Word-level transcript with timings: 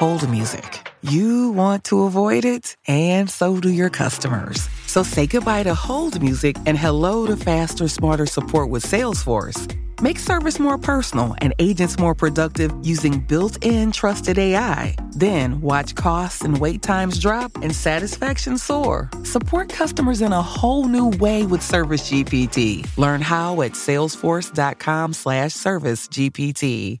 Hold 0.00 0.26
music. 0.30 0.90
You 1.02 1.50
want 1.50 1.84
to 1.84 2.04
avoid 2.04 2.46
it, 2.46 2.74
and 2.88 3.28
so 3.28 3.60
do 3.60 3.68
your 3.68 3.90
customers. 3.90 4.66
So 4.86 5.02
say 5.02 5.26
goodbye 5.26 5.64
to 5.64 5.74
hold 5.74 6.22
music 6.22 6.56
and 6.64 6.78
hello 6.78 7.26
to 7.26 7.36
faster, 7.36 7.86
smarter 7.86 8.24
support 8.24 8.70
with 8.70 8.82
Salesforce. 8.82 9.76
Make 10.00 10.18
service 10.18 10.58
more 10.58 10.78
personal 10.78 11.34
and 11.42 11.52
agents 11.58 11.98
more 11.98 12.14
productive 12.14 12.72
using 12.82 13.20
built 13.20 13.62
in 13.62 13.92
trusted 13.92 14.38
AI. 14.38 14.96
Then 15.10 15.60
watch 15.60 15.94
costs 15.96 16.44
and 16.44 16.56
wait 16.56 16.80
times 16.80 17.18
drop 17.18 17.54
and 17.56 17.76
satisfaction 17.76 18.56
soar. 18.56 19.10
Support 19.24 19.68
customers 19.68 20.22
in 20.22 20.32
a 20.32 20.40
whole 20.40 20.86
new 20.88 21.10
way 21.18 21.44
with 21.44 21.60
Service 21.60 22.10
GPT. 22.10 22.88
Learn 22.96 23.20
how 23.20 23.60
at 23.60 23.72
salesforce.com 23.72 25.12
slash 25.12 25.52
service 25.52 26.08
GPT. 26.08 27.00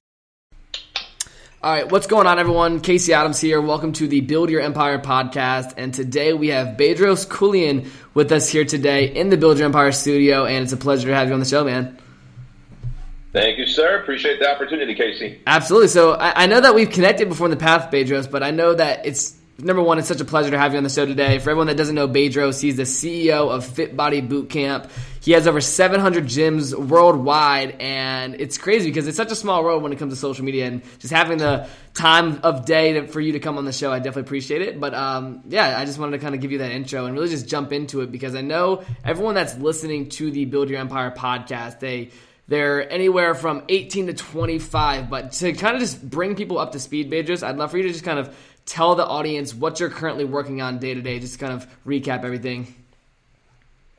All 1.62 1.70
right, 1.70 1.92
what's 1.92 2.06
going 2.06 2.26
on, 2.26 2.38
everyone? 2.38 2.80
Casey 2.80 3.12
Adams 3.12 3.38
here. 3.38 3.60
Welcome 3.60 3.92
to 3.92 4.08
the 4.08 4.22
Build 4.22 4.48
Your 4.48 4.62
Empire 4.62 4.98
podcast. 4.98 5.74
And 5.76 5.92
today 5.92 6.32
we 6.32 6.48
have 6.48 6.78
Bedros 6.78 7.28
Keuilian 7.28 7.90
with 8.14 8.32
us 8.32 8.48
here 8.48 8.64
today 8.64 9.14
in 9.14 9.28
the 9.28 9.36
Build 9.36 9.58
Your 9.58 9.66
Empire 9.66 9.92
studio. 9.92 10.46
And 10.46 10.62
it's 10.62 10.72
a 10.72 10.78
pleasure 10.78 11.08
to 11.08 11.14
have 11.14 11.28
you 11.28 11.34
on 11.34 11.40
the 11.40 11.44
show, 11.44 11.62
man. 11.62 11.98
Thank 13.34 13.58
you, 13.58 13.66
sir. 13.66 14.00
Appreciate 14.00 14.38
the 14.38 14.50
opportunity, 14.50 14.94
Casey. 14.94 15.38
Absolutely. 15.46 15.88
So 15.88 16.12
I, 16.12 16.44
I 16.44 16.46
know 16.46 16.62
that 16.62 16.74
we've 16.74 16.88
connected 16.88 17.28
before 17.28 17.46
in 17.46 17.50
the 17.50 17.58
path, 17.58 17.90
Bedros, 17.92 18.30
but 18.30 18.42
I 18.42 18.52
know 18.52 18.72
that 18.72 19.04
it's 19.04 19.36
number 19.58 19.82
one, 19.82 19.98
it's 19.98 20.08
such 20.08 20.22
a 20.22 20.24
pleasure 20.24 20.52
to 20.52 20.58
have 20.58 20.72
you 20.72 20.78
on 20.78 20.84
the 20.84 20.88
show 20.88 21.04
today. 21.04 21.40
For 21.40 21.50
everyone 21.50 21.66
that 21.66 21.76
doesn't 21.76 21.94
know 21.94 22.08
Bedros, 22.08 22.62
he's 22.62 22.78
the 22.78 22.84
CEO 22.84 23.50
of 23.50 23.66
Fit 23.66 23.94
Body 23.94 24.22
Bootcamp. 24.22 24.88
He 25.20 25.32
has 25.32 25.46
over 25.46 25.60
700 25.60 26.24
gyms 26.24 26.74
worldwide, 26.74 27.76
and 27.78 28.40
it's 28.40 28.56
crazy 28.56 28.88
because 28.88 29.06
it's 29.06 29.18
such 29.18 29.30
a 29.30 29.36
small 29.36 29.62
world 29.62 29.82
when 29.82 29.92
it 29.92 29.98
comes 29.98 30.14
to 30.14 30.16
social 30.16 30.44
media. 30.46 30.66
And 30.66 30.82
just 30.98 31.12
having 31.12 31.36
the 31.36 31.68
time 31.92 32.40
of 32.42 32.64
day 32.64 32.94
to, 32.94 33.06
for 33.06 33.20
you 33.20 33.32
to 33.32 33.38
come 33.38 33.58
on 33.58 33.66
the 33.66 33.72
show, 33.72 33.92
I 33.92 33.98
definitely 33.98 34.22
appreciate 34.22 34.62
it. 34.62 34.80
But 34.80 34.94
um, 34.94 35.42
yeah, 35.48 35.78
I 35.78 35.84
just 35.84 35.98
wanted 35.98 36.12
to 36.12 36.22
kind 36.22 36.34
of 36.34 36.40
give 36.40 36.52
you 36.52 36.58
that 36.58 36.70
intro 36.70 37.04
and 37.04 37.14
really 37.14 37.28
just 37.28 37.46
jump 37.46 37.70
into 37.70 38.00
it 38.00 38.10
because 38.10 38.34
I 38.34 38.40
know 38.40 38.82
everyone 39.04 39.34
that's 39.34 39.58
listening 39.58 40.08
to 40.10 40.30
the 40.30 40.46
Build 40.46 40.70
Your 40.70 40.80
Empire 40.80 41.10
podcast, 41.10 41.80
they 41.80 42.10
they're 42.48 42.90
anywhere 42.90 43.34
from 43.34 43.62
18 43.68 44.08
to 44.08 44.14
25. 44.14 45.08
But 45.08 45.32
to 45.32 45.52
kind 45.52 45.76
of 45.76 45.80
just 45.80 46.08
bring 46.08 46.34
people 46.34 46.58
up 46.58 46.72
to 46.72 46.80
speed, 46.80 47.10
Bedros, 47.10 47.46
I'd 47.46 47.56
love 47.56 47.70
for 47.70 47.76
you 47.76 47.84
to 47.84 47.90
just 47.90 48.04
kind 48.04 48.18
of 48.18 48.36
tell 48.66 48.94
the 48.94 49.06
audience 49.06 49.54
what 49.54 49.80
you're 49.80 49.90
currently 49.90 50.24
working 50.24 50.60
on 50.60 50.78
day 50.78 50.94
to 50.94 51.02
day, 51.02 51.20
just 51.20 51.38
kind 51.38 51.52
of 51.52 51.68
recap 51.84 52.24
everything. 52.24 52.74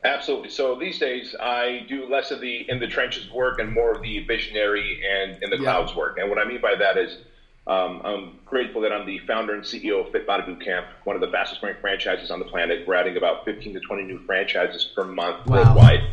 Absolutely. 0.03 0.49
So 0.49 0.75
these 0.75 0.97
days, 0.97 1.35
I 1.39 1.85
do 1.88 2.09
less 2.09 2.31
of 2.31 2.41
the 2.41 2.66
in 2.69 2.80
the 2.80 2.88
trenches 2.88 3.30
work 3.31 3.59
and 3.59 3.71
more 3.71 3.91
of 3.91 4.02
the 4.02 4.19
visionary 4.25 4.99
and 5.07 5.41
in 5.44 5.52
the 5.52 5.57
yeah. 5.57 5.63
clouds 5.63 5.95
work. 5.95 6.17
And 6.17 6.30
what 6.30 6.39
I 6.39 6.45
mean 6.45 6.59
by 6.59 6.73
that 6.75 6.97
is, 6.97 7.17
um, 7.67 8.02
I'm 8.03 8.39
grateful 8.44 8.81
that 8.81 8.91
I'm 8.91 9.05
the 9.05 9.19
founder 9.19 9.53
and 9.53 9.63
CEO 9.63 10.03
of 10.03 10.11
Fit 10.11 10.25
Body 10.25 10.44
Bootcamp, 10.44 10.85
one 11.03 11.16
of 11.16 11.22
the 11.22 11.27
fastest 11.27 11.61
growing 11.61 11.75
franchises 11.79 12.31
on 12.31 12.39
the 12.39 12.45
planet. 12.45 12.88
We're 12.88 12.95
adding 12.95 13.16
about 13.16 13.45
15 13.45 13.75
to 13.75 13.79
20 13.79 14.03
new 14.03 14.17
franchises 14.25 14.84
per 14.84 15.03
month 15.03 15.45
wow. 15.45 15.57
worldwide. 15.57 16.03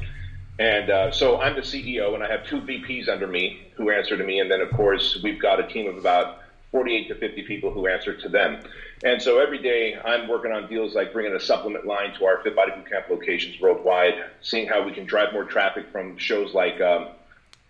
And 0.59 0.91
uh, 0.91 1.10
so 1.12 1.41
I'm 1.41 1.54
the 1.54 1.62
CEO, 1.62 2.15
and 2.15 2.22
I 2.22 2.31
have 2.31 2.44
two 2.44 2.60
VPs 2.60 3.09
under 3.09 3.27
me 3.27 3.69
who 3.77 3.91
answer 3.91 4.16
to 4.16 4.25
me. 4.25 4.41
And 4.41 4.50
then, 4.50 4.60
of 4.60 4.71
course, 4.71 5.19
we've 5.22 5.41
got 5.41 5.60
a 5.60 5.69
team 5.69 5.88
of 5.88 5.97
about 5.97 6.43
48 6.72 7.09
to 7.09 7.15
50 7.15 7.43
people 7.43 7.71
who 7.71 7.87
answer 7.87 8.15
to 8.15 8.28
them. 8.28 8.60
And 9.04 9.22
so 9.22 9.38
every 9.38 9.59
day 9.59 9.97
I'm 10.04 10.28
working 10.28 10.53
on 10.53 10.69
deals 10.69 10.94
like 10.94 11.12
bringing 11.12 11.34
a 11.34 11.41
supplement 11.41 11.86
line 11.86 12.14
to 12.14 12.25
our 12.25 12.42
Fit 12.42 12.56
Body 12.56 12.72
Bootcamp 12.72 13.09
locations 13.09 13.60
worldwide, 13.60 14.14
seeing 14.42 14.66
how 14.66 14.82
we 14.82 14.92
can 14.92 15.04
drive 15.04 15.32
more 15.32 15.44
traffic 15.44 15.86
from 15.92 16.16
shows 16.19 16.53
like 16.53 16.81
um, 16.81 17.09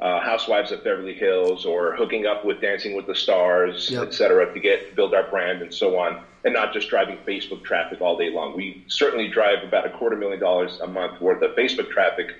uh, 0.01 0.21
Housewives 0.21 0.73
of 0.73 0.83
Beverly 0.85 1.15
Hills 1.15 1.67
or 1.67 1.95
hooking 1.97 2.27
up 2.27 2.45
with 2.45 2.61
Dancing 2.61 2.97
with 2.97 3.07
the 3.07 3.15
Stars, 3.15 3.91
yep. 3.91 4.09
et 4.09 4.15
cetera, 4.15 4.53
to 4.53 4.61
get 4.61 4.95
build 4.97 5.13
our 5.15 5.29
brand 5.29 5.61
and 5.61 5.75
so 5.75 5.99
on, 5.99 6.23
and 6.45 6.55
not 6.55 6.73
just 6.73 6.89
driving 6.89 7.19
Facebook 7.27 7.63
traffic 7.63 8.01
all 8.01 8.17
day 8.17 8.31
long. 8.31 8.57
We 8.57 8.85
certainly 8.89 9.29
drive 9.29 9.63
about 9.63 9.87
a 9.87 9.91
quarter 9.91 10.17
million 10.17 10.41
dollars 10.41 10.81
a 10.81 10.87
month 10.87 11.21
worth 11.21 11.43
of 11.43 11.55
Facebook 11.57 11.91
traffic 11.91 12.37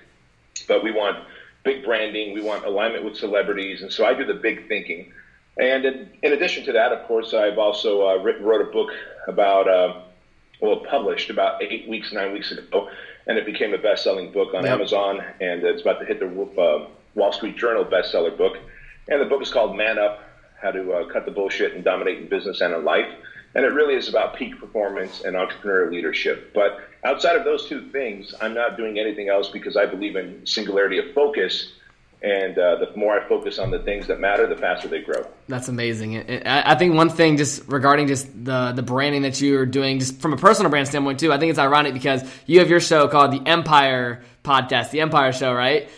but 0.67 0.83
we 0.83 0.91
want 0.91 1.19
big 1.65 1.85
branding, 1.85 2.33
we 2.33 2.41
want 2.41 2.65
alignment 2.65 3.05
with 3.05 3.17
celebrities, 3.17 3.83
and 3.83 3.93
so 3.93 4.05
I 4.05 4.15
do 4.15 4.25
the 4.25 4.35
big 4.35 4.69
thinking. 4.69 5.13
And 5.59 5.85
in, 5.85 6.11
in 6.23 6.33
addition 6.33 6.65
to 6.67 6.73
that, 6.73 6.93
of 6.93 7.07
course, 7.07 7.35
I've 7.35 7.59
also 7.59 8.09
uh, 8.09 8.17
written, 8.19 8.45
wrote 8.45 8.61
a 8.61 8.71
book 8.71 8.91
about, 9.27 9.69
uh, 9.69 10.01
well, 10.61 10.77
published 10.89 11.31
about 11.31 11.63
eight 11.63 11.89
weeks, 11.89 12.13
nine 12.13 12.33
weeks 12.33 12.53
ago, 12.53 12.89
and 13.27 13.37
it 13.37 13.45
became 13.45 13.75
a 13.75 13.79
best-selling 13.79 14.33
book 14.33 14.55
on 14.55 14.65
yep. 14.65 14.75
Amazon, 14.75 15.21
and 15.41 15.65
it's 15.65 15.83
about 15.83 15.99
to 15.99 16.07
hit 16.07 16.21
the 16.21 16.27
uh, 16.27 16.87
Wall 17.15 17.33
Street 17.33 17.57
Journal 17.57 17.85
bestseller 17.85 18.37
book. 18.37 18.57
And 19.09 19.21
the 19.21 19.27
book 19.27 19.43
is 19.43 19.53
called 19.53 19.77
Man 19.77 19.99
Up: 19.99 20.23
How 20.61 20.71
to 20.71 20.93
uh, 20.93 21.09
Cut 21.13 21.25
the 21.25 21.33
Bullshit 21.33 21.75
and 21.75 21.83
Dominate 21.83 22.19
in 22.19 22.29
Business 22.29 22.61
and 22.61 22.73
in 22.73 22.85
Life. 22.85 23.13
And 23.55 23.65
it 23.65 23.73
really 23.73 23.95
is 23.95 24.09
about 24.09 24.37
peak 24.37 24.59
performance 24.61 25.23
and 25.23 25.35
entrepreneurial 25.35 25.91
leadership. 25.91 26.53
But 26.55 26.79
outside 27.05 27.37
of 27.37 27.45
those 27.45 27.67
two 27.67 27.89
things, 27.91 28.35
I'm 28.41 28.55
not 28.55 28.77
doing 28.77 28.99
anything 28.99 29.29
else 29.29 29.49
because 29.49 29.77
I 29.77 29.87
believe 29.87 30.17
in 30.17 30.47
singularity 30.47 30.99
of 30.99 31.13
focus. 31.15 31.73
And 32.21 32.59
uh, 32.59 32.77
the 32.77 32.97
more 32.97 33.21
I 33.21 33.29
focus 33.29 33.61
on 33.61 33.71
the 33.71 33.79
things 33.79 34.09
that 34.09 34.19
matter, 34.19 34.49
the 34.49 34.57
faster 34.57 34.89
they 34.89 35.03
grow. 35.03 35.25
That's 35.47 35.69
amazing. 35.69 36.45
I 36.45 36.75
think 36.75 36.95
one 36.95 37.11
thing, 37.11 37.37
just 37.37 37.69
regarding 37.69 38.09
just 38.09 38.27
the 38.45 38.73
the 38.73 38.83
branding 38.83 39.23
that 39.23 39.41
you 39.41 39.57
are 39.59 39.67
doing, 39.67 40.01
just 40.01 40.21
from 40.21 40.33
a 40.33 40.37
personal 40.37 40.69
brand 40.69 40.89
standpoint 40.89 41.21
too, 41.21 41.33
I 41.33 41.39
think 41.39 41.51
it's 41.51 41.61
ironic 41.61 41.95
because 41.95 42.29
you 42.47 42.59
have 42.59 42.69
your 42.69 42.81
show 42.81 43.07
called 43.07 43.31
the 43.31 43.49
Empire 43.49 44.25
Podcast, 44.43 44.91
the 44.91 45.01
Empire 45.01 45.33
Show, 45.33 45.53
right? 45.55 45.89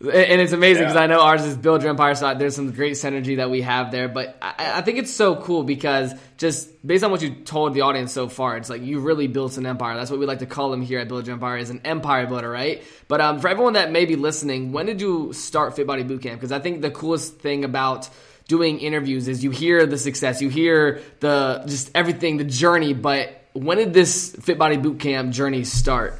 And 0.00 0.40
it's 0.40 0.52
amazing 0.52 0.84
because 0.84 0.94
yeah. 0.94 1.02
I 1.02 1.06
know 1.08 1.20
ours 1.20 1.44
is 1.44 1.58
build 1.58 1.82
your 1.82 1.90
empire, 1.90 2.14
so 2.14 2.34
there's 2.34 2.56
some 2.56 2.70
great 2.72 2.94
synergy 2.94 3.36
that 3.36 3.50
we 3.50 3.60
have 3.60 3.90
there. 3.90 4.08
But 4.08 4.38
I, 4.40 4.78
I, 4.78 4.80
think 4.80 4.98
it's 4.98 5.10
so 5.12 5.36
cool 5.36 5.62
because 5.62 6.14
just 6.38 6.86
based 6.86 7.04
on 7.04 7.10
what 7.10 7.20
you 7.20 7.34
told 7.34 7.74
the 7.74 7.82
audience 7.82 8.10
so 8.10 8.26
far, 8.26 8.56
it's 8.56 8.70
like 8.70 8.80
you 8.80 9.00
really 9.00 9.26
built 9.26 9.58
an 9.58 9.66
empire. 9.66 9.94
That's 9.96 10.10
what 10.10 10.18
we 10.18 10.24
like 10.24 10.38
to 10.38 10.46
call 10.46 10.70
them 10.70 10.80
here 10.80 11.00
at 11.00 11.08
Build 11.08 11.26
Your 11.26 11.34
Empire 11.34 11.58
is 11.58 11.68
an 11.68 11.82
empire 11.84 12.26
builder, 12.26 12.50
right? 12.50 12.82
But 13.08 13.20
um, 13.20 13.40
for 13.40 13.48
everyone 13.48 13.74
that 13.74 13.92
may 13.92 14.06
be 14.06 14.16
listening, 14.16 14.72
when 14.72 14.86
did 14.86 15.02
you 15.02 15.34
start 15.34 15.76
Fit 15.76 15.86
Body 15.86 16.02
Bootcamp? 16.02 16.34
Because 16.34 16.52
I 16.52 16.60
think 16.60 16.80
the 16.80 16.90
coolest 16.90 17.38
thing 17.38 17.64
about 17.64 18.08
doing 18.48 18.78
interviews 18.78 19.28
is 19.28 19.44
you 19.44 19.50
hear 19.50 19.84
the 19.84 19.98
success, 19.98 20.40
you 20.40 20.48
hear 20.48 21.02
the 21.20 21.62
just 21.66 21.90
everything, 21.94 22.38
the 22.38 22.44
journey. 22.44 22.94
But 22.94 23.48
when 23.52 23.76
did 23.76 23.92
this 23.92 24.34
Fit 24.40 24.56
Body 24.56 24.78
Bootcamp 24.78 25.32
journey 25.32 25.64
start? 25.64 26.18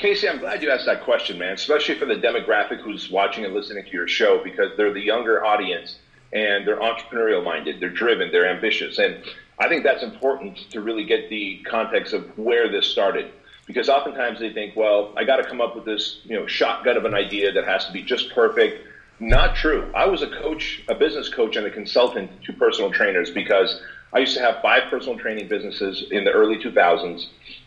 Casey, 0.00 0.30
I'm 0.30 0.38
glad 0.38 0.62
you 0.62 0.70
asked 0.70 0.86
that 0.86 1.04
question, 1.04 1.36
man, 1.36 1.52
especially 1.52 1.94
for 1.94 2.06
the 2.06 2.14
demographic 2.14 2.80
who's 2.80 3.10
watching 3.10 3.44
and 3.44 3.52
listening 3.52 3.84
to 3.84 3.90
your 3.90 4.08
show 4.08 4.42
because 4.42 4.74
they're 4.78 4.94
the 4.94 5.02
younger 5.02 5.44
audience 5.44 5.96
and 6.32 6.66
they're 6.66 6.80
entrepreneurial 6.80 7.44
minded, 7.44 7.80
they're 7.80 7.90
driven, 7.90 8.32
they're 8.32 8.48
ambitious. 8.48 8.98
And 8.98 9.22
I 9.58 9.68
think 9.68 9.84
that's 9.84 10.02
important 10.02 10.56
to 10.70 10.80
really 10.80 11.04
get 11.04 11.28
the 11.28 11.62
context 11.68 12.14
of 12.14 12.38
where 12.38 12.70
this 12.70 12.86
started. 12.86 13.30
Because 13.66 13.90
oftentimes 13.90 14.40
they 14.40 14.54
think, 14.54 14.74
well, 14.74 15.12
I 15.18 15.24
got 15.24 15.36
to 15.36 15.44
come 15.44 15.60
up 15.60 15.76
with 15.76 15.84
this, 15.84 16.22
you 16.24 16.34
know, 16.34 16.46
shotgun 16.46 16.96
of 16.96 17.04
an 17.04 17.12
idea 17.12 17.52
that 17.52 17.66
has 17.66 17.84
to 17.84 17.92
be 17.92 18.00
just 18.00 18.30
perfect. 18.30 18.86
Not 19.18 19.54
true. 19.54 19.92
I 19.94 20.06
was 20.06 20.22
a 20.22 20.28
coach, 20.28 20.82
a 20.88 20.94
business 20.94 21.28
coach, 21.28 21.56
and 21.56 21.66
a 21.66 21.70
consultant 21.70 22.30
to 22.44 22.54
personal 22.54 22.90
trainers 22.90 23.28
because 23.28 23.82
I 24.14 24.20
used 24.20 24.34
to 24.34 24.40
have 24.40 24.62
five 24.62 24.84
personal 24.88 25.18
training 25.18 25.48
businesses 25.48 26.04
in 26.10 26.24
the 26.24 26.30
early 26.30 26.56
2000s 26.56 27.26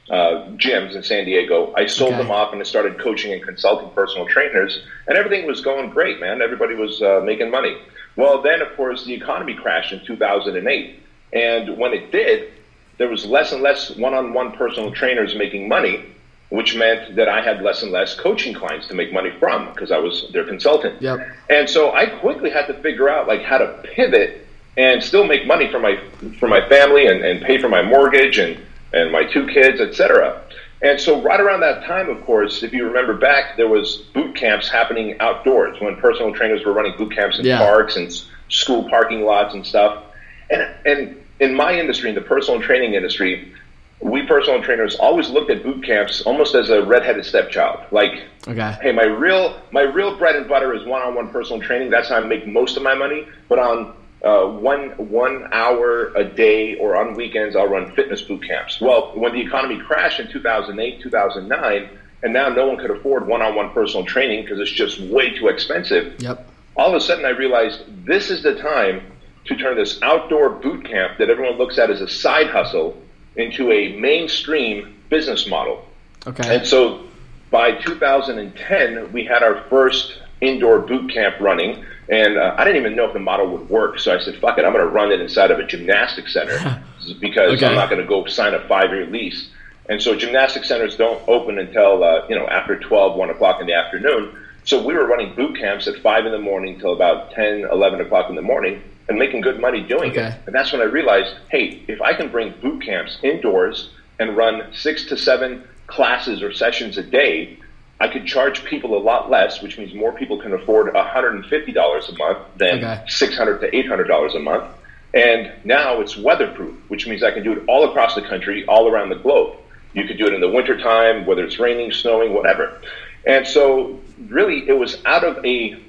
uh, 0.09 0.45
gyms 0.57 0.95
in 0.95 1.03
San 1.03 1.25
Diego. 1.25 1.73
I 1.75 1.85
sold 1.85 2.13
okay. 2.13 2.21
them 2.21 2.31
off 2.31 2.51
and 2.51 2.61
I 2.61 2.65
started 2.65 3.00
coaching 3.00 3.33
and 3.33 3.41
consulting 3.41 3.89
personal 3.91 4.27
trainers, 4.27 4.83
and 5.07 5.17
everything 5.17 5.47
was 5.47 5.61
going 5.61 5.89
great, 5.89 6.19
man. 6.19 6.41
Everybody 6.41 6.75
was 6.75 7.01
uh, 7.01 7.21
making 7.23 7.51
money. 7.51 7.77
Well, 8.15 8.41
then, 8.41 8.61
of 8.61 8.75
course, 8.75 9.05
the 9.05 9.13
economy 9.13 9.55
crashed 9.55 9.91
in 9.91 10.05
2008. 10.05 11.00
And 11.33 11.77
when 11.77 11.94
it 11.94 12.11
did, 12.11 12.53
there 12.97 13.07
was 13.07 13.25
less 13.25 13.51
and 13.51 13.63
less 13.63 13.89
one 13.91 14.13
on 14.13 14.33
one 14.33 14.51
personal 14.51 14.91
trainers 14.91 15.35
making 15.35 15.67
money, 15.67 16.05
which 16.50 16.75
meant 16.75 17.15
that 17.15 17.27
I 17.27 17.41
had 17.41 17.63
less 17.63 17.81
and 17.81 17.91
less 17.91 18.13
coaching 18.15 18.53
clients 18.53 18.88
to 18.89 18.94
make 18.94 19.11
money 19.11 19.31
from 19.39 19.73
because 19.73 19.91
I 19.91 19.97
was 19.97 20.29
their 20.31 20.45
consultant. 20.45 21.01
Yep. 21.01 21.27
And 21.50 21.67
so 21.67 21.91
I 21.94 22.05
quickly 22.05 22.51
had 22.51 22.67
to 22.67 22.75
figure 22.75 23.09
out 23.09 23.27
like 23.27 23.41
how 23.41 23.57
to 23.57 23.81
pivot 23.95 24.45
and 24.77 25.03
still 25.03 25.25
make 25.25 25.47
money 25.47 25.71
for 25.71 25.79
my 25.79 26.00
for 26.39 26.47
my 26.47 26.67
family 26.69 27.07
and, 27.07 27.23
and 27.23 27.41
pay 27.41 27.59
for 27.59 27.69
my 27.69 27.81
mortgage 27.81 28.38
and 28.38 28.59
and 28.93 29.11
my 29.11 29.23
two 29.23 29.47
kids, 29.47 29.81
etc. 29.81 30.41
And 30.81 30.99
so, 30.99 31.21
right 31.21 31.39
around 31.39 31.61
that 31.61 31.85
time, 31.85 32.09
of 32.09 32.23
course, 32.25 32.61
if 32.61 32.73
you 32.73 32.85
remember 32.85 33.13
back, 33.13 33.55
there 33.57 33.69
was 33.69 33.97
boot 34.13 34.35
camps 34.35 34.69
happening 34.69 35.17
outdoors 35.19 35.79
when 35.79 35.95
personal 35.95 36.33
trainers 36.33 36.65
were 36.65 36.73
running 36.73 36.95
boot 36.97 37.13
camps 37.13 37.39
in 37.39 37.45
yeah. 37.45 37.57
parks 37.57 37.95
and 37.95 38.11
school 38.49 38.87
parking 38.89 39.21
lots 39.21 39.53
and 39.53 39.65
stuff. 39.65 40.03
And 40.49 40.67
and 40.85 41.23
in 41.39 41.55
my 41.55 41.73
industry, 41.73 42.09
in 42.09 42.15
the 42.15 42.21
personal 42.21 42.61
training 42.61 42.93
industry, 42.93 43.53
we 44.01 44.23
personal 44.23 44.61
trainers 44.61 44.95
always 44.95 45.29
looked 45.29 45.49
at 45.49 45.63
boot 45.63 45.83
camps 45.85 46.21
almost 46.23 46.53
as 46.53 46.69
a 46.69 46.83
redheaded 46.83 47.25
stepchild. 47.25 47.79
Like, 47.91 48.25
okay. 48.47 48.77
hey, 48.81 48.91
my 48.91 49.05
real 49.05 49.61
my 49.71 49.81
real 49.81 50.17
bread 50.17 50.35
and 50.35 50.47
butter 50.47 50.73
is 50.73 50.85
one-on-one 50.85 51.29
personal 51.29 51.61
training. 51.61 51.89
That's 51.89 52.09
how 52.09 52.17
I 52.17 52.19
make 52.25 52.45
most 52.45 52.75
of 52.75 52.83
my 52.83 52.93
money. 52.93 53.25
But 53.47 53.59
on 53.59 53.95
uh, 54.23 54.45
one 54.45 54.89
one 55.09 55.49
hour 55.51 56.13
a 56.15 56.23
day 56.23 56.75
or 56.75 56.95
on 56.95 57.15
weekends, 57.15 57.55
I'll 57.55 57.67
run 57.67 57.91
fitness 57.93 58.21
boot 58.21 58.43
camps. 58.43 58.79
Well, 58.79 59.11
when 59.15 59.33
the 59.33 59.41
economy 59.41 59.79
crashed 59.79 60.19
in 60.19 60.31
2008, 60.31 61.01
2009, 61.01 61.89
and 62.23 62.33
now 62.33 62.49
no 62.49 62.67
one 62.67 62.77
could 62.77 62.91
afford 62.91 63.27
one-on-one 63.27 63.71
personal 63.71 64.05
training 64.05 64.43
because 64.43 64.59
it's 64.59 64.71
just 64.71 64.99
way 64.99 65.37
too 65.37 65.49
expensive. 65.49 66.21
Yep. 66.21 66.49
All 66.77 66.89
of 66.89 66.95
a 66.95 67.01
sudden, 67.01 67.25
I 67.25 67.29
realized 67.29 67.83
this 68.05 68.29
is 68.31 68.41
the 68.43 68.55
time 68.55 69.01
to 69.45 69.55
turn 69.57 69.75
this 69.75 70.01
outdoor 70.01 70.49
boot 70.49 70.85
camp 70.85 71.17
that 71.17 71.29
everyone 71.29 71.57
looks 71.57 71.77
at 71.77 71.89
as 71.89 71.99
a 71.99 72.07
side 72.07 72.47
hustle 72.47 72.97
into 73.35 73.71
a 73.71 73.97
mainstream 73.97 75.01
business 75.09 75.47
model. 75.47 75.85
Okay. 76.25 76.55
And 76.55 76.65
so 76.65 77.03
by 77.51 77.73
2010, 77.73 79.11
we 79.11 79.25
had 79.25 79.43
our 79.43 79.63
first 79.69 80.17
indoor 80.39 80.79
boot 80.79 81.11
camp 81.11 81.39
running. 81.41 81.85
And 82.09 82.38
uh, 82.38 82.55
I 82.57 82.63
didn't 82.65 82.81
even 82.81 82.95
know 82.95 83.05
if 83.05 83.13
the 83.13 83.19
model 83.19 83.47
would 83.47 83.69
work. 83.69 84.00
So 84.00 84.15
I 84.15 84.19
said, 84.19 84.38
fuck 84.39 84.57
it, 84.57 84.65
I'm 84.65 84.73
going 84.73 84.85
to 84.85 84.91
run 84.91 85.11
it 85.11 85.21
inside 85.21 85.51
of 85.51 85.59
a 85.59 85.65
gymnastic 85.65 86.27
center 86.27 86.83
because 87.19 87.53
okay. 87.53 87.65
I'm 87.65 87.75
not 87.75 87.89
going 87.89 88.01
to 88.01 88.07
go 88.07 88.25
sign 88.25 88.53
a 88.53 88.67
five 88.67 88.91
year 88.91 89.05
lease. 89.05 89.50
And 89.89 90.01
so 90.01 90.15
gymnastic 90.15 90.63
centers 90.63 90.95
don't 90.95 91.21
open 91.27 91.59
until, 91.59 92.03
uh, 92.03 92.25
you 92.29 92.35
know, 92.35 92.47
after 92.47 92.79
12, 92.79 93.17
1 93.17 93.29
o'clock 93.29 93.59
in 93.59 93.67
the 93.67 93.73
afternoon. 93.73 94.38
So 94.65 94.81
we 94.81 94.94
were 94.94 95.05
running 95.05 95.35
boot 95.35 95.57
camps 95.57 95.88
at 95.88 95.97
5 95.97 96.25
in 96.25 96.31
the 96.31 96.39
morning 96.39 96.79
till 96.79 96.94
about 96.94 97.31
10, 97.31 97.67
11 97.69 98.00
o'clock 98.01 98.29
in 98.29 98.35
the 98.35 98.41
morning 98.41 98.81
and 99.09 99.19
making 99.19 99.41
good 99.41 99.59
money 99.59 99.81
doing 99.81 100.11
okay. 100.11 100.27
it. 100.27 100.35
And 100.45 100.55
that's 100.55 100.71
when 100.71 100.81
I 100.81 100.85
realized, 100.85 101.35
hey, 101.50 101.83
if 101.88 102.01
I 102.01 102.13
can 102.13 102.29
bring 102.31 102.53
boot 102.61 102.81
camps 102.81 103.17
indoors 103.23 103.89
and 104.19 104.38
run 104.38 104.73
six 104.73 105.05
to 105.07 105.17
seven 105.17 105.67
classes 105.88 106.41
or 106.41 106.53
sessions 106.53 106.97
a 106.97 107.03
day, 107.03 107.59
I 108.03 108.09
could 108.09 108.25
charge 108.25 108.65
people 108.65 108.97
a 108.97 109.00
lot 109.01 109.29
less, 109.29 109.61
which 109.61 109.77
means 109.77 109.94
more 109.94 110.11
people 110.11 110.38
can 110.38 110.51
afford 110.51 110.94
$150 110.94 112.09
a 112.09 112.17
month 112.17 112.38
than 112.57 112.83
okay. 112.83 113.01
$600 113.07 113.61
to 113.61 113.71
$800 113.71 114.35
a 114.35 114.39
month. 114.39 114.65
And 115.13 115.53
now 115.63 116.01
it's 116.01 116.17
weatherproof, 116.17 116.75
which 116.89 117.07
means 117.07 117.23
I 117.23 117.31
can 117.31 117.44
do 117.44 117.53
it 117.53 117.63
all 117.65 117.89
across 117.89 118.13
the 118.13 118.21
country, 118.21 118.65
all 118.65 118.89
around 118.89 119.07
the 119.07 119.15
globe. 119.15 119.55
You 119.94 120.05
could 120.05 120.17
do 120.17 120.27
it 120.27 120.33
in 120.33 120.41
the 120.41 120.50
wintertime, 120.50 121.25
whether 121.25 121.45
it's 121.45 121.59
raining, 121.59 121.94
snowing, 121.94 122.33
whatever. 122.33 122.81
And 123.25 123.47
so, 123.47 124.01
really, 124.27 124.67
it 124.67 124.77
was 124.77 124.97
out 125.05 125.23
of 125.23 125.45
a 125.45 125.79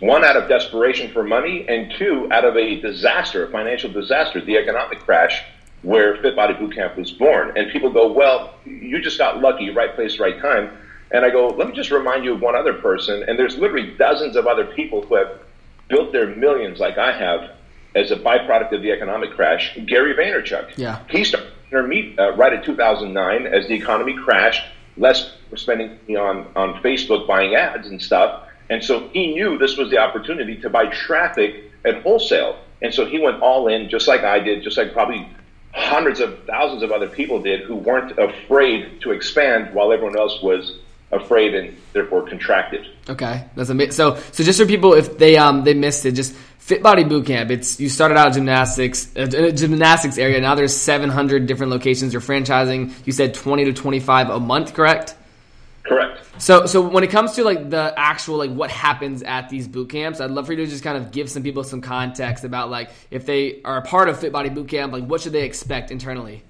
one 0.00 0.26
out 0.26 0.36
of 0.36 0.50
desperation 0.50 1.10
for 1.10 1.24
money, 1.24 1.66
and 1.66 1.90
two 1.96 2.28
out 2.30 2.44
of 2.44 2.54
a 2.54 2.82
disaster, 2.82 3.46
a 3.46 3.50
financial 3.50 3.90
disaster, 3.90 4.42
the 4.42 4.58
economic 4.58 4.98
crash 4.98 5.42
where 5.80 6.16
Fit 6.20 6.36
Body 6.36 6.52
Bootcamp 6.52 6.98
was 6.98 7.12
born. 7.12 7.56
And 7.56 7.70
people 7.70 7.88
go, 7.88 8.12
"Well, 8.12 8.52
you 8.66 9.00
just 9.00 9.16
got 9.16 9.40
lucky, 9.40 9.70
right 9.70 9.94
place, 9.94 10.18
right 10.18 10.38
time." 10.38 10.70
And 11.10 11.24
I 11.24 11.30
go, 11.30 11.48
"Let 11.48 11.68
me 11.68 11.74
just 11.74 11.90
remind 11.90 12.24
you 12.24 12.34
of 12.34 12.40
one 12.40 12.56
other 12.56 12.74
person." 12.74 13.24
And 13.28 13.38
there's 13.38 13.56
literally 13.56 13.92
dozens 13.96 14.36
of 14.36 14.46
other 14.46 14.64
people 14.64 15.02
who 15.02 15.14
have 15.16 15.38
built 15.88 16.12
their 16.12 16.26
millions, 16.26 16.80
like 16.80 16.98
I 16.98 17.12
have, 17.12 17.50
as 17.94 18.10
a 18.10 18.16
byproduct 18.16 18.72
of 18.72 18.82
the 18.82 18.90
economic 18.90 19.32
crash. 19.32 19.78
Gary 19.86 20.14
Vaynerchuk. 20.14 20.76
Yeah. 20.76 21.00
He 21.08 21.24
started 21.24 21.52
meet 21.88 22.18
uh, 22.18 22.32
right 22.36 22.52
in 22.52 22.62
2009 22.62 23.46
as 23.46 23.68
the 23.68 23.74
economy 23.74 24.14
crashed. 24.14 24.64
Less 24.96 25.36
were 25.50 25.56
spending 25.56 25.98
on 26.16 26.46
on 26.56 26.74
Facebook 26.82 27.26
buying 27.26 27.54
ads 27.54 27.88
and 27.88 28.00
stuff 28.00 28.46
and 28.68 28.82
so 28.82 29.08
he 29.08 29.34
knew 29.34 29.58
this 29.58 29.76
was 29.76 29.90
the 29.90 29.98
opportunity 29.98 30.56
to 30.56 30.70
buy 30.70 30.86
traffic 30.86 31.70
at 31.84 32.02
wholesale. 32.02 32.58
And 32.82 32.92
so 32.92 33.06
he 33.06 33.18
went 33.18 33.40
all 33.40 33.68
in, 33.68 33.88
just 33.88 34.08
like 34.08 34.22
I 34.22 34.40
did, 34.40 34.62
just 34.62 34.76
like 34.76 34.92
probably 34.92 35.28
hundreds 35.72 36.20
of 36.20 36.44
thousands 36.44 36.82
of 36.82 36.90
other 36.90 37.08
people 37.08 37.40
did 37.40 37.60
who 37.60 37.76
weren't 37.76 38.18
afraid 38.18 39.00
to 39.02 39.12
expand 39.12 39.74
while 39.74 39.92
everyone 39.92 40.18
else 40.18 40.42
was 40.42 40.78
afraid 41.12 41.54
and 41.54 41.76
therefore 41.92 42.28
contracted. 42.28 42.86
Okay, 43.08 43.44
that's 43.54 43.70
amazing. 43.70 43.92
So, 43.92 44.16
so 44.32 44.44
just 44.44 44.58
for 44.60 44.66
people 44.66 44.94
if 44.94 45.18
they 45.18 45.36
um 45.36 45.64
they 45.64 45.74
missed 45.74 46.04
it, 46.04 46.12
just 46.12 46.34
Fit 46.66 46.82
Body 46.82 47.04
Bootcamp. 47.04 47.50
It's 47.50 47.78
you 47.78 47.88
started 47.88 48.16
out 48.16 48.32
gymnastics, 48.32 49.16
uh, 49.16 49.26
gymnastics 49.26 50.18
area. 50.18 50.40
Now 50.40 50.56
there's 50.56 50.76
700 50.76 51.46
different 51.46 51.70
locations. 51.70 52.12
You're 52.12 52.22
franchising. 52.22 52.92
You 53.06 53.12
said 53.12 53.34
20 53.34 53.66
to 53.66 53.72
25 53.72 54.30
a 54.30 54.40
month, 54.40 54.74
correct? 54.74 55.14
Correct. 55.84 56.20
So, 56.38 56.66
so 56.66 56.82
when 56.82 57.04
it 57.04 57.10
comes 57.10 57.34
to 57.34 57.44
like 57.44 57.70
the 57.70 57.94
actual 57.96 58.38
like 58.38 58.50
what 58.50 58.72
happens 58.72 59.22
at 59.22 59.48
these 59.48 59.68
boot 59.68 59.90
camps, 59.90 60.20
I'd 60.20 60.32
love 60.32 60.46
for 60.46 60.54
you 60.54 60.64
to 60.64 60.66
just 60.66 60.82
kind 60.82 60.96
of 60.96 61.12
give 61.12 61.30
some 61.30 61.44
people 61.44 61.62
some 61.62 61.80
context 61.80 62.42
about 62.42 62.68
like 62.68 62.90
if 63.12 63.26
they 63.26 63.62
are 63.62 63.78
a 63.78 63.82
part 63.82 64.08
of 64.08 64.18
Fit 64.18 64.32
Body 64.32 64.48
Boot 64.48 64.66
Camp, 64.66 64.92
like 64.92 65.04
what 65.04 65.20
should 65.20 65.32
they 65.32 65.44
expect 65.44 65.92
internally? 65.92 66.42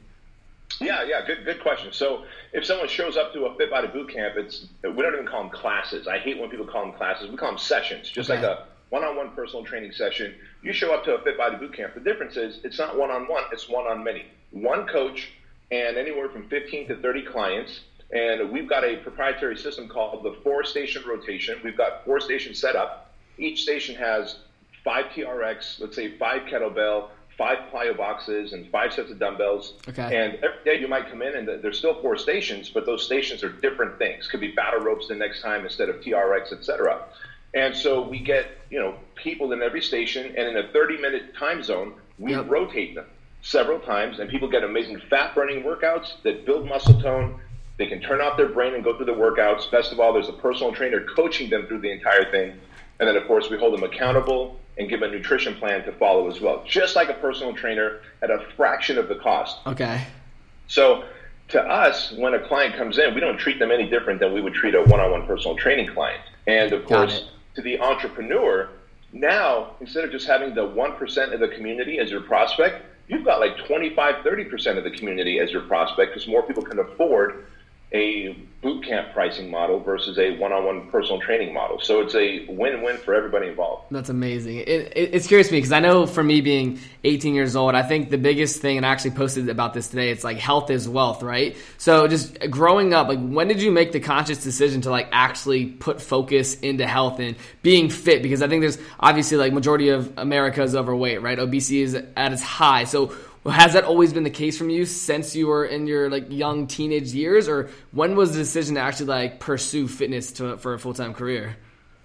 Yeah, 0.81 1.05
yeah, 1.05 1.25
good, 1.26 1.44
good 1.44 1.61
question. 1.61 1.93
So, 1.93 2.25
if 2.52 2.64
someone 2.64 2.88
shows 2.88 3.16
up 3.16 3.32
to 3.32 3.46
a 3.46 3.56
Fit 3.56 3.70
Body 3.70 3.88
Boot 3.88 4.12
Camp, 4.12 4.37
it's 4.37 4.66
we 4.82 5.02
don't 5.02 5.14
even 5.14 5.26
call 5.26 5.43
them 5.43 5.50
classes. 5.50 6.06
I 6.06 6.19
hate 6.19 6.38
when 6.38 6.50
people 6.50 6.66
call 6.66 6.82
them 6.82 6.94
classes. 6.94 7.31
We 7.31 7.37
call 7.37 7.50
them 7.50 7.58
sessions, 7.58 8.10
just 8.10 8.31
okay. 8.31 8.40
like 8.40 8.58
a 8.58 8.64
one-on-one 8.90 9.31
personal 9.31 9.64
training 9.64 9.93
session. 9.93 10.34
You 10.62 10.72
show 10.72 10.94
up 10.94 11.04
to 11.04 11.14
a 11.16 11.22
Fit 11.22 11.37
Body 11.37 11.56
Boot 11.56 11.75
Camp. 11.75 11.94
The 11.94 12.00
difference 12.00 12.37
is 12.37 12.60
it's 12.64 12.78
not 12.78 12.96
one-on-one; 12.96 13.44
it's 13.52 13.69
one-on-many. 13.69 14.25
One 14.52 14.87
coach 14.87 15.31
and 15.70 15.96
anywhere 15.96 16.28
from 16.28 16.48
15 16.48 16.88
to 16.88 16.96
30 16.96 17.22
clients 17.25 17.81
and 18.12 18.50
we've 18.50 18.69
got 18.69 18.84
a 18.84 18.96
proprietary 18.96 19.56
system 19.56 19.88
called 19.88 20.22
the 20.22 20.37
four 20.43 20.64
station 20.64 21.02
rotation. 21.06 21.58
We've 21.64 21.76
got 21.76 22.04
four 22.04 22.20
stations 22.20 22.58
set 22.58 22.76
up. 22.76 23.12
Each 23.38 23.62
station 23.62 23.96
has 23.96 24.37
five 24.84 25.06
TRX, 25.06 25.81
let's 25.81 25.96
say 25.96 26.16
five 26.16 26.43
kettlebell, 26.43 27.08
five 27.37 27.59
plyo 27.73 27.97
boxes, 27.97 28.53
and 28.53 28.71
five 28.71 28.93
sets 28.93 29.11
of 29.11 29.19
dumbbells. 29.19 29.75
Okay. 29.88 30.03
And 30.03 30.35
every 30.37 30.65
day 30.65 30.81
you 30.81 30.88
might 30.88 31.09
come 31.11 31.23
in 31.23 31.37
and 31.37 31.49
there's 31.62 31.79
still 31.79 32.00
four 32.00 32.17
stations, 32.17 32.71
but 32.71 32.87
those 32.87 33.05
stations 33.05 33.43
are 33.43 33.50
different 33.50 33.99
things. 33.99 34.27
Could 34.27 34.41
be 34.41 34.53
battle 34.53 34.81
ropes 34.81 35.09
the 35.09 35.15
next 35.15 35.43
time 35.43 35.65
instead 35.65 35.88
of 35.88 35.97
TRX, 35.97 36.53
etc. 36.53 37.05
And 37.55 37.77
so 37.77 38.06
we 38.06 38.19
get 38.19 38.47
you 38.71 38.79
know 38.79 38.94
people 39.15 39.53
in 39.53 39.62
every 39.62 39.83
station, 39.83 40.27
and 40.37 40.49
in 40.49 40.56
a 40.56 40.69
30 40.73 40.99
minute 40.99 41.35
time 41.37 41.62
zone, 41.62 41.94
we 42.19 42.33
yep. 42.33 42.49
rotate 42.49 42.94
them 42.94 43.06
several 43.43 43.79
times, 43.81 44.19
and 44.19 44.29
people 44.29 44.49
get 44.49 44.65
amazing 44.65 45.00
fat 45.09 45.35
burning 45.35 45.62
workouts 45.62 46.23
that 46.23 46.44
build 46.47 46.67
muscle 46.67 47.00
tone 47.00 47.41
they 47.79 47.87
can 47.87 48.00
turn 48.00 48.21
off 48.21 48.37
their 48.37 48.49
brain 48.49 48.75
and 48.75 48.82
go 48.82 48.97
through 48.97 49.06
the 49.06 49.12
workouts. 49.12 49.71
Best 49.71 49.93
of 49.93 50.00
all, 50.00 50.12
there's 50.12 50.29
a 50.29 50.32
personal 50.32 50.73
trainer 50.73 51.05
coaching 51.15 51.50
them 51.50 51.67
through 51.67 51.81
the 51.81 51.91
entire 51.91 52.31
thing. 52.31 52.59
And 52.99 53.09
then, 53.09 53.17
of 53.17 53.27
course, 53.27 53.50
we 53.50 53.59
hold 53.59 53.75
them 53.75 53.82
accountable 53.82 54.59
and 54.78 54.88
give 54.88 55.02
a 55.02 55.08
nutrition 55.08 55.55
plan 55.55 55.84
to 55.84 55.93
follow 55.93 56.28
as 56.31 56.40
well, 56.40 56.62
just 56.67 56.96
like 56.96 57.08
a 57.08 57.14
personal 57.14 57.55
trainer 57.55 58.00
at 58.22 58.31
a 58.31 58.44
fraction 58.56 58.98
of 58.98 59.08
the 59.08 59.15
cost. 59.15 59.58
Okay. 59.67 60.05
So, 60.69 61.05
to 61.48 61.62
us, 61.62 62.12
when 62.12 62.34
a 62.34 62.41
client 62.41 62.74
comes 62.77 62.98
in, 62.98 63.15
we 63.15 63.20
don't 63.20 63.39
treat 63.39 63.58
them 63.58 63.70
any 63.70 63.89
different 63.89 64.19
than 64.19 64.32
we 64.32 64.41
would 64.41 64.55
treat 64.55 64.74
a 64.74 64.82
one 64.82 64.98
on 64.98 65.12
one 65.12 65.27
personal 65.27 65.56
training 65.56 65.86
client. 65.89 66.20
And, 66.46 66.72
of 66.72 66.84
course, 66.84 67.29
to 67.55 67.62
the 67.62 67.79
entrepreneur, 67.79 68.69
now, 69.12 69.77
instead 69.81 70.05
of 70.05 70.10
just 70.10 70.27
having 70.27 70.55
the 70.55 70.67
1% 70.67 71.32
of 71.32 71.41
the 71.41 71.48
community 71.48 71.98
as 71.98 72.10
your 72.10 72.20
prospect, 72.20 72.84
you've 73.08 73.24
got 73.24 73.41
like 73.41 73.56
25, 73.67 74.24
30% 74.24 74.79
of 74.79 74.84
the 74.84 74.91
community 74.91 75.39
as 75.39 75.53
your 75.53 75.62
prospect 75.62 76.12
because 76.12 76.29
more 76.29 76.43
people 76.43 76.62
can 76.62 76.79
afford 76.81 77.46
a 77.93 78.36
boot 78.62 78.84
camp 78.84 79.12
pricing 79.12 79.48
model 79.48 79.78
versus 79.78 80.19
a 80.19 80.36
one-on-one 80.38 80.90
personal 80.90 81.20
training 81.20 81.55
model. 81.55 81.78
So 81.78 82.00
it's 82.00 82.16
a 82.16 82.46
win-win 82.48 82.96
for 82.96 83.14
everybody 83.14 83.46
involved. 83.46 83.84
That's 83.93 84.08
amazing. 84.08 84.56
It, 84.56 84.69
it, 84.69 85.10
it's 85.14 85.28
curious 85.28 85.48
to 85.48 85.52
me 85.52 85.58
because 85.58 85.70
I 85.70 85.78
know 85.78 86.05
for 86.05 86.24
me 86.24 86.40
being 86.40 86.81
18 87.05 87.34
years 87.34 87.55
old, 87.55 87.76
I 87.76 87.84
think 87.84 88.10
the 88.10 88.19
biggest 88.19 88.60
thing, 88.60 88.76
and 88.76 88.84
I 88.84 88.88
actually 88.88 89.12
posted 89.12 89.48
about 89.48 89.72
this 89.72 89.86
today, 89.86 90.10
it's 90.10 90.24
like 90.24 90.38
health 90.38 90.70
is 90.70 90.88
wealth, 90.88 91.22
right? 91.22 91.56
So 91.78 92.08
just 92.08 92.38
growing 92.50 92.93
up, 92.93 93.06
like 93.06 93.20
when 93.20 93.46
did 93.46 93.62
you 93.62 93.70
make 93.70 93.93
the 93.93 94.00
conscious 94.00 94.43
decision 94.43 94.81
to 94.81 94.90
like 94.90 95.08
actually 95.12 95.66
put 95.66 96.02
focus 96.02 96.58
into 96.58 96.88
health 96.88 97.20
and 97.20 97.36
being 97.62 97.88
fit? 97.88 98.20
Because 98.20 98.43
I 98.43 98.48
think 98.48 98.62
there's 98.62 98.78
obviously 98.98 99.36
like 99.36 99.52
majority 99.52 99.90
of 99.90 100.12
America 100.19 100.62
is 100.62 100.74
overweight, 100.74 101.22
right? 101.22 101.38
Obesity 101.38 101.82
is 101.82 101.94
at 101.94 102.32
its 102.32 102.43
high. 102.43 102.82
So 102.82 103.14
has 103.48 103.72
that 103.72 103.84
always 103.84 104.12
been 104.12 104.24
the 104.24 104.31
case 104.31 104.56
from 104.56 104.70
you 104.70 104.84
since 104.84 105.34
you 105.34 105.46
were 105.46 105.65
in 105.65 105.86
your 105.86 106.10
like 106.10 106.26
young 106.31 106.67
teenage 106.67 107.12
years, 107.12 107.48
or 107.48 107.70
when 107.93 108.17
was 108.17 108.32
the 108.32 108.38
decision 108.38 108.74
to 108.76 108.81
actually 108.81 109.06
like 109.06 109.41
pursue 109.41 109.88
fitness 109.88 110.32
to, 110.32 110.56
for 110.58 110.74
a 110.74 110.79
full 110.79 110.94
time 110.94 111.15
career? 111.15 111.56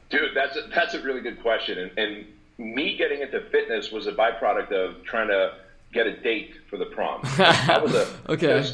Dude, 0.10 0.36
that's 0.36 0.58
a, 0.58 0.62
that's 0.74 0.94
a 0.94 1.02
really 1.02 1.22
good 1.22 1.42
question, 1.42 1.78
and, 1.78 1.98
and 1.98 2.26
me 2.58 2.98
getting 2.98 3.22
into 3.22 3.42
fitness 3.50 3.92
was 3.92 4.08
a 4.08 4.12
byproduct 4.12 4.72
of 4.72 5.04
trying 5.04 5.30
to 5.30 5.56
get 5.94 6.08
a 6.08 6.18
date 6.18 6.56
for 6.70 6.78
the 6.78 6.86
prom. 6.86 7.22
That 7.38 7.82
was 7.82 7.94
a 7.96 8.08
okay. 8.30 8.66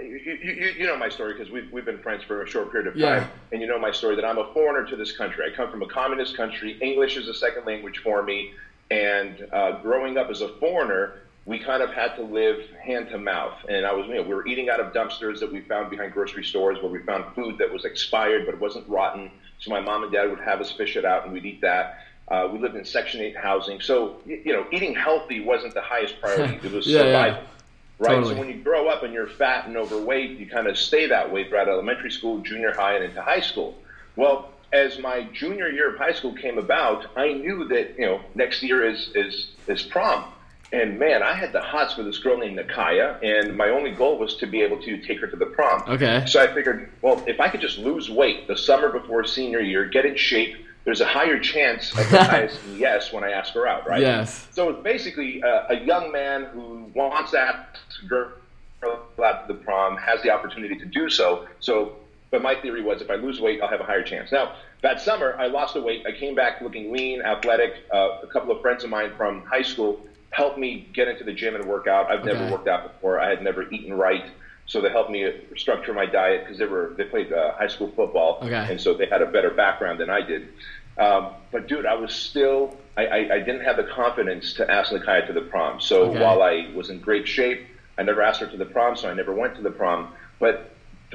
You, 0.00 0.38
you, 0.42 0.74
you, 0.78 0.86
know 0.86 0.96
my 0.96 1.08
story 1.08 1.32
because 1.32 1.50
we've, 1.50 1.72
we've 1.72 1.86
been 1.86 1.98
friends 2.00 2.22
for 2.22 2.42
a 2.42 2.46
short 2.46 2.70
period 2.70 2.88
of 2.88 2.94
time, 2.94 3.22
yeah. 3.22 3.26
and 3.50 3.62
you 3.62 3.66
know 3.66 3.78
my 3.78 3.90
story 3.90 4.14
that 4.16 4.26
I'm 4.26 4.36
a 4.36 4.52
foreigner 4.52 4.86
to 4.90 4.96
this 4.96 5.16
country. 5.16 5.50
I 5.50 5.56
come 5.56 5.70
from 5.70 5.80
a 5.82 5.86
communist 5.86 6.36
country. 6.36 6.78
English 6.82 7.16
is 7.16 7.28
a 7.28 7.34
second 7.34 7.64
language 7.64 8.00
for 8.04 8.22
me, 8.22 8.52
and 8.90 9.46
uh, 9.52 9.80
growing 9.80 10.18
up 10.18 10.28
as 10.28 10.42
a 10.42 10.48
foreigner, 10.60 11.22
we 11.46 11.60
kind 11.60 11.80
of 11.80 11.90
had 11.90 12.16
to 12.16 12.22
live 12.22 12.58
hand 12.84 13.08
to 13.10 13.18
mouth. 13.18 13.54
And 13.68 13.86
I 13.86 13.92
was, 13.92 14.06
you 14.08 14.16
know, 14.16 14.22
we 14.22 14.34
were 14.34 14.46
eating 14.46 14.68
out 14.68 14.80
of 14.80 14.92
dumpsters 14.92 15.38
that 15.40 15.52
we 15.52 15.60
found 15.60 15.90
behind 15.90 16.12
grocery 16.12 16.44
stores 16.44 16.82
where 16.82 16.90
we 16.90 16.98
found 16.98 17.34
food 17.34 17.58
that 17.58 17.72
was 17.72 17.84
expired 17.84 18.44
but 18.46 18.56
it 18.56 18.60
wasn't 18.60 18.86
rotten. 18.88 19.30
So 19.60 19.70
my 19.70 19.80
mom 19.80 20.02
and 20.02 20.12
dad 20.12 20.28
would 20.28 20.40
have 20.40 20.60
us 20.60 20.72
fish 20.72 20.96
it 20.96 21.04
out 21.04 21.24
and 21.24 21.32
we'd 21.32 21.46
eat 21.46 21.60
that. 21.60 22.00
Uh, 22.28 22.48
we 22.52 22.58
lived 22.58 22.74
in 22.74 22.84
Section 22.84 23.20
8 23.20 23.36
housing. 23.36 23.80
So, 23.80 24.16
you 24.26 24.52
know, 24.52 24.66
eating 24.72 24.94
healthy 24.96 25.40
wasn't 25.40 25.74
the 25.74 25.80
highest 25.80 26.20
priority. 26.20 26.58
It 26.64 26.72
was 26.72 26.84
yeah, 26.84 26.98
survival. 26.98 27.42
Yeah. 27.42 27.48
Right. 27.98 28.14
Totally. 28.16 28.34
So 28.34 28.40
when 28.40 28.48
you 28.48 28.62
grow 28.62 28.88
up 28.88 29.04
and 29.04 29.14
you're 29.14 29.28
fat 29.28 29.66
and 29.68 29.76
overweight, 29.76 30.38
you 30.38 30.46
kind 30.46 30.66
of 30.66 30.76
stay 30.76 31.06
that 31.06 31.32
way 31.32 31.48
throughout 31.48 31.68
elementary 31.68 32.10
school, 32.10 32.40
junior 32.40 32.74
high, 32.74 32.96
and 32.96 33.04
into 33.04 33.22
high 33.22 33.40
school. 33.40 33.78
Well, 34.16 34.50
as 34.72 34.98
my 34.98 35.22
junior 35.32 35.68
year 35.68 35.92
of 35.92 35.98
high 35.98 36.12
school 36.12 36.34
came 36.34 36.58
about, 36.58 37.06
I 37.16 37.32
knew 37.32 37.68
that, 37.68 37.96
you 37.96 38.04
know, 38.04 38.20
next 38.34 38.62
year 38.64 38.84
is, 38.84 39.10
is, 39.14 39.46
is 39.68 39.82
prom. 39.82 40.24
And 40.72 40.98
man, 40.98 41.22
I 41.22 41.32
had 41.32 41.52
the 41.52 41.60
hots 41.60 41.94
for 41.94 42.02
this 42.02 42.18
girl 42.18 42.38
named 42.38 42.58
Nakaya, 42.58 43.22
and 43.22 43.56
my 43.56 43.68
only 43.68 43.92
goal 43.92 44.18
was 44.18 44.36
to 44.36 44.46
be 44.46 44.62
able 44.62 44.80
to 44.82 44.98
take 44.98 45.20
her 45.20 45.26
to 45.26 45.36
the 45.36 45.46
prom. 45.46 45.82
Okay. 45.88 46.24
So 46.26 46.42
I 46.42 46.52
figured, 46.52 46.90
well, 47.02 47.22
if 47.26 47.40
I 47.40 47.48
could 47.48 47.60
just 47.60 47.78
lose 47.78 48.10
weight 48.10 48.48
the 48.48 48.56
summer 48.56 48.88
before 48.88 49.24
senior 49.24 49.60
year, 49.60 49.84
get 49.86 50.04
in 50.04 50.16
shape, 50.16 50.56
there's 50.84 51.00
a 51.00 51.06
higher 51.06 51.38
chance 51.38 51.92
of 51.96 52.10
yes 52.76 53.12
when 53.12 53.24
I 53.24 53.30
ask 53.30 53.52
her 53.54 53.66
out, 53.66 53.86
right? 53.88 54.00
Yes. 54.00 54.48
So 54.52 54.70
it's 54.70 54.82
basically 54.82 55.40
a, 55.40 55.66
a 55.70 55.80
young 55.80 56.12
man 56.12 56.44
who 56.46 56.90
wants 56.94 57.32
that 57.32 57.78
girl 58.08 58.32
out 58.84 59.48
to 59.48 59.52
the 59.52 59.58
prom 59.58 59.96
has 59.96 60.22
the 60.22 60.30
opportunity 60.30 60.76
to 60.76 60.84
do 60.84 61.08
so. 61.08 61.46
So, 61.60 61.96
but 62.30 62.42
my 62.42 62.54
theory 62.54 62.82
was 62.82 63.02
if 63.02 63.10
I 63.10 63.14
lose 63.14 63.40
weight, 63.40 63.60
I'll 63.60 63.68
have 63.68 63.80
a 63.80 63.84
higher 63.84 64.02
chance. 64.02 64.30
Now, 64.30 64.54
that 64.82 65.00
summer, 65.00 65.36
I 65.38 65.46
lost 65.46 65.74
the 65.74 65.82
weight. 65.82 66.04
I 66.06 66.12
came 66.12 66.34
back 66.34 66.60
looking 66.60 66.92
lean, 66.92 67.22
athletic. 67.22 67.74
Uh, 67.92 68.18
a 68.22 68.26
couple 68.26 68.54
of 68.54 68.60
friends 68.60 68.84
of 68.84 68.90
mine 68.90 69.12
from 69.16 69.42
high 69.42 69.62
school 69.62 70.00
helped 70.30 70.58
me 70.58 70.88
get 70.92 71.08
into 71.08 71.24
the 71.24 71.32
gym 71.32 71.54
and 71.54 71.64
work 71.64 71.86
out. 71.86 72.10
I've 72.10 72.20
okay. 72.20 72.32
never 72.32 72.50
worked 72.50 72.68
out 72.68 72.92
before. 72.92 73.20
I 73.20 73.28
had 73.28 73.42
never 73.42 73.70
eaten 73.70 73.94
right. 73.94 74.24
So 74.66 74.80
they 74.80 74.90
helped 74.90 75.10
me 75.10 75.32
structure 75.56 75.92
my 75.92 76.06
diet 76.06 76.42
because 76.42 76.58
they 76.58 76.66
were 76.66 76.92
they 76.96 77.04
played 77.04 77.32
uh, 77.32 77.52
high 77.52 77.68
school 77.68 77.92
football, 77.94 78.38
okay. 78.42 78.66
and 78.68 78.80
so 78.80 78.94
they 78.94 79.06
had 79.06 79.22
a 79.22 79.26
better 79.26 79.50
background 79.50 80.00
than 80.00 80.10
I 80.10 80.22
did. 80.22 80.48
Um, 80.98 81.34
but 81.52 81.68
dude, 81.68 81.86
I 81.86 81.94
was 81.94 82.12
still 82.12 82.76
I, 82.96 83.06
I, 83.06 83.16
I, 83.34 83.38
didn't 83.40 83.60
have 83.60 83.76
the 83.76 83.84
confidence 83.84 84.54
to 84.54 84.70
ask 84.70 84.90
Nakaya 84.92 85.26
to 85.26 85.32
the 85.34 85.42
prom. 85.42 85.80
So 85.80 86.10
okay. 86.10 86.20
while 86.20 86.42
I 86.42 86.70
was 86.74 86.88
in 86.88 87.00
great 87.00 87.28
shape, 87.28 87.66
I 87.98 88.02
never 88.02 88.22
asked 88.22 88.40
her 88.40 88.46
to 88.46 88.56
the 88.56 88.64
prom, 88.64 88.96
so 88.96 89.10
I 89.10 89.14
never 89.14 89.34
went 89.34 89.56
to 89.56 89.62
the 89.62 89.70
prom. 89.70 90.12
But 90.38 90.72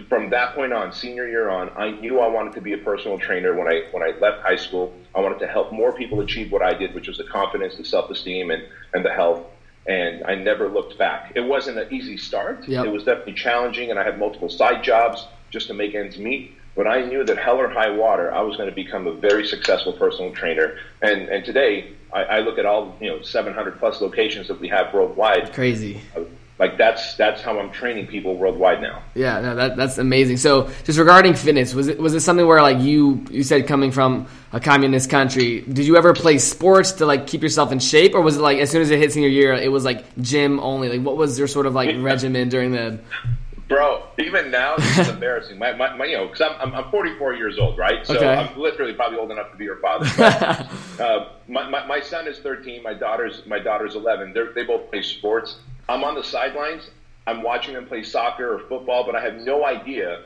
from 0.08 0.30
that 0.30 0.56
point 0.56 0.74
on, 0.74 0.94
senior 0.94 1.28
year 1.28 1.50
on, 1.50 1.70
I 1.76 1.92
knew 1.92 2.20
I 2.20 2.28
wanted 2.28 2.54
to 2.54 2.62
be 2.62 2.74
a 2.74 2.78
personal 2.78 3.20
trainer. 3.20 3.54
When 3.54 3.68
I 3.68 3.84
when 3.92 4.04
I 4.04 4.18
left 4.20 4.42
high 4.42 4.56
school, 4.56 4.94
I 5.14 5.20
wanted 5.20 5.40
to 5.40 5.48
help 5.48 5.72
more 5.72 5.92
people 5.92 6.22
achieve 6.22 6.52
what 6.52 6.62
I 6.62 6.74
did, 6.74 6.94
which 6.96 7.08
was 7.08 7.18
the 7.18 7.26
confidence, 7.26 7.76
the 7.78 7.86
self 7.86 8.10
esteem, 8.10 8.52
and 8.52 8.64
and 8.94 9.04
the 9.04 9.12
health. 9.12 9.44
And 9.88 10.24
I 10.26 10.36
never 10.36 10.70
looked 10.70 10.98
back. 10.98 11.32
It 11.36 11.42
wasn't 11.42 11.80
an 11.80 11.92
easy 11.92 12.16
start. 12.16 12.68
Yep. 12.68 12.86
It 12.86 12.92
was 12.92 13.04
definitely 13.04 13.34
challenging, 13.34 13.90
and 13.90 14.00
I 14.00 14.04
had 14.04 14.20
multiple 14.20 14.48
side 14.50 14.84
jobs 14.84 15.26
just 15.50 15.68
to 15.68 15.74
make 15.74 15.96
ends 15.96 16.18
meet. 16.20 16.56
But 16.76 16.88
I 16.88 17.04
knew 17.04 17.26
that 17.26 17.38
hell 17.38 17.58
or 17.58 17.68
high 17.68 17.90
water, 17.90 18.32
I 18.32 18.42
was 18.42 18.56
going 18.56 18.70
to 18.70 18.76
become 18.76 19.08
a 19.08 19.14
very 19.14 19.46
successful 19.46 19.92
personal 19.92 20.34
trainer. 20.34 20.78
And 21.02 21.28
and 21.28 21.44
today, 21.44 21.94
I, 22.14 22.24
I 22.24 22.40
look 22.40 22.58
at 22.58 22.66
all 22.66 22.96
you 23.02 23.10
know 23.10 23.22
700 23.22 23.80
plus 23.80 24.00
locations 24.00 24.48
that 24.48 24.60
we 24.60 24.70
have 24.70 24.94
worldwide. 24.94 25.52
Crazy. 25.52 26.00
Uh, 26.16 26.22
like 26.62 26.78
that's 26.78 27.16
that's 27.16 27.42
how 27.42 27.58
I'm 27.58 27.72
training 27.72 28.06
people 28.06 28.38
worldwide 28.38 28.84
now. 28.84 29.02
Yeah, 29.16 29.42
no, 29.42 29.56
that 29.56 29.76
that's 29.76 29.98
amazing. 29.98 30.38
So, 30.38 30.70
just 30.84 31.00
regarding 31.00 31.34
fitness, 31.34 31.74
was 31.74 31.88
it 31.88 31.98
was 31.98 32.14
it 32.14 32.20
something 32.20 32.46
where 32.46 32.62
like 32.62 32.80
you 32.80 33.26
you 33.32 33.42
said 33.42 33.66
coming 33.66 33.90
from 33.90 34.28
a 34.54 34.60
communist 34.60 35.10
country, 35.10 35.62
did 35.62 35.88
you 35.88 35.98
ever 35.98 36.14
play 36.14 36.38
sports 36.38 36.92
to 36.94 37.08
like 37.08 37.26
keep 37.26 37.42
yourself 37.42 37.72
in 37.72 37.80
shape, 37.80 38.14
or 38.14 38.22
was 38.22 38.38
it 38.38 38.42
like 38.42 38.60
as 38.60 38.70
soon 38.70 38.84
as 38.84 38.92
it 38.92 39.00
hit 39.00 39.12
senior 39.12 39.28
year, 39.28 39.54
it 39.54 39.72
was 39.72 39.84
like 39.84 40.06
gym 40.22 40.60
only? 40.60 40.88
Like, 40.88 41.02
what 41.02 41.18
was 41.18 41.40
your 41.40 41.48
sort 41.48 41.66
of 41.66 41.74
like 41.74 41.96
regimen 41.98 42.48
during 42.50 42.74
the? 42.74 43.00
Bro, 43.68 44.04
even 44.20 44.52
now, 44.52 44.76
this 44.76 44.98
is 45.00 45.08
embarrassing. 45.08 45.58
My, 45.58 45.74
my, 45.74 45.96
my 45.96 46.04
you 46.04 46.18
know, 46.18 46.28
because 46.28 46.42
I'm, 46.42 46.74
I'm, 46.74 46.76
I'm 46.76 46.92
44 46.92 47.36
years 47.36 47.58
old, 47.58 47.78
right? 47.78 48.06
So 48.06 48.18
okay. 48.18 48.28
I'm 48.28 48.60
literally 48.60 48.92
probably 48.92 49.18
old 49.18 49.32
enough 49.32 49.50
to 49.52 49.58
be 49.58 49.64
your 49.64 49.78
father. 49.78 50.06
But, 50.98 51.02
uh, 51.02 51.30
my, 51.48 51.70
my, 51.70 51.88
my 51.88 52.02
son 52.02 52.28
is 52.28 52.38
13. 52.40 52.84
My 52.84 52.94
daughter's 52.94 53.44
my 53.48 53.60
daughter's 53.60 53.96
11. 53.96 54.34
They're, 54.34 54.52
they 54.54 54.64
both 54.64 54.92
play 54.92 55.02
sports. 55.02 55.56
I'm 55.90 56.04
on 56.04 56.16
the 56.16 56.24
sidelines. 56.24 56.90
I'm 57.28 57.44
watching 57.44 57.74
them 57.74 57.86
play 57.86 58.04
soccer 58.04 58.56
or 58.56 58.60
football, 58.68 59.06
but 59.06 59.16
I 59.16 59.22
have 59.22 59.36
no 59.42 59.66
idea 59.66 60.24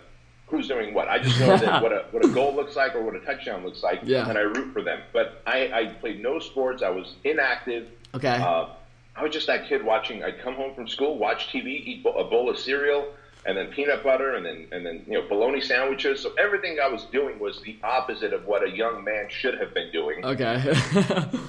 who's 0.48 0.68
doing 0.68 0.94
what. 0.94 1.08
I 1.08 1.20
just 1.20 1.40
know 1.40 1.58
that 1.58 1.82
what 1.84 1.92
a 1.92 2.06
what 2.12 2.24
a 2.24 2.30
goal 2.30 2.56
looks 2.56 2.76
like 2.76 2.96
or 2.96 3.04
what 3.04 3.16
a 3.16 3.20
touchdown 3.20 3.64
looks 3.64 3.84
like, 3.84 4.02
yeah. 4.04 4.28
and 4.30 4.38
I 4.38 4.42
root 4.42 4.74
for 4.74 4.82
them. 4.82 5.02
But 5.12 5.42
I, 5.46 5.72
I 5.74 5.86
played 6.00 6.22
no 6.22 6.40
sports. 6.40 6.84
I 6.84 6.90
was 6.90 7.16
inactive. 7.24 7.88
Okay. 8.14 8.28
Uh, 8.28 8.70
I 9.16 9.24
was 9.24 9.32
just 9.32 9.48
that 9.48 9.68
kid 9.68 9.84
watching. 9.84 10.24
I'd 10.24 10.42
come 10.42 10.56
home 10.56 10.76
from 10.76 10.88
school, 10.88 11.18
watch 11.18 11.48
TV, 11.48 11.68
eat 11.68 12.06
a 12.06 12.24
bowl 12.24 12.50
of 12.50 12.60
cereal, 12.60 13.08
and 13.46 13.58
then 13.58 13.68
peanut 13.68 14.04
butter, 14.04 14.36
and 14.36 14.46
then 14.46 14.68
and 14.72 14.86
then 14.86 15.04
you 15.08 15.14
know 15.14 15.28
bologna 15.28 15.62
sandwiches. 15.62 16.22
So 16.22 16.34
everything 16.40 16.78
I 16.84 16.88
was 16.88 17.06
doing 17.06 17.40
was 17.40 17.62
the 17.62 17.78
opposite 17.84 18.34
of 18.34 18.46
what 18.46 18.64
a 18.64 18.70
young 18.70 19.04
man 19.04 19.28
should 19.30 19.60
have 19.60 19.74
been 19.74 19.92
doing. 19.92 20.26
Okay. 20.26 20.74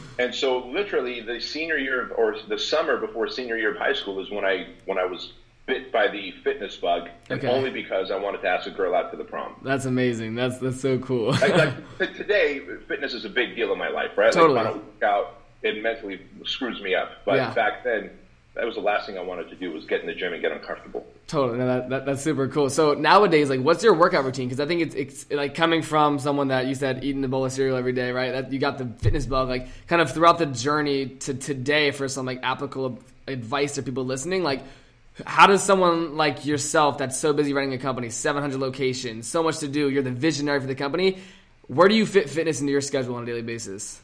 and 0.18 0.34
so 0.34 0.66
literally 0.66 1.20
the 1.20 1.40
senior 1.40 1.78
year 1.78 2.02
of, 2.02 2.12
or 2.12 2.36
the 2.48 2.58
summer 2.58 2.98
before 2.98 3.28
senior 3.28 3.56
year 3.56 3.72
of 3.72 3.78
high 3.78 3.94
school 3.94 4.20
is 4.20 4.30
when 4.30 4.44
I 4.44 4.66
when 4.84 4.98
I 4.98 5.04
was 5.04 5.32
bit 5.66 5.90
by 5.92 6.08
the 6.08 6.30
fitness 6.44 6.76
bug, 6.76 7.08
and 7.28 7.40
okay. 7.40 7.52
only 7.52 7.70
because 7.70 8.10
I 8.10 8.16
wanted 8.16 8.42
to 8.42 8.48
ask 8.48 8.66
a 8.66 8.70
girl 8.70 8.94
out 8.94 9.10
to 9.10 9.16
the 9.16 9.24
prom. 9.24 9.56
That's 9.62 9.84
amazing. 9.84 10.34
That's 10.34 10.58
that's 10.58 10.80
so 10.80 10.98
cool. 10.98 11.32
like, 11.32 11.56
like, 11.98 12.16
today, 12.16 12.60
fitness 12.86 13.14
is 13.14 13.24
a 13.24 13.28
big 13.28 13.56
deal 13.56 13.72
in 13.72 13.78
my 13.78 13.88
life, 13.88 14.16
right? 14.16 14.32
Totally. 14.32 14.54
Like, 14.54 14.66
I 14.66 14.72
work 14.72 15.02
out, 15.02 15.40
it 15.62 15.82
mentally 15.82 16.20
screws 16.44 16.80
me 16.80 16.94
up. 16.94 17.10
But 17.24 17.36
yeah. 17.36 17.52
back 17.52 17.84
then, 17.84 18.10
that 18.56 18.64
was 18.64 18.74
the 18.74 18.80
last 18.80 19.06
thing 19.06 19.18
I 19.18 19.22
wanted 19.22 19.48
to 19.50 19.54
do 19.56 19.70
was 19.70 19.84
get 19.84 20.00
in 20.00 20.06
the 20.06 20.14
gym 20.14 20.32
and 20.32 20.42
get 20.42 20.50
uncomfortable. 20.50 21.06
Totally, 21.26 21.58
no, 21.58 21.66
that, 21.66 21.88
that, 21.90 22.06
that's 22.06 22.22
super 22.22 22.48
cool. 22.48 22.70
So 22.70 22.94
nowadays, 22.94 23.50
like, 23.50 23.60
what's 23.60 23.84
your 23.84 23.94
workout 23.94 24.24
routine? 24.24 24.48
Because 24.48 24.60
I 24.60 24.66
think 24.66 24.80
it's 24.80 24.94
it's 24.94 25.30
like 25.30 25.54
coming 25.54 25.82
from 25.82 26.18
someone 26.18 26.48
that 26.48 26.66
you 26.66 26.74
said 26.74 27.04
eating 27.04 27.22
a 27.24 27.28
bowl 27.28 27.44
of 27.44 27.52
cereal 27.52 27.76
every 27.76 27.92
day, 27.92 28.12
right? 28.12 28.32
That 28.32 28.52
you 28.52 28.58
got 28.58 28.78
the 28.78 28.86
fitness 28.86 29.26
bug, 29.26 29.48
like, 29.48 29.68
kind 29.86 30.00
of 30.00 30.10
throughout 30.10 30.38
the 30.38 30.46
journey 30.46 31.06
to 31.06 31.34
today 31.34 31.90
for 31.90 32.08
some 32.08 32.26
like 32.26 32.40
applicable 32.42 32.98
advice 33.28 33.74
to 33.74 33.82
people 33.82 34.04
listening, 34.04 34.42
like 34.42 34.62
how 35.24 35.46
does 35.46 35.62
someone 35.62 36.16
like 36.16 36.44
yourself 36.44 36.98
that's 36.98 37.18
so 37.18 37.32
busy 37.32 37.52
running 37.52 37.72
a 37.72 37.78
company, 37.78 38.10
700 38.10 38.58
locations, 38.60 39.26
so 39.26 39.42
much 39.42 39.58
to 39.58 39.68
do, 39.68 39.88
you're 39.88 40.02
the 40.02 40.10
visionary 40.10 40.60
for 40.60 40.66
the 40.66 40.74
company, 40.74 41.18
where 41.68 41.88
do 41.88 41.94
you 41.94 42.04
fit 42.04 42.28
fitness 42.28 42.60
into 42.60 42.70
your 42.70 42.80
schedule 42.80 43.14
on 43.14 43.22
a 43.22 43.26
daily 43.26 43.42
basis? 43.42 44.00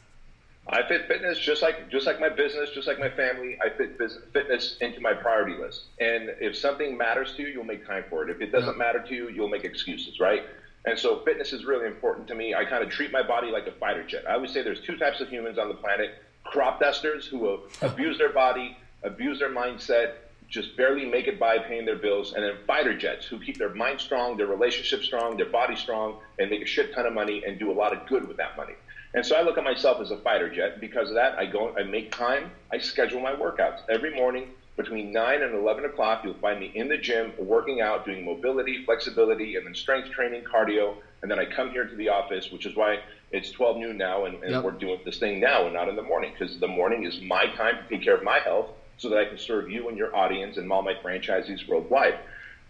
I 0.67 0.81
fit 0.87 1.07
fitness 1.07 1.37
just 1.37 1.61
like 1.61 1.89
just 1.89 2.07
like 2.07 2.19
my 2.19 2.29
business, 2.29 2.69
just 2.69 2.87
like 2.87 2.97
my 2.97 3.09
family. 3.09 3.57
I 3.61 3.69
fit 3.69 3.97
business, 3.97 4.23
fitness 4.31 4.77
into 4.79 5.01
my 5.01 5.13
priority 5.13 5.55
list. 5.57 5.83
And 5.99 6.29
if 6.39 6.55
something 6.55 6.97
matters 6.97 7.33
to 7.35 7.41
you, 7.43 7.49
you'll 7.49 7.65
make 7.65 7.85
time 7.85 8.05
for 8.09 8.23
it. 8.23 8.29
If 8.29 8.41
it 8.41 8.51
doesn't 8.51 8.77
matter 8.77 8.99
to 8.99 9.13
you, 9.13 9.27
you'll 9.27 9.49
make 9.49 9.65
excuses, 9.65 10.19
right? 10.19 10.43
And 10.85 10.97
so 10.97 11.17
fitness 11.25 11.51
is 11.53 11.65
really 11.65 11.85
important 11.85 12.27
to 12.27 12.35
me. 12.35 12.53
I 12.53 12.65
kind 12.65 12.83
of 12.83 12.89
treat 12.89 13.11
my 13.11 13.23
body 13.23 13.51
like 13.51 13.67
a 13.67 13.71
fighter 13.71 14.03
jet. 14.03 14.23
I 14.27 14.33
always 14.33 14.51
say 14.51 14.61
there's 14.61 14.81
two 14.81 14.95
types 14.95 15.19
of 15.19 15.27
humans 15.27 15.57
on 15.57 15.67
the 15.67 15.73
planet: 15.73 16.13
crop 16.45 16.79
dusters 16.79 17.27
who 17.27 17.59
abuse 17.81 18.17
their 18.17 18.31
body, 18.31 18.77
abuse 19.03 19.39
their 19.39 19.49
mindset, 19.49 20.11
just 20.47 20.77
barely 20.77 21.05
make 21.05 21.27
it 21.27 21.39
by 21.39 21.57
paying 21.59 21.83
their 21.83 21.95
bills, 21.97 22.33
and 22.33 22.43
then 22.43 22.53
fighter 22.65 22.95
jets 22.95 23.25
who 23.25 23.39
keep 23.39 23.57
their 23.57 23.73
mind 23.73 23.99
strong, 23.99 24.37
their 24.37 24.47
relationship 24.47 25.03
strong, 25.03 25.35
their 25.35 25.49
body 25.49 25.75
strong, 25.75 26.15
and 26.39 26.49
make 26.49 26.61
a 26.61 26.65
shit 26.65 26.93
ton 26.93 27.05
of 27.05 27.13
money 27.13 27.43
and 27.45 27.59
do 27.59 27.69
a 27.69 27.73
lot 27.73 27.91
of 27.91 28.05
good 28.07 28.27
with 28.27 28.37
that 28.37 28.55
money. 28.55 28.73
And 29.13 29.25
so 29.25 29.35
I 29.35 29.41
look 29.41 29.57
at 29.57 29.63
myself 29.63 30.01
as 30.01 30.11
a 30.11 30.17
fighter 30.17 30.49
jet. 30.49 30.81
Because 30.81 31.09
of 31.09 31.15
that, 31.15 31.37
I 31.37 31.45
go, 31.45 31.75
I 31.77 31.83
make 31.83 32.11
time, 32.11 32.51
I 32.71 32.79
schedule 32.79 33.19
my 33.19 33.33
workouts 33.33 33.81
every 33.89 34.15
morning 34.15 34.49
between 34.75 35.11
9 35.11 35.43
and 35.43 35.53
11 35.53 35.85
o'clock. 35.85 36.21
You'll 36.23 36.33
find 36.35 36.59
me 36.59 36.71
in 36.73 36.89
the 36.89 36.97
gym 36.97 37.31
working 37.37 37.81
out, 37.81 38.05
doing 38.05 38.25
mobility, 38.25 38.83
flexibility, 38.85 39.55
and 39.55 39.67
then 39.67 39.75
strength 39.75 40.09
training, 40.09 40.43
cardio. 40.43 40.95
And 41.21 41.29
then 41.29 41.37
I 41.37 41.45
come 41.45 41.69
here 41.69 41.85
to 41.85 41.95
the 41.95 42.09
office, 42.09 42.51
which 42.51 42.65
is 42.65 42.75
why 42.75 43.01
it's 43.31 43.51
12 43.51 43.77
noon 43.77 43.97
now, 43.97 44.25
and, 44.25 44.41
and 44.43 44.51
yep. 44.51 44.63
we're 44.63 44.71
doing 44.71 44.99
this 45.05 45.19
thing 45.19 45.39
now 45.39 45.65
and 45.65 45.73
not 45.73 45.89
in 45.89 45.95
the 45.95 46.01
morning 46.01 46.33
because 46.37 46.59
the 46.59 46.67
morning 46.67 47.03
is 47.03 47.21
my 47.21 47.45
time 47.55 47.77
to 47.77 47.89
take 47.89 48.03
care 48.03 48.15
of 48.15 48.23
my 48.23 48.39
health 48.39 48.71
so 48.97 49.09
that 49.09 49.17
I 49.19 49.25
can 49.25 49.37
serve 49.37 49.69
you 49.69 49.89
and 49.89 49.97
your 49.97 50.15
audience 50.15 50.57
and 50.57 50.71
all 50.71 50.81
my 50.81 50.93
franchisees 50.93 51.67
worldwide. 51.67 52.15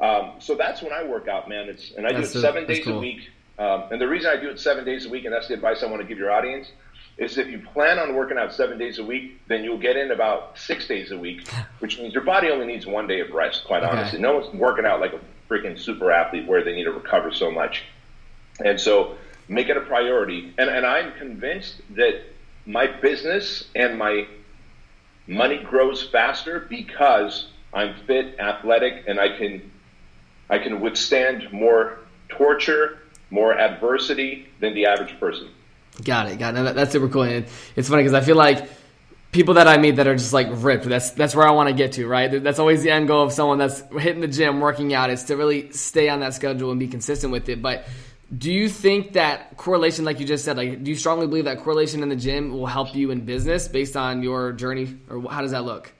Um, 0.02 0.34
so 0.40 0.56
that's 0.56 0.82
when 0.82 0.92
I 0.92 1.04
work 1.04 1.28
out, 1.28 1.48
man. 1.48 1.70
It's 1.70 1.92
and 1.92 2.06
I 2.06 2.14
that's 2.14 2.34
do 2.34 2.40
it 2.40 2.42
seven 2.42 2.64
a, 2.64 2.68
days 2.68 2.84
cool. 2.84 2.98
a 2.98 3.00
week. 3.00 3.30
Um, 3.58 3.86
and 3.92 4.02
the 4.02 4.08
reason 4.08 4.32
I 4.32 4.40
do 4.40 4.50
it 4.50 4.60
seven 4.60 4.84
days 4.84 5.06
a 5.06 5.10
week, 5.10 5.26
and 5.26 5.34
that's 5.34 5.48
the 5.48 5.54
advice 5.54 5.84
I 5.84 5.86
want 5.88 6.02
to 6.02 6.08
give 6.08 6.18
your 6.18 6.32
audience, 6.32 6.72
is 7.18 7.38
if 7.38 7.48
you 7.48 7.60
plan 7.60 8.00
on 8.00 8.16
working 8.16 8.38
out 8.38 8.54
seven 8.54 8.78
days 8.78 8.98
a 8.98 9.04
week, 9.04 9.40
then 9.48 9.64
you'll 9.64 9.78
get 9.78 9.96
in 9.96 10.12
about 10.12 10.58
six 10.58 10.88
days 10.88 11.12
a 11.12 11.18
week, 11.18 11.48
which 11.80 12.00
means 12.00 12.14
your 12.14 12.24
body 12.24 12.50
only 12.50 12.66
needs 12.66 12.86
one 12.86 13.08
day 13.08 13.20
of 13.20 13.30
rest. 13.32 13.66
Quite 13.66 13.84
okay. 13.84 13.92
honestly, 13.92 14.20
no 14.20 14.38
one's 14.40 14.54
working 14.54 14.86
out 14.86 15.00
like 15.00 15.14
a 15.14 15.20
freaking 15.50 15.80
super 15.80 16.12
athlete 16.12 16.48
where 16.48 16.64
they 16.64 16.74
need 16.74 16.86
to 16.86 16.92
recover 16.92 17.32
so 17.32 17.52
much. 17.52 17.84
And 18.64 18.80
so, 18.80 19.18
make 19.48 19.70
it 19.70 19.78
a 19.78 19.82
priority. 19.82 20.54
And 20.58 20.70
and 20.70 20.86
I'm 20.86 21.14
convinced 21.14 21.82
that 21.92 22.22
my 22.66 22.88
business 22.88 23.66
and 23.76 23.98
my 23.98 24.28
money 25.28 25.58
grows 25.58 26.04
faster 26.04 26.60
because 26.60 27.48
I'm 27.74 27.96
fit, 28.06 28.40
athletic, 28.40 29.06
and 29.08 29.20
I 29.20 29.38
can 29.38 29.72
I 30.50 30.60
can 30.60 30.82
withstand 30.82 31.52
more 31.52 32.00
torture, 32.30 33.00
more 33.30 33.58
adversity 33.58 34.48
than 34.60 34.74
the 34.74 34.86
average 34.86 35.20
person. 35.20 35.50
Got 36.04 36.30
it. 36.30 36.40
Got 36.40 36.56
it. 36.56 36.76
that's 36.76 36.92
super 36.92 37.08
cool. 37.08 37.24
And 37.24 37.46
it's 37.76 37.90
funny 37.90 38.04
because 38.04 38.14
I 38.14 38.22
feel 38.22 38.36
like 38.36 38.68
people 39.32 39.56
that 39.56 39.68
I 39.68 39.78
meet 39.78 39.98
that 39.98 40.08
are 40.08 40.16
just 40.16 40.34
like 40.34 40.48
ripped. 40.52 40.86
That's 40.86 41.12
that's 41.12 41.36
where 41.36 41.48
I 41.48 41.52
want 41.52 41.70
to 41.70 41.76
get 41.76 41.94
to. 41.94 42.08
Right. 42.08 42.44
That's 42.44 42.60
always 42.60 42.84
the 42.84 42.92
end 42.92 43.08
goal 43.08 43.24
of 43.24 43.32
someone 43.32 43.58
that's 43.58 43.82
hitting 44.00 44.22
the 44.22 44.28
gym, 44.28 44.60
working 44.60 44.94
out. 44.94 45.10
Is 45.10 45.24
to 45.26 45.38
really 45.38 45.72
stay 45.72 46.10
on 46.10 46.20
that 46.22 46.34
schedule 46.34 46.72
and 46.72 46.80
be 46.80 46.88
consistent 46.88 47.32
with 47.32 47.50
it. 47.50 47.62
But 47.62 47.86
Do 48.36 48.52
you 48.52 48.70
think 48.70 49.14
that 49.14 49.58
correlation, 49.58 50.06
like 50.06 50.20
you 50.20 50.26
just 50.26 50.46
said, 50.46 50.58
like 50.58 50.84
do 50.84 50.90
you 50.90 50.98
strongly 50.98 51.28
believe 51.28 51.46
that 51.46 51.60
correlation 51.60 52.02
in 52.02 52.10
the 52.10 52.16
gym 52.16 52.52
will 52.52 52.66
help 52.66 52.96
you 52.96 53.12
in 53.12 53.26
business 53.26 53.68
based 53.68 53.96
on 53.96 54.24
your 54.24 54.54
journey, 54.54 54.98
or 55.10 55.22
how 55.30 55.42
does 55.42 55.52
that 55.52 55.64
look? 55.66 55.94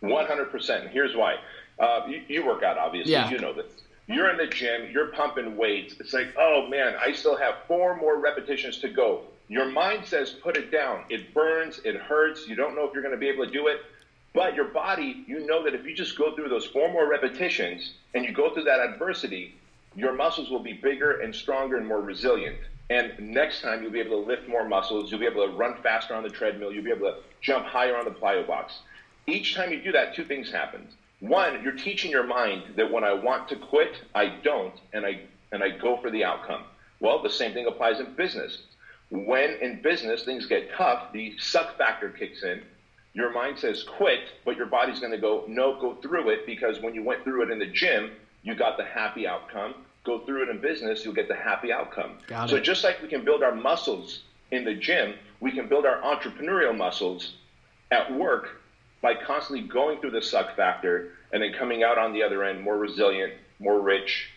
One 0.00 0.26
hundred 0.26 0.50
percent. 0.50 0.90
Here's 0.90 1.16
why. 1.16 1.36
Uh, 1.78 2.06
you, 2.08 2.22
you, 2.28 2.46
work 2.46 2.62
out, 2.62 2.78
obviously. 2.78 3.12
Yeah. 3.12 3.28
You 3.30 3.38
know 3.38 3.52
this. 3.52 3.66
You're 4.06 4.30
in 4.30 4.36
the 4.36 4.46
gym. 4.46 4.88
You're 4.92 5.08
pumping 5.08 5.56
weights. 5.56 5.96
It's 5.98 6.12
like, 6.12 6.34
oh 6.38 6.66
man, 6.68 6.94
I 7.00 7.12
still 7.12 7.36
have 7.36 7.56
four 7.66 7.96
more 7.96 8.18
repetitions 8.18 8.78
to 8.78 8.88
go. 8.88 9.22
Your 9.48 9.66
mind 9.66 10.06
says, 10.06 10.30
put 10.30 10.56
it 10.56 10.70
down. 10.70 11.04
It 11.08 11.32
burns. 11.34 11.80
It 11.84 11.96
hurts. 11.96 12.46
You 12.46 12.56
don't 12.56 12.74
know 12.74 12.84
if 12.84 12.92
you're 12.92 13.02
going 13.02 13.14
to 13.14 13.20
be 13.20 13.28
able 13.28 13.46
to 13.46 13.50
do 13.50 13.66
it. 13.68 13.80
But 14.32 14.54
your 14.54 14.66
body, 14.66 15.24
you 15.26 15.46
know 15.46 15.62
that 15.64 15.74
if 15.74 15.86
you 15.86 15.94
just 15.94 16.18
go 16.18 16.34
through 16.34 16.50
those 16.50 16.66
four 16.66 16.92
more 16.92 17.08
repetitions 17.08 17.92
and 18.14 18.24
you 18.24 18.32
go 18.32 18.52
through 18.52 18.64
that 18.64 18.80
adversity, 18.80 19.54
your 19.94 20.12
muscles 20.12 20.50
will 20.50 20.60
be 20.60 20.74
bigger 20.74 21.20
and 21.20 21.34
stronger 21.34 21.76
and 21.76 21.86
more 21.86 22.00
resilient. 22.00 22.58
And 22.90 23.18
next 23.18 23.62
time 23.62 23.82
you'll 23.82 23.92
be 23.92 24.00
able 24.00 24.22
to 24.22 24.28
lift 24.28 24.46
more 24.46 24.68
muscles, 24.68 25.10
you'll 25.10 25.20
be 25.20 25.26
able 25.26 25.46
to 25.46 25.52
run 25.52 25.74
faster 25.82 26.14
on 26.14 26.22
the 26.22 26.28
treadmill, 26.28 26.72
you'll 26.72 26.84
be 26.84 26.90
able 26.90 27.10
to 27.10 27.16
jump 27.40 27.64
higher 27.64 27.96
on 27.96 28.04
the 28.04 28.10
plyo 28.10 28.46
box. 28.46 28.80
Each 29.26 29.54
time 29.54 29.72
you 29.72 29.80
do 29.80 29.90
that, 29.92 30.14
two 30.14 30.24
things 30.24 30.50
happen. 30.50 30.86
One, 31.20 31.62
you're 31.62 31.72
teaching 31.72 32.10
your 32.10 32.26
mind 32.26 32.74
that 32.76 32.90
when 32.90 33.04
I 33.04 33.12
want 33.12 33.48
to 33.48 33.56
quit, 33.56 34.00
I 34.14 34.28
don't, 34.28 34.74
and 34.92 35.06
I 35.06 35.20
and 35.52 35.62
I 35.62 35.70
go 35.70 35.96
for 35.96 36.10
the 36.10 36.24
outcome. 36.24 36.64
Well, 37.00 37.22
the 37.22 37.30
same 37.30 37.52
thing 37.52 37.66
applies 37.66 38.00
in 38.00 38.12
business. 38.14 38.58
When 39.10 39.54
in 39.60 39.80
business 39.80 40.24
things 40.24 40.46
get 40.46 40.70
tough, 40.72 41.12
the 41.12 41.36
suck 41.38 41.78
factor 41.78 42.10
kicks 42.10 42.42
in 42.42 42.62
your 43.16 43.30
mind 43.30 43.58
says 43.58 43.82
quit, 43.82 44.20
but 44.44 44.58
your 44.58 44.66
body's 44.66 45.00
going 45.00 45.10
to 45.10 45.18
go, 45.18 45.42
no, 45.48 45.80
go 45.80 45.94
through 45.94 46.28
it 46.28 46.44
because 46.44 46.80
when 46.80 46.94
you 46.94 47.02
went 47.02 47.24
through 47.24 47.42
it 47.42 47.50
in 47.50 47.58
the 47.58 47.66
gym, 47.66 48.10
you 48.42 48.54
got 48.54 48.76
the 48.76 48.84
happy 48.84 49.26
outcome. 49.26 49.74
Go 50.04 50.20
through 50.20 50.42
it 50.42 50.48
in 50.50 50.60
business, 50.60 51.02
you'll 51.02 51.14
get 51.14 51.26
the 51.26 51.34
happy 51.34 51.72
outcome. 51.72 52.18
Got 52.26 52.50
so 52.50 52.56
it. 52.56 52.60
just 52.60 52.84
like 52.84 53.00
we 53.00 53.08
can 53.08 53.24
build 53.24 53.42
our 53.42 53.54
muscles 53.54 54.20
in 54.50 54.64
the 54.64 54.74
gym, 54.74 55.14
we 55.40 55.50
can 55.50 55.66
build 55.66 55.86
our 55.86 55.98
entrepreneurial 56.02 56.76
muscles 56.76 57.32
at 57.90 58.12
work 58.12 58.60
by 59.06 59.14
constantly 59.14 59.64
going 59.64 60.00
through 60.00 60.10
the 60.10 60.20
suck 60.20 60.56
factor 60.56 61.12
and 61.32 61.40
then 61.40 61.52
coming 61.52 61.84
out 61.84 61.96
on 61.96 62.12
the 62.12 62.24
other 62.24 62.42
end 62.42 62.60
more 62.60 62.76
resilient, 62.76 63.32
more 63.60 63.80
rich, 63.80 64.30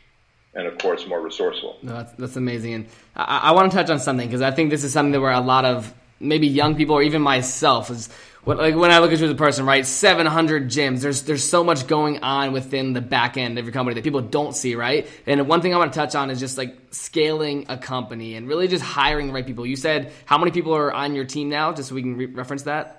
and 0.53 0.67
of 0.67 0.77
course 0.77 1.07
more 1.07 1.19
resourceful. 1.19 1.79
No, 1.81 1.93
that's, 1.93 2.13
that's 2.13 2.35
amazing. 2.35 2.73
And 2.75 2.85
I, 3.15 3.39
I 3.45 3.51
want 3.53 3.71
to 3.71 3.75
touch 3.75 3.89
on 3.89 3.99
something 3.99 4.27
because 4.27 4.43
I 4.43 4.51
think 4.51 4.69
this 4.69 4.83
is 4.83 4.93
something 4.93 5.11
that 5.13 5.21
where 5.21 5.31
a 5.31 5.39
lot 5.39 5.65
of 5.65 5.91
maybe 6.19 6.45
young 6.45 6.75
people 6.75 6.93
or 6.93 7.01
even 7.01 7.23
myself 7.23 7.89
is 7.89 8.09
when, 8.43 8.57
like 8.57 8.75
when 8.75 8.91
I 8.91 8.99
look 8.99 9.11
at 9.11 9.17
you 9.17 9.25
as 9.25 9.31
a 9.31 9.35
person, 9.35 9.65
right? 9.65 9.83
700 9.83 10.67
gyms. 10.67 11.01
There's 11.01 11.23
there's 11.23 11.43
so 11.43 11.63
much 11.63 11.87
going 11.87 12.21
on 12.21 12.51
within 12.51 12.93
the 12.93 13.01
back 13.01 13.37
end 13.37 13.57
of 13.57 13.65
your 13.65 13.73
company 13.73 13.95
that 13.95 14.03
people 14.03 14.21
don't 14.21 14.55
see, 14.55 14.75
right? 14.75 15.07
And 15.25 15.47
one 15.47 15.63
thing 15.63 15.73
I 15.73 15.77
want 15.79 15.93
to 15.93 15.99
touch 15.99 16.13
on 16.13 16.29
is 16.29 16.39
just 16.39 16.59
like 16.59 16.77
scaling 16.91 17.65
a 17.69 17.77
company 17.77 18.35
and 18.35 18.47
really 18.47 18.67
just 18.67 18.83
hiring 18.83 19.27
the 19.27 19.33
right 19.33 19.45
people. 19.45 19.65
You 19.65 19.75
said 19.75 20.11
how 20.25 20.37
many 20.37 20.51
people 20.51 20.75
are 20.75 20.93
on 20.93 21.15
your 21.15 21.25
team 21.25 21.49
now, 21.49 21.73
just 21.73 21.89
so 21.89 21.95
we 21.95 22.03
can 22.03 22.17
re- 22.17 22.27
reference 22.27 22.63
that. 22.63 22.98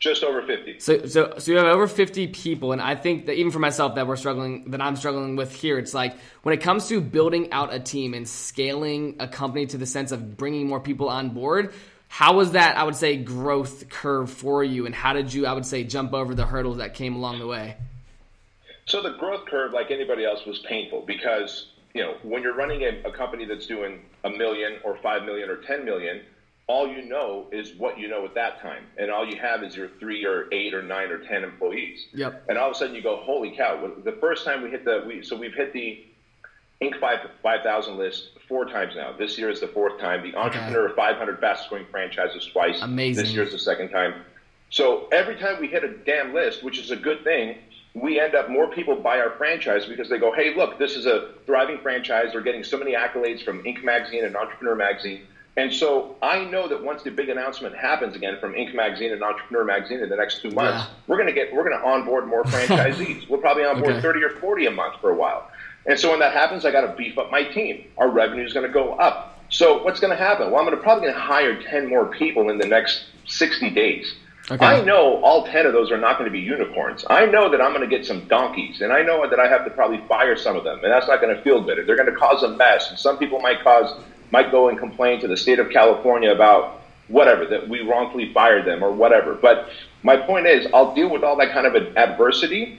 Just 0.00 0.24
over 0.24 0.42
50. 0.42 0.80
So, 0.80 1.04
so, 1.04 1.34
so 1.36 1.52
you 1.52 1.58
have 1.58 1.66
over 1.66 1.86
50 1.86 2.28
people, 2.28 2.72
and 2.72 2.80
I 2.80 2.94
think 2.94 3.26
that 3.26 3.34
even 3.34 3.52
for 3.52 3.58
myself, 3.58 3.96
that 3.96 4.06
we're 4.06 4.16
struggling, 4.16 4.70
that 4.70 4.80
I'm 4.80 4.96
struggling 4.96 5.36
with 5.36 5.54
here, 5.54 5.78
it's 5.78 5.92
like 5.92 6.16
when 6.42 6.54
it 6.54 6.62
comes 6.62 6.88
to 6.88 7.02
building 7.02 7.52
out 7.52 7.72
a 7.72 7.78
team 7.78 8.14
and 8.14 8.26
scaling 8.26 9.16
a 9.20 9.28
company 9.28 9.66
to 9.66 9.76
the 9.76 9.84
sense 9.84 10.10
of 10.10 10.38
bringing 10.38 10.66
more 10.66 10.80
people 10.80 11.10
on 11.10 11.30
board, 11.30 11.74
how 12.08 12.34
was 12.34 12.52
that, 12.52 12.78
I 12.78 12.84
would 12.84 12.96
say, 12.96 13.18
growth 13.18 13.90
curve 13.90 14.30
for 14.30 14.64
you, 14.64 14.86
and 14.86 14.94
how 14.94 15.12
did 15.12 15.34
you, 15.34 15.46
I 15.46 15.52
would 15.52 15.66
say, 15.66 15.84
jump 15.84 16.14
over 16.14 16.34
the 16.34 16.46
hurdles 16.46 16.78
that 16.78 16.94
came 16.94 17.14
along 17.14 17.38
the 17.38 17.46
way? 17.46 17.76
So 18.86 19.00
the 19.02 19.10
growth 19.10 19.46
curve, 19.46 19.72
like 19.72 19.92
anybody 19.92 20.24
else, 20.24 20.44
was 20.44 20.58
painful 20.68 21.04
because 21.06 21.66
you 21.94 22.02
know 22.02 22.16
when 22.22 22.42
you're 22.42 22.56
running 22.56 22.82
a, 22.82 23.08
a 23.08 23.12
company 23.12 23.44
that's 23.44 23.66
doing 23.66 24.00
a 24.24 24.30
million 24.30 24.78
or 24.82 24.96
five 24.96 25.22
million 25.22 25.48
or 25.48 25.58
ten 25.58 25.84
million, 25.84 26.22
all 26.70 26.86
you 26.86 27.02
know 27.02 27.46
is 27.50 27.74
what 27.74 27.98
you 27.98 28.06
know 28.06 28.24
at 28.24 28.34
that 28.34 28.60
time, 28.60 28.84
and 28.96 29.10
all 29.10 29.26
you 29.26 29.36
have 29.40 29.64
is 29.64 29.74
your 29.74 29.88
three 29.98 30.24
or 30.24 30.46
eight 30.52 30.72
or 30.72 30.82
nine 30.82 31.10
or 31.10 31.18
ten 31.18 31.42
employees. 31.42 32.06
Yep. 32.14 32.44
And 32.48 32.56
all 32.56 32.70
of 32.70 32.76
a 32.76 32.78
sudden 32.78 32.94
you 32.94 33.02
go, 33.02 33.16
holy 33.16 33.50
cow! 33.50 33.90
The 34.04 34.12
first 34.12 34.44
time 34.44 34.62
we 34.62 34.70
hit 34.70 34.84
the, 34.84 35.02
we, 35.04 35.22
so 35.22 35.36
we've 35.36 35.52
hit 35.52 35.72
the 35.72 36.04
Inc. 36.80 36.98
5, 37.00 37.18
5000 37.42 37.98
list 37.98 38.30
four 38.48 38.66
times 38.66 38.94
now. 38.94 39.12
This 39.12 39.36
year 39.36 39.50
is 39.50 39.60
the 39.60 39.66
fourth 39.68 39.98
time. 40.00 40.22
The 40.22 40.34
Entrepreneur 40.36 40.86
okay. 40.86 40.94
500 40.94 41.40
fastest 41.40 41.68
growing 41.68 41.86
franchises 41.90 42.48
twice. 42.52 42.80
Amazing. 42.80 43.24
This 43.24 43.34
year 43.34 43.42
is 43.42 43.52
the 43.52 43.58
second 43.58 43.90
time. 43.90 44.24
So 44.70 45.08
every 45.12 45.36
time 45.36 45.60
we 45.60 45.66
hit 45.66 45.82
a 45.82 45.88
damn 45.88 46.32
list, 46.32 46.62
which 46.62 46.78
is 46.78 46.92
a 46.92 46.96
good 46.96 47.24
thing, 47.24 47.58
we 47.94 48.20
end 48.20 48.36
up 48.36 48.48
more 48.48 48.68
people 48.68 48.94
buy 48.94 49.18
our 49.18 49.30
franchise 49.32 49.86
because 49.86 50.08
they 50.08 50.18
go, 50.18 50.32
hey, 50.32 50.54
look, 50.54 50.78
this 50.78 50.94
is 50.94 51.06
a 51.06 51.32
thriving 51.44 51.78
franchise. 51.78 52.28
They're 52.32 52.40
getting 52.40 52.62
so 52.62 52.78
many 52.78 52.94
accolades 52.94 53.44
from 53.44 53.62
Inc. 53.64 53.82
magazine 53.82 54.24
and 54.24 54.36
Entrepreneur 54.36 54.76
magazine. 54.76 55.26
And 55.56 55.72
so 55.72 56.16
I 56.22 56.44
know 56.44 56.68
that 56.68 56.82
once 56.82 57.02
the 57.02 57.10
big 57.10 57.28
announcement 57.28 57.76
happens 57.76 58.14
again 58.14 58.38
from 58.40 58.52
Inc. 58.52 58.74
magazine 58.74 59.12
and 59.12 59.22
Entrepreneur 59.22 59.64
magazine 59.64 60.00
in 60.00 60.08
the 60.08 60.16
next 60.16 60.40
two 60.42 60.50
months, 60.52 60.86
yeah. 60.86 60.94
we're 61.06 61.18
gonna 61.18 61.32
get 61.32 61.52
we're 61.52 61.68
gonna 61.68 61.84
onboard 61.84 62.26
more 62.28 62.44
franchisees. 62.44 63.28
we'll 63.28 63.40
probably 63.40 63.64
onboard 63.64 63.92
okay. 63.92 64.00
thirty 64.00 64.22
or 64.22 64.30
forty 64.40 64.66
a 64.66 64.70
month 64.70 65.00
for 65.00 65.10
a 65.10 65.14
while. 65.14 65.50
And 65.86 65.98
so 65.98 66.10
when 66.10 66.20
that 66.20 66.32
happens, 66.32 66.64
I 66.64 66.70
got 66.70 66.82
to 66.82 66.94
beef 66.94 67.18
up 67.18 67.30
my 67.30 67.42
team. 67.44 67.84
Our 67.98 68.10
revenue 68.10 68.44
is 68.44 68.52
going 68.52 68.66
to 68.66 68.72
go 68.72 68.92
up. 68.94 69.38
So 69.48 69.82
what's 69.82 69.98
going 69.98 70.16
to 70.16 70.22
happen? 70.22 70.50
Well, 70.50 70.60
I'm 70.60 70.66
going 70.66 70.76
to 70.76 70.82
probably 70.82 71.08
going 71.08 71.14
to 71.14 71.20
hire 71.20 71.60
10 71.60 71.88
more 71.88 72.06
people 72.06 72.50
in 72.50 72.58
the 72.58 72.66
next 72.66 73.06
60 73.26 73.70
days. 73.70 74.14
Okay. 74.50 74.64
I 74.64 74.82
know 74.82 75.22
all 75.22 75.46
10 75.46 75.66
of 75.66 75.72
those 75.72 75.90
are 75.90 75.96
not 75.96 76.18
going 76.18 76.28
to 76.28 76.32
be 76.32 76.40
unicorns. 76.40 77.04
I 77.08 77.24
know 77.26 77.50
that 77.50 77.60
I'm 77.60 77.72
going 77.72 77.88
to 77.88 77.96
get 77.96 78.04
some 78.04 78.26
donkeys, 78.26 78.80
and 78.80 78.92
I 78.92 79.02
know 79.02 79.28
that 79.28 79.38
I 79.38 79.48
have 79.48 79.64
to 79.64 79.70
probably 79.70 80.00
fire 80.08 80.36
some 80.36 80.56
of 80.56 80.64
them, 80.64 80.80
and 80.82 80.92
that's 80.92 81.06
not 81.06 81.20
going 81.20 81.34
to 81.34 81.40
feel 81.42 81.62
good. 81.62 81.78
They're 81.86 81.96
going 81.96 82.12
to 82.12 82.16
cause 82.16 82.42
a 82.42 82.48
mess, 82.48 82.90
and 82.90 82.98
some 82.98 83.16
people 83.16 83.38
might 83.40 83.62
cause 83.62 83.94
might 84.30 84.50
go 84.50 84.68
and 84.68 84.78
complain 84.78 85.20
to 85.20 85.28
the 85.28 85.36
state 85.36 85.58
of 85.58 85.70
California 85.70 86.30
about 86.30 86.80
whatever 87.08 87.44
that 87.46 87.68
we 87.68 87.80
wrongfully 87.80 88.32
fired 88.32 88.64
them 88.64 88.82
or 88.82 88.92
whatever. 88.92 89.34
But 89.34 89.70
my 90.02 90.16
point 90.16 90.46
is, 90.46 90.66
I'll 90.72 90.94
deal 90.94 91.10
with 91.10 91.22
all 91.22 91.36
that 91.36 91.52
kind 91.52 91.66
of 91.66 91.74
adversity 91.96 92.78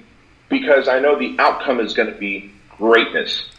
because 0.50 0.88
I 0.88 1.00
know 1.00 1.18
the 1.18 1.36
outcome 1.40 1.80
is 1.80 1.94
going 1.94 2.12
to 2.12 2.18
be 2.18 2.52
greatness. 2.78 3.50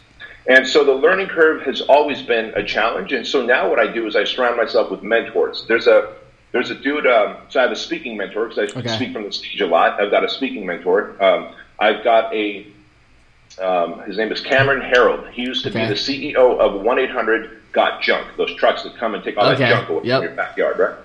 And 0.49 0.67
so 0.67 0.85
the 0.85 0.93
learning 0.93 1.29
curve 1.29 1.63
has 1.63 1.81
always 1.83 2.23
been 2.23 2.53
a 2.57 2.65
challenge. 2.65 3.13
And 3.13 3.27
so 3.27 3.45
now 3.45 3.71
what 3.71 3.79
I 3.79 3.87
do 3.87 4.07
is 4.07 4.17
I 4.17 4.25
surround 4.25 4.57
myself 4.57 4.91
with 4.91 5.03
mentors. 5.03 5.65
There's 5.69 5.87
a 5.87 6.15
there's 6.51 6.71
a 6.71 6.75
dude. 6.75 7.07
Um, 7.07 7.39
so 7.49 7.61
I 7.61 7.63
have 7.63 7.73
a 7.73 7.77
speaking 7.77 8.17
mentor 8.17 8.49
because 8.49 8.75
I 8.75 8.79
okay. 8.79 8.89
speak 8.89 9.13
from 9.13 9.25
the 9.25 9.33
stage 9.33 9.61
a 9.61 9.67
lot. 9.67 10.01
I've 10.01 10.11
got 10.11 10.25
a 10.25 10.29
speaking 10.29 10.67
mentor. 10.67 11.23
Um, 11.23 11.55
I've 11.79 12.05
got 12.05 12.35
a 12.35 12.67
um, 13.61 14.01
his 14.01 14.17
name 14.17 14.33
is 14.33 14.41
Cameron 14.41 14.81
Herold. 14.81 15.31
He 15.31 15.43
used 15.43 15.63
to 15.65 15.71
okay. 15.71 15.83
be 15.83 15.89
the 15.89 15.95
CEO 15.95 16.59
of 16.59 16.81
1 16.81 16.99
800 16.99 17.62
Got 17.73 18.03
Junk, 18.03 18.37
those 18.37 18.55
trucks 18.57 18.83
that 18.83 18.97
come 18.97 19.15
and 19.15 19.25
take 19.25 19.37
all 19.37 19.47
okay. 19.47 19.65
that 19.65 19.71
junk 19.71 19.89
away 19.89 20.03
yep. 20.05 20.19
from 20.19 20.25
your 20.29 20.37
backyard, 20.37 20.79
right? 20.79 20.97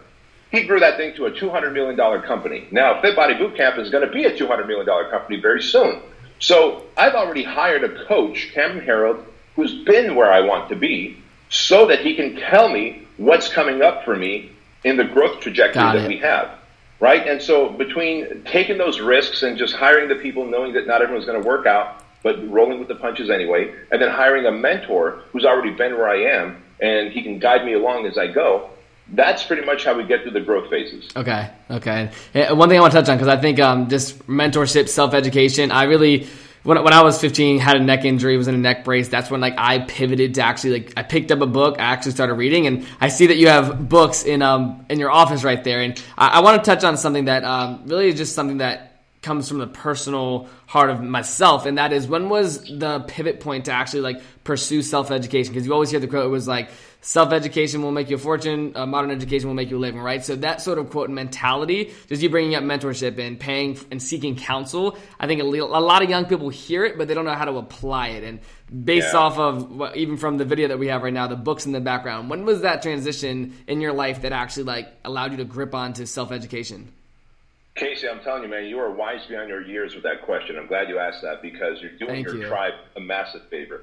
He 0.52 0.64
grew 0.64 0.80
that 0.80 0.98
thing 0.98 1.14
to 1.16 1.26
a 1.26 1.32
$200 1.32 1.74
million 1.74 1.98
company. 2.22 2.68
Now, 2.72 3.02
Fit 3.02 3.16
Body 3.16 3.34
Bootcamp 3.34 3.78
is 3.80 3.90
going 3.90 4.08
to 4.08 4.14
be 4.14 4.26
a 4.26 4.32
$200 4.32 4.68
million 4.68 4.86
company 5.10 5.42
very 5.42 5.62
soon. 5.62 6.02
So 6.40 6.84
I've 6.96 7.16
already 7.16 7.44
hired 7.44 7.84
a 7.84 8.06
coach, 8.06 8.52
Cameron 8.54 8.86
Herold, 8.86 9.24
who's 9.56 9.74
been 9.84 10.16
where 10.16 10.32
I 10.32 10.42
want 10.42 10.70
to 10.70 10.76
be, 10.76 11.18
so 11.50 11.88
that 11.88 12.00
he 12.00 12.16
can 12.16 12.36
tell 12.36 12.70
me 12.70 13.08
what's 13.18 13.50
coming 13.50 13.82
up 13.82 14.06
for 14.06 14.16
me 14.16 14.52
in 14.84 14.96
the 14.96 15.04
growth 15.04 15.40
trajectory 15.42 16.00
that 16.00 16.08
we 16.08 16.18
have. 16.20 16.52
Right? 17.00 17.28
And 17.28 17.42
so 17.42 17.70
between 17.70 18.44
taking 18.44 18.78
those 18.78 19.00
risks 19.00 19.44
and 19.44 19.58
just 19.58 19.76
hiring 19.76 20.08
the 20.08 20.16
people, 20.16 20.46
knowing 20.46 20.74
that 20.74 20.88
not 20.88 21.02
everyone's 21.02 21.26
going 21.26 21.42
to 21.42 21.48
work 21.48 21.66
out, 21.66 22.04
but 22.28 22.50
rolling 22.52 22.78
with 22.78 22.90
the 22.90 22.96
punches 22.96 23.30
anyway, 23.30 23.74
and 23.90 24.02
then 24.02 24.10
hiring 24.10 24.46
a 24.46 24.52
mentor 24.52 25.22
who's 25.32 25.46
already 25.46 25.72
been 25.72 25.94
where 25.94 26.10
I 26.10 26.24
am 26.24 26.62
and 26.82 27.10
he 27.10 27.24
can 27.24 27.40
guide 27.40 27.66
me 27.66 27.72
along 27.72 28.06
as 28.06 28.18
I 28.18 28.28
go, 28.28 28.70
that's 29.14 29.46
pretty 29.46 29.66
much 29.66 29.86
how 29.86 29.96
we 29.96 30.04
get 30.04 30.24
through 30.24 30.32
the 30.32 30.42
growth 30.42 30.70
phases. 30.70 31.10
Okay, 31.16 31.50
okay. 31.72 32.12
One 32.34 32.68
thing 32.68 32.78
I 32.78 32.82
want 32.82 32.92
to 32.92 33.00
touch 33.00 33.08
on 33.08 33.16
because 33.16 33.30
I 33.30 33.40
think 33.40 33.62
um, 33.62 33.88
just 33.88 34.28
mentorship, 34.28 34.90
self 34.90 35.14
education. 35.14 35.72
I 35.72 35.84
really 35.84 36.28
when, 36.64 36.84
when 36.84 36.92
I 36.92 37.02
was 37.02 37.18
15, 37.22 37.60
had 37.60 37.78
a 37.78 37.80
neck 37.80 38.04
injury, 38.04 38.36
was 38.36 38.50
in 38.50 38.56
a 38.56 38.58
neck 38.58 38.84
brace. 38.84 39.08
That's 39.08 39.32
when 39.32 39.40
like 39.40 39.54
I 39.58 39.80
pivoted 39.80 40.34
to 40.34 40.42
actually 40.42 40.72
like 40.82 40.94
I 40.98 41.04
picked 41.04 41.32
up 41.32 41.40
a 41.40 41.48
book. 41.48 41.80
I 41.80 41.84
actually 41.84 42.12
started 42.12 42.34
reading, 42.34 42.68
and 42.68 42.86
I 43.00 43.08
see 43.08 43.28
that 43.28 43.38
you 43.38 43.48
have 43.48 43.88
books 43.88 44.24
in 44.24 44.42
um 44.42 44.86
in 44.90 45.00
your 45.00 45.12
office 45.12 45.46
right 45.46 45.64
there. 45.64 45.82
And 45.82 46.04
I, 46.18 46.28
I 46.28 46.40
want 46.42 46.62
to 46.62 46.70
touch 46.70 46.84
on 46.84 46.98
something 46.98 47.26
that 47.26 47.46
um 47.46 47.84
really 47.86 48.10
is 48.10 48.16
just 48.16 48.36
something 48.36 48.58
that 48.58 48.87
comes 49.28 49.48
from 49.50 49.60
the 49.60 49.68
personal 49.68 50.48
heart 50.66 50.90
of 50.90 51.04
myself 51.04 51.66
and 51.66 51.78
that 51.78 51.94
is 51.94 52.08
when 52.08 52.30
was 52.30 52.64
the 52.64 53.02
pivot 53.02 53.42
point 53.42 53.66
to 53.66 53.72
actually 53.72 54.02
like 54.02 54.22
pursue 54.44 54.82
self-education? 54.82 55.54
Because 55.54 55.68
you 55.68 55.74
always 55.74 55.92
hear 55.92 56.00
the 56.00 56.08
quote 56.08 56.26
it 56.26 56.30
was 56.30 56.48
like 56.48 56.70
self-education 57.02 57.82
will 57.82 57.92
make 57.92 58.10
you 58.10 58.16
a 58.16 58.20
fortune 58.20 58.72
uh, 58.76 58.86
modern 58.86 59.12
education 59.12 59.48
will 59.48 59.56
make 59.56 59.70
you 59.70 59.78
a 59.78 59.80
living 59.80 60.02
right? 60.02 60.26
So 60.26 60.36
that 60.38 60.62
sort 60.62 60.80
of 60.80 60.90
quote 60.90 61.10
mentality 61.10 61.94
just 62.08 62.22
you 62.22 62.30
bringing 62.30 62.56
up 62.56 62.64
mentorship 62.64 63.20
and 63.20 63.40
paying 63.40 63.78
and 63.92 64.02
seeking 64.02 64.36
counsel 64.36 64.98
i 65.20 65.28
think 65.28 65.42
a, 65.42 65.46
lot 65.46 66.02
of 66.02 66.10
young 66.10 66.26
people 66.26 66.50
hear 66.50 66.86
it 66.86 66.98
but 66.98 67.08
they 67.08 67.14
don't 67.14 67.26
know 67.26 67.34
how 67.34 67.46
to 67.46 67.58
apply 67.58 68.10
it 68.10 68.24
and 68.24 68.40
based 68.86 69.14
yeah. 69.14 69.20
off 69.20 69.38
of 69.38 69.96
even 69.96 70.18
from 70.18 70.38
the 70.38 70.46
video 70.46 70.68
that 70.68 70.80
we 70.80 70.88
have 70.88 71.04
right 71.04 71.14
now 71.14 71.28
the 71.28 71.36
books 71.36 71.66
in 71.66 71.72
the 71.72 71.80
background 71.80 72.30
when 72.30 72.46
was 72.46 72.62
that 72.62 72.82
transition 72.82 73.56
in 73.68 73.82
your 73.82 73.94
life 73.94 74.22
that 74.22 74.32
actually 74.32 74.64
like 74.64 74.88
allowed 75.06 75.32
you 75.32 75.38
to 75.38 75.46
grip 75.46 75.74
onto 75.74 76.06
self-education 76.06 76.92
Casey, 77.78 78.10
I'm 78.10 78.20
telling 78.22 78.44
you, 78.44 78.50
man, 78.50 78.66
you 78.66 78.80
are 78.80 78.92
wise 78.92 79.26
beyond 79.28 79.50
your 79.50 79.62
years 79.62 79.94
with 79.94 80.04
that 80.04 80.24
question. 80.24 80.58
I'm 80.58 80.68
glad 80.68 80.90
you 80.90 80.98
asked 80.98 81.22
that 81.22 81.42
because 81.42 81.80
you're 81.80 81.92
doing 81.92 82.26
Thank 82.26 82.28
your 82.28 82.38
you. 82.38 82.48
tribe 82.48 82.74
a 82.96 83.00
massive 83.00 83.48
favor. 83.50 83.82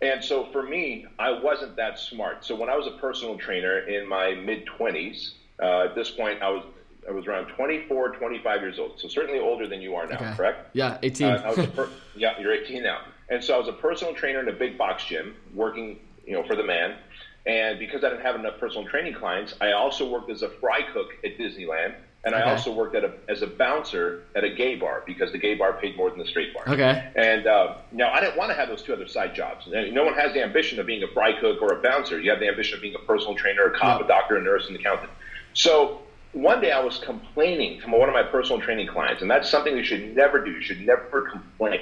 And 0.00 0.24
so 0.24 0.46
for 0.52 0.62
me, 0.62 1.06
I 1.18 1.30
wasn't 1.30 1.76
that 1.76 1.98
smart. 1.98 2.44
So 2.44 2.54
when 2.54 2.68
I 2.68 2.76
was 2.76 2.86
a 2.86 2.98
personal 2.98 3.36
trainer 3.38 3.78
in 3.80 4.08
my 4.08 4.34
mid 4.34 4.66
20s, 4.66 5.32
uh, 5.62 5.84
at 5.84 5.94
this 5.94 6.10
point, 6.10 6.42
I 6.42 6.48
was 6.48 6.64
I 7.08 7.12
was 7.12 7.26
around 7.26 7.46
24, 7.48 8.16
25 8.16 8.60
years 8.60 8.78
old. 8.80 8.98
So 8.98 9.06
certainly 9.06 9.38
older 9.38 9.68
than 9.68 9.80
you 9.80 9.94
are 9.94 10.06
now, 10.08 10.16
okay. 10.16 10.34
correct? 10.34 10.70
Yeah, 10.72 10.98
18. 11.02 11.26
Uh, 11.28 11.66
per- 11.74 11.88
yeah, 12.16 12.38
you're 12.40 12.52
18 12.52 12.82
now. 12.82 13.02
And 13.28 13.44
so 13.44 13.54
I 13.54 13.58
was 13.58 13.68
a 13.68 13.72
personal 13.72 14.12
trainer 14.12 14.40
in 14.40 14.48
a 14.48 14.52
big 14.52 14.76
box 14.76 15.04
gym, 15.04 15.36
working, 15.54 16.00
you 16.26 16.32
know, 16.32 16.44
for 16.44 16.56
the 16.56 16.64
man. 16.64 16.96
And 17.46 17.78
because 17.78 18.02
I 18.02 18.08
didn't 18.08 18.24
have 18.24 18.34
enough 18.34 18.58
personal 18.58 18.88
training 18.88 19.14
clients, 19.14 19.54
I 19.60 19.70
also 19.70 20.08
worked 20.08 20.30
as 20.30 20.42
a 20.42 20.48
fry 20.48 20.80
cook 20.92 21.10
at 21.24 21.38
Disneyland. 21.38 21.94
And 22.26 22.34
okay. 22.34 22.42
I 22.42 22.50
also 22.50 22.72
worked 22.72 22.96
at 22.96 23.04
a, 23.04 23.12
as 23.28 23.42
a 23.42 23.46
bouncer 23.46 24.24
at 24.34 24.42
a 24.42 24.50
gay 24.50 24.74
bar 24.74 25.04
because 25.06 25.30
the 25.30 25.38
gay 25.38 25.54
bar 25.54 25.74
paid 25.74 25.96
more 25.96 26.10
than 26.10 26.18
the 26.18 26.26
straight 26.26 26.52
bar. 26.52 26.64
Okay. 26.66 27.08
And 27.14 27.46
uh, 27.46 27.76
now 27.92 28.10
I 28.10 28.18
didn't 28.18 28.36
want 28.36 28.50
to 28.50 28.56
have 28.56 28.68
those 28.68 28.82
two 28.82 28.92
other 28.92 29.06
side 29.06 29.32
jobs. 29.32 29.68
No 29.68 30.04
one 30.04 30.14
has 30.14 30.32
the 30.34 30.42
ambition 30.42 30.80
of 30.80 30.86
being 30.86 31.04
a 31.04 31.08
fry 31.08 31.38
cook 31.38 31.62
or 31.62 31.72
a 31.72 31.80
bouncer. 31.80 32.18
You 32.20 32.30
have 32.30 32.40
the 32.40 32.48
ambition 32.48 32.74
of 32.74 32.82
being 32.82 32.96
a 32.96 32.98
personal 32.98 33.36
trainer, 33.36 33.66
a 33.66 33.78
cop, 33.78 34.00
a 34.00 34.08
doctor, 34.08 34.36
a 34.36 34.42
nurse, 34.42 34.68
an 34.68 34.74
accountant. 34.74 35.12
So 35.54 36.00
one 36.32 36.60
day 36.60 36.72
I 36.72 36.80
was 36.80 36.98
complaining 36.98 37.80
to 37.82 37.88
one 37.88 38.08
of 38.08 38.12
my 38.12 38.24
personal 38.24 38.60
training 38.60 38.88
clients, 38.88 39.22
and 39.22 39.30
that's 39.30 39.48
something 39.48 39.76
you 39.76 39.84
should 39.84 40.16
never 40.16 40.44
do. 40.44 40.50
You 40.50 40.62
should 40.62 40.80
never 40.80 41.30
complain. 41.30 41.80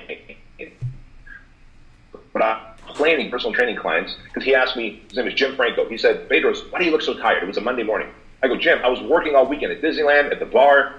But 2.35 2.43
I'm 2.43 2.61
complaining 2.85 3.31
personal 3.31 3.55
training 3.55 3.77
clients 3.77 4.15
because 4.25 4.45
he 4.45 4.55
asked 4.55 4.77
me, 4.77 5.03
his 5.09 5.17
name 5.17 5.27
is 5.27 5.35
Jim 5.35 5.57
Franco. 5.57 5.89
He 5.89 5.97
said, 5.97 6.29
Bedros, 6.29 6.71
why 6.71 6.81
do 6.81 6.85
you 6.85 6.91
look 6.91 7.01
so 7.01 7.15
tired? 7.15 7.43
It 7.43 7.47
was 7.47 7.57
a 7.57 7.63
Monday 7.63 7.83
morning. 7.83 8.09
I 8.45 8.49
go, 8.49 8.57
Jim, 8.59 8.79
I 8.85 8.89
was 8.89 9.01
working 9.01 9.35
all 9.35 9.47
weekend 9.47 9.73
at 9.73 9.81
Disneyland, 9.81 10.31
at 10.31 10.39
the 10.39 10.45
bar. 10.45 10.97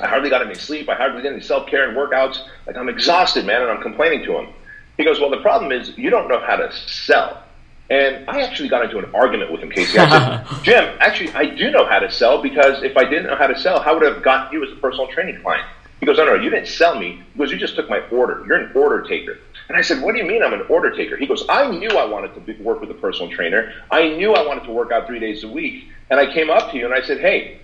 I 0.00 0.06
hardly 0.06 0.30
got 0.30 0.42
any 0.46 0.54
sleep. 0.54 0.88
I 0.88 0.94
hardly 0.94 1.22
did 1.22 1.32
any 1.32 1.42
self 1.42 1.66
care 1.66 1.88
and 1.88 1.96
workouts. 1.96 2.38
Like, 2.68 2.76
I'm 2.76 2.88
exhausted, 2.88 3.44
man, 3.44 3.62
and 3.62 3.70
I'm 3.70 3.82
complaining 3.82 4.24
to 4.26 4.38
him. 4.38 4.48
He 4.96 5.04
goes, 5.04 5.18
Well, 5.18 5.30
the 5.30 5.38
problem 5.38 5.72
is 5.72 5.98
you 5.98 6.08
don't 6.08 6.28
know 6.28 6.38
how 6.38 6.54
to 6.54 6.72
sell. 6.72 7.42
And 7.90 8.30
I 8.30 8.42
actually 8.42 8.68
got 8.68 8.84
into 8.84 8.98
an 8.98 9.12
argument 9.12 9.50
with 9.50 9.60
him, 9.60 9.70
Casey. 9.70 9.98
I 9.98 10.08
said, 10.08 10.62
Jim, 10.62 10.96
actually, 11.00 11.32
I 11.32 11.46
do 11.46 11.70
know 11.72 11.84
how 11.84 11.98
to 11.98 12.10
sell 12.10 12.40
because 12.40 12.82
if 12.84 12.96
I 12.96 13.04
didn't 13.04 13.26
know 13.26 13.36
how 13.36 13.48
to 13.48 13.58
sell, 13.58 13.80
how 13.80 13.94
would 13.94 14.06
I 14.06 14.14
have 14.14 14.22
gotten 14.22 14.52
you 14.52 14.64
as 14.64 14.72
a 14.72 14.76
personal 14.76 15.08
training 15.08 15.42
client? 15.42 15.66
He 15.98 16.06
goes, 16.06 16.20
Oh, 16.20 16.24
no, 16.24 16.34
you 16.34 16.48
didn't 16.48 16.68
sell 16.68 16.96
me. 16.96 17.20
He 17.32 17.38
goes, 17.38 17.50
You 17.50 17.58
just 17.58 17.74
took 17.74 17.90
my 17.90 18.06
order. 18.10 18.44
You're 18.46 18.58
an 18.58 18.72
order 18.76 19.02
taker. 19.02 19.38
And 19.68 19.76
I 19.76 19.82
said, 19.82 20.02
What 20.02 20.12
do 20.12 20.18
you 20.18 20.26
mean 20.26 20.42
I'm 20.42 20.52
an 20.52 20.66
order 20.68 20.90
taker? 20.90 21.16
He 21.16 21.26
goes, 21.26 21.44
I 21.48 21.70
knew 21.70 21.90
I 21.90 22.04
wanted 22.04 22.34
to 22.34 22.62
work 22.62 22.80
with 22.80 22.90
a 22.90 22.94
personal 22.94 23.30
trainer. 23.30 23.72
I 23.90 24.08
knew 24.08 24.34
I 24.34 24.46
wanted 24.46 24.64
to 24.64 24.72
work 24.72 24.92
out 24.92 25.06
three 25.06 25.20
days 25.20 25.44
a 25.44 25.48
week. 25.48 25.88
And 26.10 26.20
I 26.20 26.32
came 26.32 26.50
up 26.50 26.70
to 26.70 26.76
you 26.76 26.84
and 26.84 26.94
I 26.94 27.02
said, 27.02 27.20
hey, 27.20 27.60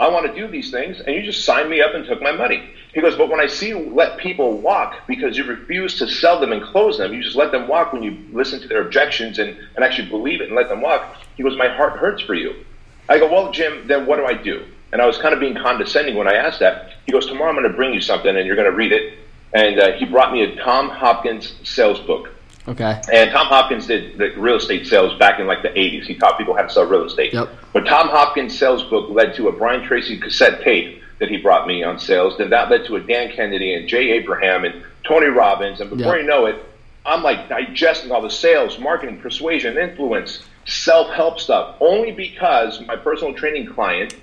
I 0.00 0.08
want 0.08 0.26
to 0.26 0.34
do 0.34 0.48
these 0.48 0.70
things. 0.70 1.00
And 1.00 1.14
you 1.14 1.22
just 1.22 1.44
signed 1.44 1.70
me 1.70 1.80
up 1.80 1.94
and 1.94 2.04
took 2.04 2.20
my 2.20 2.32
money. 2.32 2.70
He 2.94 3.00
goes, 3.00 3.16
but 3.16 3.28
when 3.28 3.40
I 3.40 3.46
see 3.46 3.68
you 3.68 3.92
let 3.94 4.18
people 4.18 4.58
walk 4.58 5.06
because 5.06 5.36
you 5.36 5.44
refuse 5.44 5.98
to 5.98 6.08
sell 6.08 6.40
them 6.40 6.52
and 6.52 6.62
close 6.62 6.98
them, 6.98 7.12
you 7.12 7.22
just 7.22 7.36
let 7.36 7.52
them 7.52 7.68
walk 7.68 7.92
when 7.92 8.02
you 8.02 8.18
listen 8.32 8.60
to 8.60 8.68
their 8.68 8.82
objections 8.82 9.38
and, 9.38 9.56
and 9.76 9.84
actually 9.84 10.08
believe 10.08 10.40
it 10.40 10.46
and 10.46 10.56
let 10.56 10.68
them 10.68 10.80
walk. 10.80 11.16
He 11.36 11.42
goes, 11.42 11.56
my 11.56 11.68
heart 11.68 11.98
hurts 11.98 12.22
for 12.22 12.34
you. 12.34 12.64
I 13.08 13.18
go, 13.18 13.30
well, 13.30 13.52
Jim, 13.52 13.86
then 13.86 14.06
what 14.06 14.16
do 14.16 14.24
I 14.24 14.34
do? 14.34 14.64
And 14.92 15.02
I 15.02 15.06
was 15.06 15.18
kind 15.18 15.34
of 15.34 15.40
being 15.40 15.54
condescending 15.54 16.16
when 16.16 16.28
I 16.28 16.34
asked 16.34 16.60
that. 16.60 16.94
He 17.04 17.12
goes, 17.12 17.26
tomorrow 17.26 17.50
I'm 17.50 17.56
going 17.56 17.68
to 17.68 17.76
bring 17.76 17.92
you 17.92 18.00
something 18.00 18.34
and 18.34 18.46
you're 18.46 18.56
going 18.56 18.70
to 18.70 18.76
read 18.76 18.92
it. 18.92 19.18
And 19.54 19.78
uh, 19.78 19.92
he 19.92 20.04
brought 20.04 20.32
me 20.32 20.42
a 20.42 20.56
Tom 20.56 20.88
Hopkins 20.88 21.54
sales 21.62 22.00
book. 22.00 22.30
Okay. 22.66 23.00
And 23.12 23.30
Tom 23.30 23.46
Hopkins 23.46 23.86
did 23.86 24.18
the 24.18 24.30
real 24.36 24.56
estate 24.56 24.86
sales 24.86 25.16
back 25.18 25.38
in 25.38 25.46
like 25.46 25.62
the 25.62 25.68
80s. 25.68 26.04
He 26.04 26.14
taught 26.14 26.38
people 26.38 26.54
how 26.56 26.62
to 26.62 26.70
sell 26.70 26.84
real 26.84 27.04
estate. 27.04 27.32
Yep. 27.32 27.50
But 27.72 27.86
Tom 27.86 28.08
Hopkins' 28.08 28.58
sales 28.58 28.82
book 28.84 29.10
led 29.10 29.34
to 29.34 29.48
a 29.48 29.52
Brian 29.52 29.82
Tracy 29.84 30.18
cassette 30.18 30.62
tape 30.62 31.02
that 31.18 31.28
he 31.28 31.36
brought 31.36 31.66
me 31.66 31.82
on 31.82 31.98
sales. 31.98 32.38
Then 32.38 32.50
that 32.50 32.70
led 32.70 32.86
to 32.86 32.96
a 32.96 33.00
Dan 33.00 33.30
Kennedy 33.32 33.74
and 33.74 33.86
Jay 33.86 34.12
Abraham 34.12 34.64
and 34.64 34.82
Tony 35.06 35.26
Robbins. 35.26 35.80
And 35.80 35.90
before 35.90 36.16
yep. 36.16 36.22
you 36.22 36.28
know 36.28 36.46
it, 36.46 36.64
I'm 37.06 37.22
like 37.22 37.48
digesting 37.48 38.10
all 38.10 38.22
the 38.22 38.30
sales, 38.30 38.78
marketing, 38.78 39.20
persuasion, 39.20 39.76
influence, 39.76 40.42
self 40.66 41.10
help 41.10 41.38
stuff, 41.38 41.76
only 41.80 42.12
because 42.12 42.80
my 42.86 42.96
personal 42.96 43.34
training 43.34 43.66
client 43.66 44.16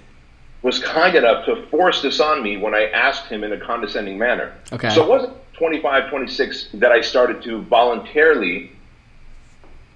was 0.62 0.80
kind 0.80 1.16
enough 1.16 1.46
to 1.46 1.66
force 1.68 2.02
this 2.02 2.20
on 2.20 2.44
me 2.44 2.58
when 2.58 2.76
I 2.76 2.90
asked 2.90 3.28
him 3.28 3.44
in 3.44 3.52
a 3.52 3.60
condescending 3.60 4.18
manner. 4.18 4.54
Okay. 4.72 4.90
So 4.92 5.04
it 5.04 5.10
wasn't 5.10 5.34
25, 5.54 6.10
26 6.10 6.68
that 6.76 6.92
I 6.92 7.02
started 7.02 7.42
to 7.44 7.62
voluntarily 7.64 8.72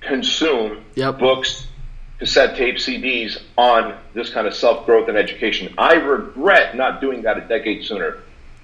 consume 0.02 0.84
yep. 0.96 1.20
books, 1.20 1.68
cassette 2.20 2.56
tape, 2.56 2.76
CDs 2.76 3.42
on 3.58 3.98
this 4.14 4.32
kind 4.32 4.48
of 4.48 4.54
self 4.56 4.86
growth 4.86 5.08
and 5.08 5.18
education. 5.18 5.74
I 5.78 5.96
regret 5.96 6.76
not 6.76 7.02
doing 7.02 7.24
that 7.24 7.38
a 7.38 7.42
decade 7.42 7.84
sooner. 7.84 8.20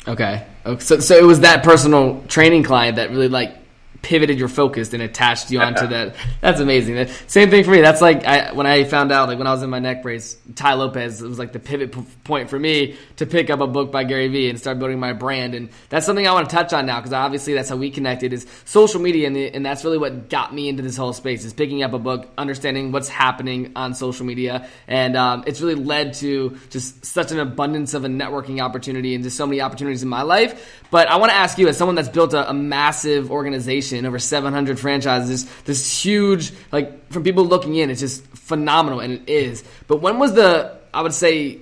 Okay. 0.08 0.46
okay. 0.66 0.84
So, 0.84 1.00
so 1.00 1.16
it 1.16 1.24
was 1.24 1.42
that 1.42 1.64
personal 1.64 2.24
training 2.28 2.64
client 2.64 2.96
that 2.96 3.12
really 3.12 3.28
like 3.28 3.56
pivoted 4.02 4.40
your 4.40 4.48
focus 4.48 4.94
and 4.94 5.04
attached 5.04 5.52
you 5.52 5.60
onto 5.60 5.88
that. 5.88 6.16
That's 6.42 6.60
amazing. 6.60 7.08
Same 7.28 7.50
thing 7.50 7.64
for 7.64 7.72
me. 7.72 7.82
That's 7.82 8.02
like 8.02 8.26
I, 8.26 8.52
when 8.52 8.66
I 8.66 8.84
found 8.84 9.12
out, 9.12 9.28
like 9.28 9.38
when 9.38 9.48
I 9.48 9.52
was 9.52 9.64
in 9.64 9.70
my 9.70 9.80
neck 9.80 10.02
brace, 10.02 10.38
Tai 10.56 10.74
Lopez, 10.74 11.22
it 11.22 11.28
was 11.28 11.38
like 11.38 11.52
the 11.52 11.60
pivot 11.60 11.92
p- 11.92 12.04
point 12.24 12.50
for 12.50 12.58
me 12.58 12.98
to 13.18 13.26
pick 13.26 13.50
up 13.50 13.60
a 13.60 13.68
book 13.68 13.92
by 13.92 14.04
Gary 14.04 14.28
Vee 14.28 14.50
and 14.50 14.60
start 14.60 14.80
building 14.80 15.00
my 15.00 15.14
brand. 15.14 15.54
And 15.54 15.70
that's 15.90 16.06
something 16.06 16.28
I 16.28 16.34
want 16.34 16.50
to 16.50 16.56
touch 16.56 16.74
on 16.74 16.86
now 16.86 17.00
because 17.00 17.14
obviously 17.14 17.54
that's 17.54 17.70
how 17.70 17.76
we 17.76 17.92
connected 17.92 18.34
is 18.34 18.48
social 18.66 19.00
media. 19.00 19.28
And, 19.28 19.36
the, 19.36 19.54
and 19.54 19.66
that's 19.66 19.84
really 19.84 20.00
what 20.00 20.30
got 20.30 20.54
me 20.54 20.68
into 20.68 20.82
this 20.82 20.98
whole 20.98 21.14
space 21.14 21.46
is 21.46 21.54
picking 21.54 21.84
up 21.84 21.94
a 21.94 22.00
book, 22.00 22.28
understanding 22.38 22.92
what's 22.92 23.10
happening 23.10 23.74
on 23.76 23.94
social 23.94 24.26
media. 24.26 24.68
And 24.88 25.16
um, 25.16 25.44
it's 25.46 25.62
really 25.62 25.76
led 25.76 26.16
to 26.16 26.58
just 26.70 27.06
such 27.06 27.32
an 27.32 27.40
abundance 27.40 27.94
of 27.94 28.04
a 28.04 28.10
networking 28.10 28.62
opportunity 28.62 29.14
and 29.14 29.24
just 29.24 29.38
so 29.38 29.46
many 29.46 29.62
opportunities 29.62 30.02
in 30.02 30.10
my 30.10 30.24
life. 30.24 30.82
But 30.90 31.08
I 31.08 31.18
want 31.18 31.32
to 31.32 31.38
ask 31.38 31.58
you, 31.58 31.68
as 31.68 31.78
someone 31.78 31.96
that's 31.96 32.10
built 32.10 32.34
a, 32.34 32.50
a 32.50 32.54
massive 32.54 33.32
organization, 33.32 33.91
over 34.06 34.20
700 34.20 34.80
franchises, 34.80 35.46
this 35.66 36.04
huge, 36.04 36.54
like, 36.72 37.12
from 37.12 37.24
people 37.24 37.46
looking 37.46 37.76
in, 37.76 37.90
it's 37.90 38.02
just 38.02 38.26
phenomenal, 38.26 39.00
and 39.00 39.14
it 39.14 39.30
is. 39.30 39.64
But 39.88 39.98
when 39.98 40.20
was 40.20 40.34
the, 40.34 40.78
I 40.94 41.02
would 41.02 41.14
say, 41.14 41.60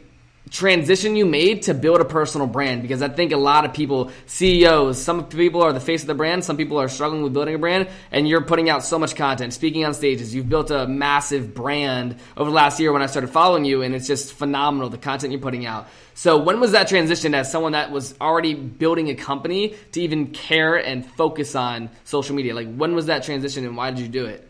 transition 0.51 1.15
you 1.15 1.25
made 1.25 1.63
to 1.63 1.73
build 1.73 2.01
a 2.01 2.05
personal 2.05 2.47
brand 2.47 2.81
because 2.81 3.01
I 3.01 3.09
think 3.09 3.31
a 3.31 3.37
lot 3.37 3.65
of 3.65 3.73
people, 3.73 4.11
CEOs, 4.25 5.01
some 5.01 5.25
people 5.25 5.61
are 5.61 5.73
the 5.73 5.79
face 5.79 6.01
of 6.01 6.07
the 6.07 6.15
brand, 6.15 6.43
some 6.43 6.57
people 6.57 6.79
are 6.79 6.89
struggling 6.89 7.23
with 7.23 7.33
building 7.33 7.55
a 7.55 7.59
brand, 7.59 7.89
and 8.11 8.27
you're 8.27 8.41
putting 8.41 8.69
out 8.69 8.83
so 8.83 8.97
much 8.97 9.15
content, 9.15 9.53
speaking 9.53 9.85
on 9.85 9.93
stages. 9.93 10.33
You've 10.33 10.49
built 10.49 10.71
a 10.71 10.87
massive 10.87 11.53
brand 11.53 12.19
over 12.35 12.49
the 12.49 12.55
last 12.55 12.79
year 12.79 12.91
when 12.91 13.01
I 13.01 13.05
started 13.05 13.29
following 13.29 13.65
you, 13.65 13.81
and 13.81 13.93
it's 13.93 14.07
just 14.07 14.33
phenomenal 14.33 14.89
the 14.89 14.97
content 14.97 15.31
you're 15.31 15.41
putting 15.41 15.65
out. 15.65 15.87
So 16.15 16.37
when 16.37 16.59
was 16.59 16.73
that 16.73 16.89
transition 16.89 17.33
as 17.33 17.49
someone 17.49 17.71
that 17.73 17.91
was 17.91 18.13
already 18.19 18.53
building 18.53 19.09
a 19.09 19.15
company 19.15 19.75
to 19.93 20.01
even 20.01 20.27
care 20.27 20.75
and 20.75 21.05
focus 21.05 21.55
on 21.55 21.89
social 22.03 22.35
media? 22.35 22.53
Like 22.53 22.73
when 22.73 22.93
was 22.93 23.05
that 23.05 23.23
transition 23.23 23.65
and 23.65 23.77
why 23.77 23.91
did 23.91 23.99
you 23.99 24.09
do 24.09 24.25
it? 24.25 24.48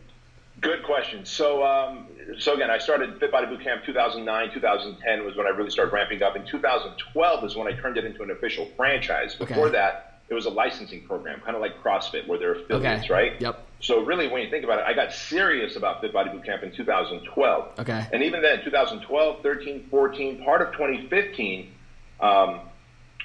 Good 0.60 0.82
question. 0.82 1.24
So, 1.24 1.64
um, 1.64 2.06
so 2.38 2.54
again, 2.54 2.70
I 2.70 2.78
started 2.78 3.18
Fit 3.18 3.32
Body 3.32 3.46
Bootcamp 3.46 3.84
2009, 3.84 4.52
2010 4.52 5.24
was 5.24 5.36
when 5.36 5.46
I 5.46 5.50
really 5.50 5.70
started 5.70 5.92
ramping 5.92 6.22
up. 6.22 6.36
In 6.36 6.44
2012 6.46 7.44
is 7.44 7.56
when 7.56 7.66
I 7.66 7.72
turned 7.72 7.96
it 7.96 8.04
into 8.04 8.22
an 8.22 8.30
official 8.30 8.68
franchise. 8.76 9.34
Before 9.34 9.66
okay. 9.66 9.72
that, 9.72 10.20
it 10.28 10.34
was 10.34 10.46
a 10.46 10.50
licensing 10.50 11.06
program, 11.06 11.40
kind 11.40 11.56
of 11.56 11.62
like 11.62 11.82
CrossFit, 11.82 12.26
where 12.26 12.38
they're 12.38 12.54
affiliates, 12.54 13.04
okay. 13.04 13.12
right? 13.12 13.40
Yep. 13.40 13.66
So 13.80 14.04
really, 14.04 14.28
when 14.28 14.42
you 14.42 14.50
think 14.50 14.64
about 14.64 14.80
it, 14.80 14.84
I 14.86 14.92
got 14.92 15.12
serious 15.12 15.76
about 15.76 16.02
Fit 16.02 16.12
Body 16.12 16.30
Bootcamp 16.30 16.62
in 16.62 16.72
2012. 16.72 17.78
Okay. 17.78 18.06
And 18.12 18.22
even 18.22 18.42
then, 18.42 18.62
2012, 18.62 19.42
13, 19.42 19.86
14, 19.90 20.44
part 20.44 20.62
of 20.62 20.72
2015 20.72 21.72
um, 22.20 22.60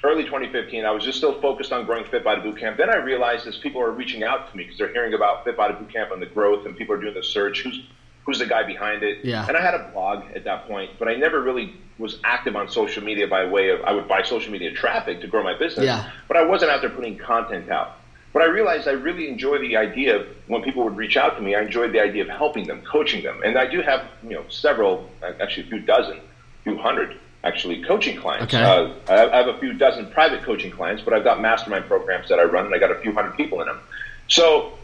early 0.02 0.24
2015, 0.24 0.84
I 0.84 0.90
was 0.90 1.04
just 1.04 1.18
still 1.18 1.40
focused 1.40 1.72
on 1.72 1.86
growing 1.86 2.04
Fit 2.04 2.24
by 2.24 2.36
Body 2.36 2.50
Bootcamp. 2.50 2.76
Then 2.76 2.90
I 2.90 2.96
realized 2.96 3.46
as 3.46 3.56
people 3.56 3.80
are 3.80 3.90
reaching 3.90 4.22
out 4.22 4.50
to 4.50 4.56
me 4.56 4.64
because 4.64 4.78
they're 4.78 4.92
hearing 4.92 5.14
about 5.14 5.44
Fit 5.44 5.56
by 5.56 5.70
Body 5.70 5.84
Bootcamp 5.84 6.12
and 6.12 6.20
the 6.20 6.26
growth, 6.26 6.66
and 6.66 6.76
people 6.76 6.94
are 6.94 7.00
doing 7.00 7.14
the 7.14 7.22
search, 7.22 7.62
who's 7.62 7.80
who's 8.24 8.38
the 8.40 8.46
guy 8.46 8.64
behind 8.64 9.04
it? 9.04 9.24
Yeah. 9.24 9.46
And 9.46 9.56
I 9.56 9.62
had 9.62 9.74
a 9.74 9.88
blog 9.92 10.24
at 10.34 10.42
that 10.44 10.66
point, 10.66 10.90
but 10.98 11.06
I 11.06 11.14
never 11.14 11.40
really 11.40 11.74
was 11.98 12.18
active 12.24 12.56
on 12.56 12.68
social 12.68 13.02
media 13.02 13.26
by 13.28 13.46
way 13.46 13.70
of 13.70 13.80
I 13.82 13.92
would 13.92 14.08
buy 14.08 14.22
social 14.22 14.52
media 14.52 14.72
traffic 14.72 15.20
to 15.20 15.28
grow 15.28 15.42
my 15.42 15.56
business, 15.56 15.86
yeah. 15.86 16.10
but 16.28 16.36
I 16.36 16.44
wasn't 16.44 16.72
out 16.72 16.80
there 16.80 16.90
putting 16.90 17.16
content 17.16 17.70
out. 17.70 17.98
But 18.32 18.42
I 18.42 18.46
realized 18.46 18.86
I 18.86 18.92
really 18.92 19.28
enjoy 19.28 19.58
the 19.60 19.78
idea 19.78 20.16
of 20.16 20.26
when 20.46 20.60
people 20.62 20.84
would 20.84 20.96
reach 20.96 21.16
out 21.16 21.36
to 21.36 21.42
me, 21.42 21.54
I 21.54 21.62
enjoyed 21.62 21.92
the 21.92 22.00
idea 22.00 22.22
of 22.22 22.28
helping 22.28 22.66
them, 22.66 22.82
coaching 22.82 23.22
them, 23.22 23.40
and 23.42 23.56
I 23.56 23.66
do 23.66 23.80
have 23.80 24.06
you 24.22 24.34
know 24.34 24.44
several, 24.50 25.08
actually 25.22 25.66
a 25.66 25.70
few 25.70 25.80
dozen, 25.80 26.18
a 26.18 26.62
few 26.64 26.76
hundred 26.76 27.16
actually 27.46 27.82
coaching 27.82 28.18
clients. 28.18 28.52
Okay. 28.52 28.62
Uh, 28.62 28.90
I 29.08 29.36
have 29.36 29.48
a 29.48 29.58
few 29.58 29.72
dozen 29.72 30.10
private 30.10 30.42
coaching 30.42 30.70
clients, 30.70 31.02
but 31.02 31.14
I've 31.14 31.24
got 31.24 31.40
mastermind 31.40 31.86
programs 31.86 32.28
that 32.28 32.38
I 32.38 32.44
run, 32.44 32.66
and 32.66 32.74
I 32.74 32.78
got 32.78 32.90
a 32.90 33.00
few 33.00 33.12
hundred 33.12 33.36
people 33.36 33.60
in 33.60 33.68
them. 33.68 33.80
So 34.28 34.76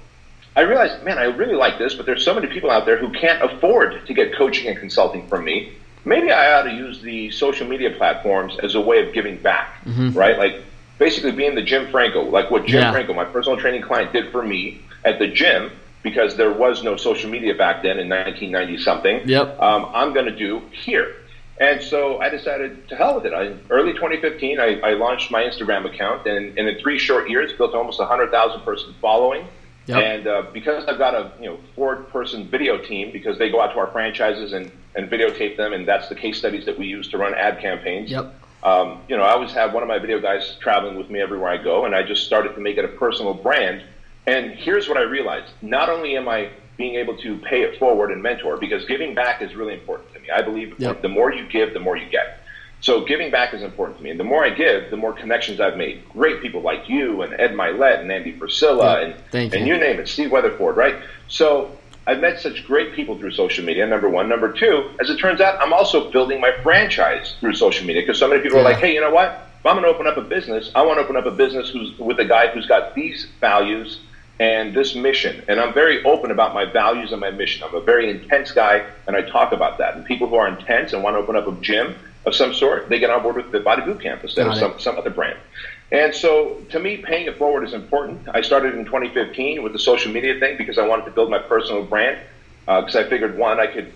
I 0.55 0.62
realized, 0.62 1.03
man, 1.05 1.18
I 1.18 1.25
really 1.25 1.55
like 1.55 1.79
this, 1.79 1.94
but 1.94 2.07
there's 2.07 2.25
so 2.25 2.35
many 2.35 2.46
people 2.46 2.70
out 2.70 2.87
there 2.87 2.98
who 2.98 3.11
can't 3.11 3.42
afford 3.42 4.07
to 4.07 4.14
get 4.14 4.35
coaching 4.35 4.68
and 4.68 4.79
consulting 4.79 5.27
from 5.27 5.44
me. 5.44 5.72
Maybe 6.05 6.31
I 6.31 6.53
ought 6.59 6.64
to 6.64 6.72
use 6.72 7.01
the 7.01 7.31
social 7.31 7.66
media 7.66 7.90
platforms 7.90 8.59
as 8.62 8.75
a 8.75 8.81
way 8.81 9.07
of 9.07 9.14
giving 9.14 9.37
back, 9.37 9.83
mm-hmm. 9.85 10.16
right? 10.16 10.37
Like 10.37 10.62
basically 10.98 11.33
being 11.33 11.55
the 11.55 11.62
Jim 11.62 11.90
Franco, 11.90 12.22
like 12.25 12.51
what 12.51 12.66
Jim 12.66 12.83
yeah. 12.83 12.92
Franco, 12.92 13.14
my 13.14 13.25
personal 13.25 13.59
training 13.59 13.83
client, 13.83 14.12
did 14.12 14.31
for 14.31 14.42
me 14.42 14.83
at 15.05 15.18
the 15.18 15.29
gym 15.29 15.70
because 16.03 16.37
there 16.37 16.53
was 16.53 16.83
no 16.83 16.96
social 16.96 17.31
media 17.31 17.55
back 17.55 17.83
then 17.83 17.98
in 17.98 18.09
1990 18.09 18.79
something. 18.79 19.29
Yep. 19.29 19.61
Um, 19.61 19.90
I'm 19.94 20.12
going 20.12 20.27
to 20.27 20.37
do 20.37 20.61
here. 20.72 21.16
And 21.61 21.83
so 21.83 22.19
I 22.19 22.29
decided 22.29 22.88
to 22.88 22.97
hell 22.97 23.15
with 23.15 23.27
it. 23.27 23.35
I, 23.35 23.55
early 23.71 23.93
2015, 23.93 24.59
I, 24.59 24.81
I 24.81 24.95
launched 24.95 25.31
my 25.31 25.43
Instagram 25.43 25.85
account, 25.85 26.27
and, 26.27 26.59
and, 26.59 26.69
in 26.69 26.79
three 26.81 26.99
short 26.99 27.29
years, 27.29 27.53
built 27.53 27.75
almost 27.75 28.01
a 28.01 28.05
100,000 28.05 28.62
person 28.62 28.95
following. 29.01 29.47
Yep. 29.87 30.03
And 30.03 30.27
uh, 30.27 30.43
because 30.53 30.85
I've 30.87 30.99
got 30.99 31.15
a 31.15 31.33
you 31.41 31.51
know 31.51 31.59
four 31.75 31.97
person 31.97 32.49
video 32.49 32.79
team, 32.79 33.11
because 33.12 33.37
they 33.38 33.51
go 33.51 33.61
out 33.61 33.73
to 33.73 33.79
our 33.79 33.88
franchises 33.88 34.53
and, 34.53 34.71
and 34.95 35.11
videotape 35.11 35.57
them, 35.57 35.73
and 35.73 35.87
that's 35.87 36.09
the 36.09 36.15
case 36.15 36.38
studies 36.38 36.65
that 36.67 36.79
we 36.79 36.87
use 36.87 37.09
to 37.09 37.19
run 37.19 37.35
ad 37.35 37.61
campaigns. 37.61 38.11
Yep. 38.11 38.35
Um, 38.62 39.01
you 39.09 39.17
know, 39.17 39.25
I 39.25 39.33
always 39.33 39.53
have 39.53 39.75
one 39.75 39.83
of 39.83 39.88
my 39.88 39.99
video 39.99 40.21
guys 40.21 40.57
traveling 40.61 40.97
with 40.97 41.11
me 41.11 41.21
everywhere 41.21 41.51
I 41.51 41.57
go, 41.57 41.85
and 41.85 41.97
I 41.97 42.05
just 42.05 42.25
started 42.25 42.55
to 42.55 42.61
make 42.61 42.79
it 42.79 42.85
a 42.85 42.88
personal 42.88 43.35
brand. 43.35 43.83
And 44.27 44.53
here's 44.53 44.88
what 44.88 44.99
I 44.99 45.03
realized: 45.03 45.53
not 45.62 45.88
only 45.88 46.17
am 46.17 46.29
I 46.29 46.51
being 46.77 46.95
able 46.95 47.17
to 47.19 47.38
pay 47.38 47.62
it 47.62 47.79
forward 47.79 48.12
and 48.12 48.23
mentor, 48.23 48.57
because 48.57 48.85
giving 48.87 49.15
back 49.15 49.43
is 49.43 49.55
really 49.55 49.75
important 49.75 50.12
me. 50.23 50.31
I 50.31 50.43
believe 50.43 50.79
yep. 50.79 51.03
the 51.03 51.09
more 51.09 51.33
you 51.33 51.47
give, 51.49 51.75
the 51.75 51.81
more 51.81 51.97
you 51.97 52.09
get. 52.09 52.39
So 52.81 53.05
giving 53.05 53.31
back 53.31 53.55
is 53.55 53.63
important 53.63 53.99
to 53.99 54.05
me. 54.05 54.11
And 54.11 54.19
the 54.19 54.25
more 54.25 54.45
I 54.45 54.51
give, 54.51 54.91
the 54.91 54.97
more 54.97 55.13
connections 55.13 55.61
I've 55.61 55.77
made. 55.77 56.09
Great 56.09 56.43
people 56.43 56.63
like 56.63 56.89
you 56.89 57.23
and 57.23 57.33
Ed 57.35 57.53
Mylett 57.53 58.01
and 58.01 58.11
Andy 58.11 58.37
Frisella 58.37 59.15
yeah, 59.33 59.41
and, 59.41 59.55
and 59.55 59.67
you. 59.67 59.75
you 59.75 59.81
name 59.81 60.01
it, 60.01 60.09
Steve 60.09 60.33
Weatherford, 60.33 60.77
right? 60.77 60.97
So 61.29 61.79
I've 62.09 62.21
met 62.21 62.41
such 62.41 62.67
great 62.67 62.93
people 62.93 63.17
through 63.17 63.31
social 63.33 63.65
media, 63.65 63.87
number 63.87 64.09
one. 64.09 64.29
Number 64.29 64.53
two, 64.53 64.91
as 65.01 65.09
it 65.11 65.19
turns 65.19 65.41
out, 65.41 65.61
I'm 65.63 65.73
also 65.73 66.11
building 66.11 66.41
my 66.41 66.51
franchise 66.65 67.37
through 67.39 67.55
social 67.55 67.87
media 67.87 68.03
because 68.03 68.19
so 68.19 68.29
many 68.29 68.43
people 68.43 68.59
yeah. 68.59 68.65
are 68.65 68.71
like, 68.73 68.79
hey, 68.79 68.95
you 68.95 69.01
know 69.01 69.13
what? 69.13 69.49
If 69.61 69.67
I'm 69.67 69.77
going 69.77 69.85
to 69.85 69.91
open 69.91 70.09
up 70.09 70.17
a 70.17 70.23
business, 70.23 70.73
I 70.75 70.83
want 70.83 70.99
to 70.99 71.05
open 71.05 71.17
up 71.17 71.27
a 71.27 71.31
business 71.31 71.71
who's 71.71 71.97
with 72.01 72.19
a 72.19 72.25
guy 72.25 72.49
who's 72.49 72.67
got 72.67 72.97
these 72.97 73.29
values 73.41 74.01
and 74.40 74.75
this 74.75 74.95
mission. 74.95 75.45
And 75.49 75.61
I'm 75.61 75.73
very 75.73 76.05
open 76.05 76.31
about 76.31 76.55
my 76.55 76.64
values 76.64 77.12
and 77.12 77.21
my 77.21 77.31
mission. 77.31 77.62
I'm 77.62 77.75
a 77.75 77.81
very 77.81 78.11
intense 78.11 78.53
guy, 78.53 78.85
and 79.07 79.16
I 79.16 79.23
talk 79.23 79.53
about 79.53 79.79
that. 79.79 79.97
And 79.97 80.05
people 80.05 80.27
who 80.29 80.37
are 80.37 80.49
intense 80.49 80.92
and 80.92 81.03
want 81.03 81.14
to 81.14 81.18
open 81.18 81.37
up 81.37 81.47
a 81.47 81.53
gym 81.61 81.95
of 82.25 82.35
some 82.35 82.55
sort, 82.55 82.88
they 82.88 82.99
get 82.99 83.11
on 83.11 83.23
board 83.23 83.37
with 83.37 83.53
the 83.53 83.61
Body 83.61 83.83
Boot 83.83 84.01
Camp 84.01 84.23
instead 84.23 84.47
Got 84.47 84.55
of 84.55 84.59
some, 84.59 84.81
some 84.81 84.99
other 84.99 85.11
brand. 85.11 85.38
And 85.90 86.14
so, 86.14 86.55
to 86.71 86.81
me, 86.81 86.97
paying 86.97 87.27
it 87.27 87.37
forward 87.37 87.64
is 87.64 87.75
important. 87.75 88.27
I 88.33 88.40
started 88.40 88.75
in 88.75 88.85
2015 88.87 89.62
with 89.62 89.73
the 89.73 89.79
social 89.79 90.11
media 90.11 90.40
thing 90.40 90.57
because 90.57 90.79
I 90.79 90.87
wanted 90.87 91.05
to 91.05 91.11
build 91.11 91.31
my 91.31 91.38
personal 91.38 91.85
brand. 91.85 92.18
Because 92.64 92.97
uh, 92.97 93.01
I 93.01 93.09
figured 93.09 93.37
one, 93.37 93.61
I 93.61 93.66
could 93.66 93.92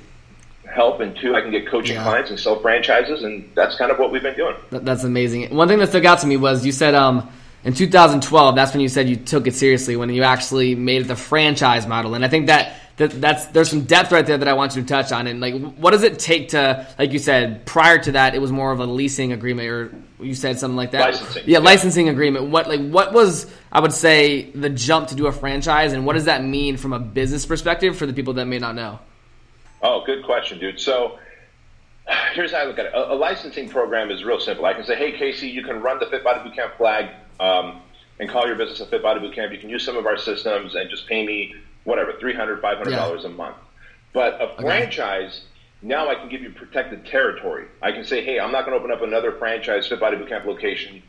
help, 0.67 1.01
and 1.01 1.17
two, 1.17 1.35
I 1.35 1.41
can 1.41 1.51
get 1.51 1.69
coaching 1.69 1.97
yeah. 1.97 2.03
clients 2.03 2.31
and 2.31 2.39
sell 2.39 2.61
franchises, 2.61 3.23
and 3.23 3.49
that's 3.55 3.77
kind 3.77 3.91
of 3.91 3.99
what 3.99 4.11
we've 4.11 4.23
been 4.23 4.37
doing. 4.37 4.57
That's 4.71 5.05
amazing. 5.05 5.55
One 5.55 5.69
thing 5.69 5.79
that 5.79 5.89
stuck 5.89 6.05
out 6.05 6.19
to 6.21 6.27
me 6.27 6.37
was 6.37 6.67
you 6.67 6.73
said 6.73 6.95
um, 6.95 7.31
in 7.65 7.75
2012. 7.75 8.55
That's 8.55 8.73
when 8.73 8.81
you 8.81 8.89
said 8.89 9.09
you 9.09 9.17
took 9.17 9.47
it 9.47 9.55
seriously 9.55 9.97
when 9.97 10.11
you 10.11 10.23
actually 10.23 10.75
made 10.75 11.03
it 11.03 11.09
the 11.09 11.17
franchise 11.17 11.87
model, 11.87 12.15
and 12.15 12.25
I 12.25 12.29
think 12.29 12.47
that 12.47 12.77
that, 12.97 13.21
that's 13.21 13.47
there's 13.47 13.69
some 13.69 13.83
depth 13.83 14.11
right 14.11 14.25
there 14.25 14.39
that 14.39 14.49
I 14.49 14.55
want 14.55 14.75
you 14.75 14.83
to 14.83 14.89
touch 14.89 15.13
on. 15.13 15.27
And 15.27 15.41
like, 15.41 15.55
what 15.75 15.91
does 15.91 16.03
it 16.03 16.19
take 16.19 16.51
to, 16.51 16.87
like 16.99 17.13
you 17.13 17.19
said, 17.19 17.67
prior 17.67 17.99
to 17.99 18.13
that, 18.13 18.35
it 18.35 18.41
was 18.41 18.51
more 18.51 18.73
of 18.73 18.81
a 18.81 18.87
leasing 18.87 19.33
agreement, 19.33 19.69
or 19.69 19.93
you 20.25 20.35
said 20.35 20.59
something 20.59 20.77
like 20.77 20.93
that. 20.93 21.01
Licensing. 21.01 21.43
Yeah, 21.47 21.59
yeah, 21.59 21.65
licensing 21.65 22.09
agreement. 22.09 22.47
What 22.47 22.69
like 22.69 22.89
what 22.89 23.13
was 23.13 23.53
I 23.71 23.81
would 23.81 23.93
say 23.93 24.51
the 24.51 24.71
jump 24.71 25.09
to 25.09 25.15
do 25.15 25.27
a 25.27 25.33
franchise, 25.33 25.93
and 25.93 26.07
what 26.07 26.15
does 26.15 26.25
that 26.25 26.43
mean 26.43 26.77
from 26.79 26.93
a 26.93 26.99
business 26.99 27.45
perspective 27.45 27.97
for 27.97 28.07
the 28.07 28.15
people 28.15 28.35
that 28.35 28.47
may 28.47 28.59
not 28.59 28.75
know? 28.75 28.99
Oh, 29.83 30.03
good 30.05 30.25
question, 30.25 30.59
dude. 30.59 30.81
So. 30.81 31.19
Here's 32.35 32.53
how 32.53 32.59
I 32.59 32.65
look 32.67 32.79
at 32.79 32.87
it. 32.87 32.93
A, 32.95 33.15
a 33.15 33.17
licensing 33.17 33.69
program 33.69 34.13
is 34.13 34.23
real 34.23 34.39
simple. 34.39 34.65
I 34.65 34.75
can 34.75 34.85
say, 34.85 34.95
"Hey, 34.95 35.19
Casey, 35.19 35.49
you 35.49 35.65
can 35.65 35.83
run 35.83 35.99
the 35.99 36.07
Fit 36.07 36.23
Body 36.23 36.49
Bootcamp 36.49 36.77
flag 36.77 37.11
um, 37.41 37.83
and 38.19 38.29
call 38.29 38.47
your 38.47 38.57
business 38.57 38.81
a 38.81 38.87
Fit 38.87 39.03
Body 39.03 39.21
Bootcamp. 39.21 39.53
You 39.53 39.59
can 39.59 39.71
use 39.71 39.85
some 39.85 39.97
of 39.97 40.07
our 40.07 40.17
systems 40.17 40.75
and 40.75 40.89
just 40.89 41.07
pay 41.07 41.25
me 41.25 41.55
whatever, 41.85 42.13
$300, 42.15 42.61
$500 42.61 42.91
yeah. 42.91 43.27
a 43.27 43.29
month. 43.29 43.57
But 44.13 44.41
a 44.41 44.61
franchise, 44.61 45.43
okay. 45.81 45.89
now 45.89 46.09
I 46.09 46.15
can 46.15 46.29
give 46.29 46.43
you 46.43 46.51
protected 46.51 47.07
territory. 47.07 47.67
I 47.83 47.93
can 47.93 48.05
say, 48.05 48.25
hey, 48.25 48.41
I'm 48.41 48.53
not 48.53 48.65
going 48.65 48.77
to 48.77 48.83
open 48.83 48.91
up 48.91 49.03
another 49.03 49.33
franchise 49.33 49.87
Fit 49.87 50.01
Body 50.01 50.17
Bootcamp 50.17 50.45
location 50.47 51.03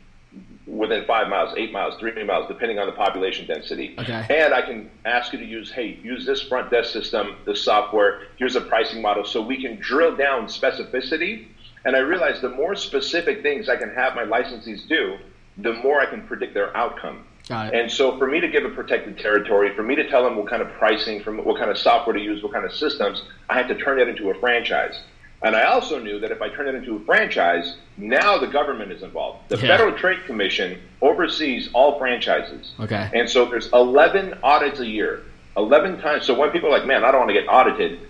within 0.68 1.04
five 1.06 1.28
miles, 1.28 1.54
eight 1.56 1.72
miles, 1.72 1.98
three 1.98 2.22
miles, 2.24 2.46
depending 2.46 2.78
on 2.78 2.86
the 2.86 2.92
population 2.92 3.46
density. 3.46 3.94
Okay. 3.98 4.26
And 4.30 4.52
I 4.52 4.62
can 4.62 4.90
ask 5.04 5.32
you 5.32 5.38
to 5.38 5.44
use, 5.44 5.70
hey, 5.70 5.98
use 6.02 6.26
this 6.26 6.42
front 6.42 6.70
desk 6.70 6.92
system, 6.92 7.36
this 7.46 7.64
software. 7.64 8.22
Here's 8.36 8.56
a 8.56 8.60
pricing 8.60 9.00
model, 9.00 9.24
so 9.24 9.40
we 9.40 9.60
can 9.60 9.76
drill 9.76 10.14
down 10.14 10.46
specificity. 10.46 11.46
And 11.84 11.96
I 11.96 12.00
realize 12.00 12.40
the 12.42 12.50
more 12.50 12.74
specific 12.74 13.42
things 13.42 13.68
I 13.68 13.76
can 13.76 13.90
have 13.94 14.14
my 14.14 14.24
licensees 14.24 14.86
do, 14.86 15.16
the 15.58 15.74
more 15.74 16.00
I 16.00 16.06
can 16.06 16.26
predict 16.26 16.54
their 16.54 16.74
outcome. 16.76 17.24
And 17.50 17.90
so 17.90 18.18
for 18.18 18.26
me 18.26 18.40
to 18.40 18.48
give 18.48 18.64
a 18.64 18.68
protected 18.68 19.18
territory, 19.18 19.74
for 19.74 19.82
me 19.82 19.94
to 19.94 20.08
tell 20.08 20.22
them 20.22 20.36
what 20.36 20.48
kind 20.48 20.60
of 20.60 20.70
pricing, 20.74 21.22
from 21.22 21.42
what 21.44 21.58
kind 21.58 21.70
of 21.70 21.78
software 21.78 22.14
to 22.14 22.22
use, 22.22 22.42
what 22.42 22.52
kind 22.52 22.64
of 22.64 22.72
systems, 22.74 23.22
I 23.48 23.54
have 23.54 23.68
to 23.68 23.74
turn 23.74 23.98
it 23.98 24.08
into 24.08 24.30
a 24.30 24.34
franchise. 24.38 25.00
And 25.40 25.54
I 25.56 25.64
also 25.64 25.98
knew 25.98 26.18
that 26.20 26.30
if 26.30 26.42
I 26.42 26.48
turn 26.48 26.68
it 26.68 26.74
into 26.74 26.96
a 26.96 27.00
franchise, 27.00 27.76
now 27.96 28.38
the 28.38 28.48
government 28.48 28.92
is 28.92 29.02
involved. 29.02 29.48
The 29.48 29.56
yeah. 29.56 29.68
Federal 29.68 29.96
Trade 29.96 30.26
Commission 30.26 30.80
oversees 31.00 31.70
all 31.72 31.98
franchises. 31.98 32.72
Okay. 32.80 33.08
And 33.14 33.30
so 33.30 33.46
there's 33.46 33.72
11 33.72 34.40
audits 34.42 34.80
a 34.80 34.86
year. 34.86 35.22
11 35.56 36.00
times. 36.00 36.26
So 36.26 36.38
when 36.38 36.50
people 36.50 36.68
are 36.68 36.78
like, 36.78 36.86
man, 36.86 37.02
I 37.04 37.10
don't 37.12 37.20
want 37.20 37.30
to 37.30 37.40
get 37.40 37.48
audited, 37.48 38.00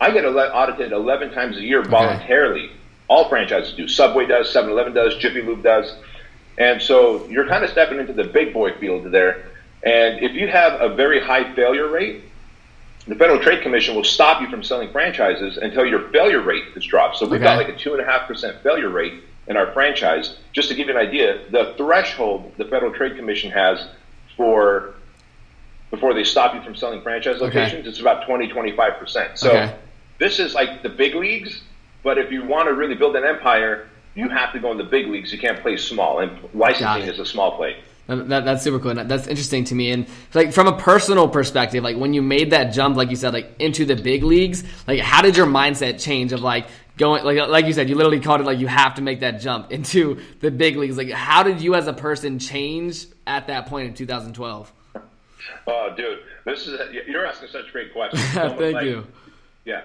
I 0.00 0.10
get 0.10 0.24
audited 0.24 0.92
11 0.92 1.32
times 1.32 1.58
a 1.58 1.62
year 1.62 1.82
voluntarily. 1.82 2.64
Okay. 2.64 2.74
All 3.08 3.28
franchises 3.28 3.74
do. 3.74 3.86
Subway 3.86 4.26
does, 4.26 4.50
7 4.52 4.70
Eleven 4.70 4.94
does, 4.94 5.16
Jiffy 5.16 5.42
Lube 5.42 5.62
does. 5.62 5.94
And 6.60 6.80
so 6.80 7.26
you're 7.26 7.48
kind 7.48 7.64
of 7.64 7.70
stepping 7.70 7.98
into 7.98 8.12
the 8.12 8.24
big 8.24 8.52
boy 8.52 8.74
field 8.74 9.10
there. 9.10 9.46
And 9.82 10.22
if 10.22 10.34
you 10.34 10.46
have 10.48 10.78
a 10.78 10.94
very 10.94 11.18
high 11.18 11.54
failure 11.54 11.88
rate, 11.88 12.22
the 13.08 13.14
Federal 13.14 13.40
Trade 13.40 13.62
Commission 13.62 13.96
will 13.96 14.04
stop 14.04 14.42
you 14.42 14.50
from 14.50 14.62
selling 14.62 14.92
franchises 14.92 15.56
until 15.56 15.86
your 15.86 16.10
failure 16.10 16.42
rate 16.42 16.64
has 16.74 16.84
dropped. 16.84 17.16
So 17.16 17.24
we've 17.24 17.40
okay. 17.40 17.44
got 17.44 17.56
like 17.56 17.70
a 17.70 17.76
two 17.76 17.94
and 17.94 18.02
a 18.02 18.04
half 18.04 18.28
percent 18.28 18.62
failure 18.62 18.90
rate 18.90 19.14
in 19.46 19.56
our 19.56 19.72
franchise. 19.72 20.36
Just 20.52 20.68
to 20.68 20.74
give 20.74 20.88
you 20.88 20.98
an 20.98 21.00
idea, 21.00 21.40
the 21.50 21.72
threshold 21.78 22.52
the 22.58 22.66
Federal 22.66 22.92
Trade 22.92 23.16
Commission 23.16 23.50
has 23.50 23.86
for 24.36 24.94
before 25.90 26.12
they 26.12 26.24
stop 26.24 26.54
you 26.54 26.62
from 26.62 26.76
selling 26.76 27.00
franchise 27.00 27.40
locations, 27.40 27.80
okay. 27.80 27.88
it's 27.88 28.00
about 28.00 28.26
20, 28.26 28.48
25 28.48 28.98
percent. 28.98 29.38
So 29.38 29.50
okay. 29.50 29.74
this 30.18 30.38
is 30.38 30.52
like 30.52 30.82
the 30.82 30.90
big 30.90 31.14
leagues. 31.14 31.62
But 32.02 32.18
if 32.18 32.30
you 32.30 32.44
want 32.44 32.68
to 32.68 32.74
really 32.74 32.94
build 32.94 33.16
an 33.16 33.24
empire, 33.24 33.88
you 34.14 34.28
have 34.28 34.52
to 34.52 34.58
go 34.58 34.72
in 34.72 34.78
the 34.78 34.84
big 34.84 35.06
leagues. 35.06 35.32
You 35.32 35.38
can't 35.38 35.60
play 35.60 35.76
small, 35.76 36.20
and 36.20 36.38
licensing 36.54 37.08
is 37.08 37.18
a 37.18 37.26
small 37.26 37.56
play. 37.56 37.76
That, 38.06 38.44
that's 38.44 38.64
super 38.64 38.80
cool. 38.80 38.94
That's 38.94 39.28
interesting 39.28 39.64
to 39.64 39.74
me. 39.74 39.92
And 39.92 40.06
like 40.34 40.52
from 40.52 40.66
a 40.66 40.76
personal 40.76 41.28
perspective, 41.28 41.84
like 41.84 41.96
when 41.96 42.12
you 42.12 42.22
made 42.22 42.50
that 42.50 42.72
jump, 42.72 42.96
like 42.96 43.10
you 43.10 43.16
said, 43.16 43.32
like 43.32 43.54
into 43.60 43.84
the 43.84 43.94
big 43.94 44.24
leagues, 44.24 44.64
like 44.88 44.98
how 44.98 45.22
did 45.22 45.36
your 45.36 45.46
mindset 45.46 46.00
change 46.00 46.32
of 46.32 46.40
like 46.40 46.66
going, 46.96 47.24
like 47.24 47.48
like 47.48 47.66
you 47.66 47.72
said, 47.72 47.88
you 47.88 47.94
literally 47.94 48.18
called 48.18 48.40
it 48.40 48.44
like 48.44 48.58
you 48.58 48.66
have 48.66 48.96
to 48.96 49.02
make 49.02 49.20
that 49.20 49.40
jump 49.40 49.70
into 49.72 50.20
the 50.40 50.50
big 50.50 50.76
leagues. 50.76 50.96
Like 50.96 51.10
how 51.10 51.44
did 51.44 51.60
you 51.60 51.76
as 51.76 51.86
a 51.86 51.92
person 51.92 52.40
change 52.40 53.06
at 53.28 53.46
that 53.46 53.66
point 53.66 53.86
in 53.86 53.94
2012? 53.94 54.72
Oh, 55.68 55.94
dude, 55.96 56.18
this 56.44 56.66
is 56.66 56.80
you're 57.06 57.26
asking 57.26 57.48
such 57.50 57.70
great 57.70 57.92
questions. 57.92 58.24
Thank 58.32 58.58
like, 58.74 58.84
you. 58.84 59.06
Yeah. 59.64 59.82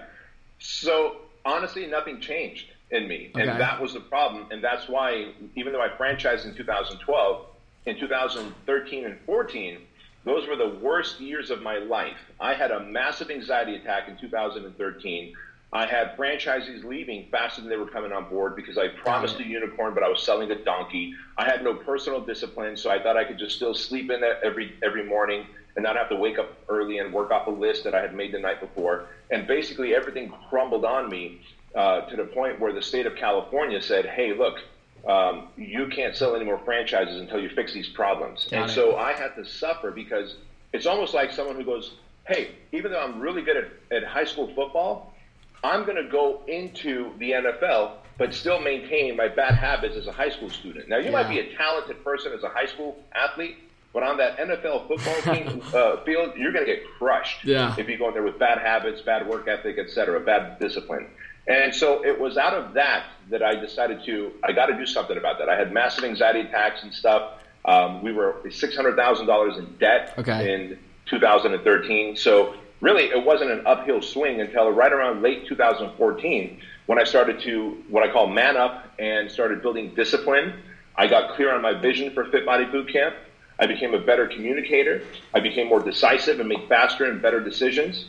So 0.58 1.18
honestly, 1.44 1.86
nothing 1.86 2.20
changed 2.20 2.72
in 2.90 3.08
me. 3.08 3.30
Okay. 3.34 3.46
And 3.46 3.60
that 3.60 3.80
was 3.80 3.94
the 3.94 4.00
problem. 4.00 4.46
And 4.50 4.62
that's 4.62 4.88
why, 4.88 5.32
even 5.54 5.72
though 5.72 5.82
I 5.82 5.88
franchised 5.88 6.44
in 6.44 6.54
2012, 6.54 7.46
in 7.86 7.98
2013 7.98 9.04
and 9.04 9.18
14, 9.26 9.78
those 10.24 10.48
were 10.48 10.56
the 10.56 10.78
worst 10.80 11.20
years 11.20 11.50
of 11.50 11.62
my 11.62 11.78
life. 11.78 12.18
I 12.40 12.54
had 12.54 12.70
a 12.70 12.80
massive 12.80 13.30
anxiety 13.30 13.76
attack 13.76 14.08
in 14.08 14.16
2013. 14.16 15.34
I 15.72 15.86
had 15.86 16.16
franchisees 16.16 16.84
leaving 16.84 17.26
faster 17.30 17.60
than 17.60 17.70
they 17.70 17.76
were 17.76 17.88
coming 17.88 18.12
on 18.12 18.28
board 18.28 18.56
because 18.56 18.78
I 18.78 18.88
promised 18.88 19.38
a 19.40 19.46
unicorn, 19.46 19.94
but 19.94 20.02
I 20.02 20.08
was 20.08 20.22
selling 20.22 20.50
a 20.50 20.54
donkey. 20.64 21.14
I 21.36 21.44
had 21.44 21.62
no 21.62 21.74
personal 21.74 22.20
discipline, 22.20 22.76
so 22.76 22.90
I 22.90 23.02
thought 23.02 23.16
I 23.16 23.24
could 23.24 23.38
just 23.38 23.56
still 23.56 23.74
sleep 23.74 24.10
in 24.10 24.22
every 24.44 24.74
every 24.82 25.04
morning 25.04 25.44
and 25.74 25.82
not 25.82 25.96
have 25.96 26.08
to 26.08 26.16
wake 26.16 26.38
up 26.38 26.56
early 26.68 26.98
and 26.98 27.12
work 27.12 27.30
off 27.30 27.46
a 27.46 27.50
list 27.50 27.84
that 27.84 27.94
I 27.94 28.00
had 28.00 28.14
made 28.14 28.32
the 28.32 28.38
night 28.38 28.60
before. 28.60 29.06
And 29.30 29.46
basically, 29.46 29.94
everything 29.94 30.32
crumbled 30.48 30.84
on 30.84 31.10
me 31.10 31.40
uh, 31.74 32.02
to 32.02 32.16
the 32.16 32.24
point 32.24 32.60
where 32.60 32.72
the 32.72 32.82
state 32.82 33.06
of 33.06 33.16
California 33.16 33.80
said, 33.80 34.06
"Hey, 34.06 34.32
look, 34.32 34.58
um, 35.06 35.48
you 35.56 35.88
can't 35.88 36.16
sell 36.16 36.34
any 36.34 36.44
more 36.44 36.58
franchises 36.58 37.20
until 37.20 37.40
you 37.40 37.48
fix 37.50 37.72
these 37.72 37.88
problems." 37.88 38.46
Got 38.50 38.62
and 38.62 38.70
it. 38.70 38.74
so 38.74 38.96
I 38.96 39.12
had 39.12 39.34
to 39.36 39.44
suffer 39.44 39.90
because 39.90 40.36
it's 40.72 40.86
almost 40.86 41.14
like 41.14 41.32
someone 41.32 41.56
who 41.56 41.64
goes, 41.64 41.94
"Hey, 42.26 42.52
even 42.72 42.92
though 42.92 43.00
I'm 43.00 43.20
really 43.20 43.42
good 43.42 43.56
at, 43.56 43.96
at 43.96 44.04
high 44.04 44.24
school 44.24 44.48
football, 44.54 45.14
I'm 45.62 45.84
going 45.84 46.02
to 46.02 46.10
go 46.10 46.42
into 46.46 47.12
the 47.18 47.32
NFL." 47.32 47.92
But 48.18 48.32
still 48.32 48.60
maintain 48.60 49.14
my 49.14 49.28
bad 49.28 49.56
habits 49.56 49.94
as 49.94 50.06
a 50.06 50.12
high 50.12 50.30
school 50.30 50.48
student. 50.48 50.88
Now, 50.88 50.96
you 50.96 51.04
yeah. 51.04 51.10
might 51.10 51.28
be 51.28 51.38
a 51.38 51.54
talented 51.54 52.02
person 52.02 52.32
as 52.32 52.42
a 52.44 52.48
high 52.48 52.64
school 52.64 52.96
athlete, 53.14 53.58
but 53.96 54.02
on 54.02 54.18
that 54.18 54.36
NFL 54.36 54.88
football 54.88 55.34
team 55.34 55.62
uh, 55.74 56.04
field, 56.04 56.34
you're 56.36 56.52
going 56.52 56.66
to 56.66 56.70
get 56.70 56.82
crushed 56.98 57.42
yeah. 57.46 57.74
if 57.78 57.88
you 57.88 57.96
go 57.96 58.08
in 58.08 58.12
there 58.12 58.22
with 58.22 58.38
bad 58.38 58.58
habits, 58.58 59.00
bad 59.00 59.26
work 59.26 59.48
ethic, 59.48 59.78
etc., 59.78 60.20
bad 60.20 60.58
discipline. 60.58 61.06
And 61.48 61.74
so 61.74 62.04
it 62.04 62.18
was 62.18 62.36
out 62.36 62.54
of 62.54 62.74
that 62.74 63.06
that 63.30 63.42
I 63.42 63.54
decided 63.54 64.04
to, 64.06 64.32
I 64.42 64.52
got 64.52 64.66
to 64.66 64.76
do 64.76 64.86
something 64.86 65.16
about 65.16 65.38
that. 65.38 65.48
I 65.48 65.56
had 65.56 65.72
massive 65.72 66.04
anxiety 66.04 66.40
attacks 66.40 66.82
and 66.82 66.92
stuff. 66.92 67.40
Um, 67.64 68.02
we 68.02 68.12
were 68.12 68.40
$600,000 68.44 69.58
in 69.58 69.76
debt 69.78 70.14
okay. 70.18 70.54
in 70.54 70.78
2013. 71.06 72.16
So 72.16 72.54
really, 72.80 73.04
it 73.04 73.24
wasn't 73.24 73.50
an 73.50 73.66
uphill 73.66 74.02
swing 74.02 74.40
until 74.40 74.70
right 74.70 74.92
around 74.92 75.22
late 75.22 75.46
2014 75.46 76.60
when 76.86 77.00
I 77.00 77.04
started 77.04 77.40
to, 77.42 77.82
what 77.88 78.08
I 78.08 78.12
call 78.12 78.28
man 78.28 78.56
up 78.56 78.84
and 78.98 79.30
started 79.30 79.62
building 79.62 79.94
discipline. 79.94 80.54
I 80.96 81.06
got 81.06 81.34
clear 81.34 81.54
on 81.54 81.62
my 81.62 81.74
vision 81.74 82.12
for 82.12 82.24
Fit 82.26 82.46
Body 82.46 82.64
Boot 82.64 82.92
Camp. 82.92 83.14
I 83.58 83.66
became 83.66 83.94
a 83.94 83.98
better 83.98 84.26
communicator. 84.26 85.02
I 85.34 85.40
became 85.40 85.68
more 85.68 85.80
decisive 85.80 86.40
and 86.40 86.48
make 86.48 86.68
faster 86.68 87.04
and 87.04 87.20
better 87.20 87.40
decisions. 87.40 88.06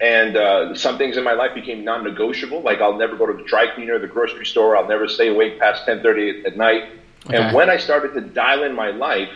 And 0.00 0.36
uh, 0.36 0.74
some 0.74 0.98
things 0.98 1.16
in 1.16 1.24
my 1.24 1.34
life 1.34 1.54
became 1.54 1.84
non-negotiable, 1.84 2.62
like 2.62 2.80
I'll 2.80 2.96
never 2.96 3.16
go 3.16 3.26
to 3.26 3.32
the 3.32 3.44
dry 3.44 3.72
cleaner, 3.74 3.98
the 3.98 4.06
grocery 4.06 4.46
store. 4.46 4.76
I'll 4.76 4.88
never 4.88 5.08
stay 5.08 5.28
awake 5.28 5.58
past 5.58 5.86
10:30 5.86 6.46
at 6.46 6.56
night. 6.56 6.84
Okay. 7.26 7.36
And 7.36 7.54
when 7.54 7.70
I 7.70 7.76
started 7.76 8.14
to 8.14 8.20
dial 8.20 8.64
in 8.64 8.74
my 8.74 8.90
life, 8.90 9.30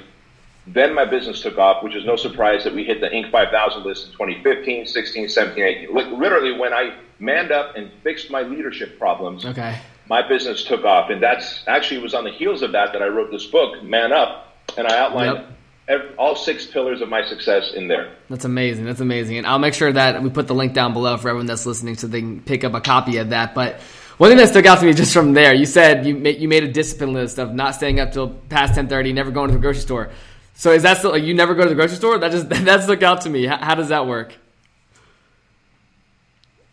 then 0.66 0.94
my 0.94 1.04
business 1.04 1.40
took 1.40 1.58
off, 1.58 1.82
which 1.82 1.94
is 1.94 2.04
no 2.04 2.16
surprise 2.16 2.64
that 2.64 2.74
we 2.74 2.84
hit 2.84 3.00
the 3.00 3.08
Inc. 3.08 3.30
5000 3.30 3.84
list 3.84 4.06
in 4.06 4.12
2015, 4.12 4.86
16, 4.86 5.28
17, 5.28 5.64
18. 5.64 5.94
Literally, 6.18 6.58
when 6.58 6.72
I 6.74 6.94
manned 7.18 7.52
up 7.52 7.76
and 7.76 7.90
fixed 8.02 8.30
my 8.30 8.42
leadership 8.42 8.98
problems, 8.98 9.46
okay. 9.46 9.78
my 10.08 10.26
business 10.26 10.64
took 10.64 10.84
off. 10.84 11.08
And 11.10 11.22
that's 11.22 11.62
actually 11.66 12.00
was 12.00 12.14
on 12.14 12.24
the 12.24 12.30
heels 12.30 12.62
of 12.62 12.72
that 12.72 12.92
that 12.92 13.02
I 13.02 13.06
wrote 13.06 13.30
this 13.30 13.46
book, 13.46 13.82
Man 13.82 14.12
Up, 14.12 14.54
and 14.76 14.86
I 14.86 14.98
outlined 14.98 15.38
yep. 15.38 15.57
Every, 15.88 16.14
all 16.16 16.36
six 16.36 16.66
pillars 16.66 17.00
of 17.00 17.08
my 17.08 17.24
success 17.26 17.72
in 17.74 17.88
there. 17.88 18.14
That's 18.28 18.44
amazing. 18.44 18.84
That's 18.84 19.00
amazing. 19.00 19.38
And 19.38 19.46
I'll 19.46 19.58
make 19.58 19.74
sure 19.74 19.92
that 19.92 20.22
we 20.22 20.30
put 20.30 20.46
the 20.46 20.54
link 20.54 20.74
down 20.74 20.92
below 20.92 21.16
for 21.16 21.28
everyone 21.28 21.46
that's 21.46 21.66
listening 21.66 21.96
so 21.96 22.06
they 22.06 22.20
can 22.20 22.40
pick 22.40 22.62
up 22.64 22.74
a 22.74 22.80
copy 22.80 23.16
of 23.16 23.30
that. 23.30 23.54
But 23.54 23.80
one 24.18 24.30
thing 24.30 24.38
that 24.38 24.48
stuck 24.48 24.66
out 24.66 24.80
to 24.80 24.84
me 24.84 24.92
just 24.92 25.12
from 25.12 25.32
there, 25.32 25.54
you 25.54 25.66
said 25.66 26.06
you 26.06 26.14
made, 26.14 26.38
you 26.38 26.48
made 26.48 26.64
a 26.64 26.72
discipline 26.72 27.12
list 27.12 27.38
of 27.38 27.54
not 27.54 27.74
staying 27.74 28.00
up 28.00 28.12
till 28.12 28.30
past 28.48 28.74
10:30, 28.74 29.14
never 29.14 29.30
going 29.30 29.48
to 29.48 29.54
the 29.54 29.60
grocery 29.60 29.82
store. 29.82 30.10
So 30.54 30.72
is 30.72 30.82
that 30.82 30.98
still 30.98 31.12
like 31.12 31.22
you 31.22 31.34
never 31.34 31.54
go 31.54 31.62
to 31.62 31.68
the 31.68 31.74
grocery 31.74 31.96
store? 31.96 32.18
That 32.18 32.32
just 32.32 32.48
that 32.66 32.82
stuck 32.82 33.02
out 33.02 33.22
to 33.22 33.30
me. 33.30 33.46
How, 33.46 33.58
how 33.58 33.74
does 33.74 33.88
that 33.88 34.06
work? 34.06 34.34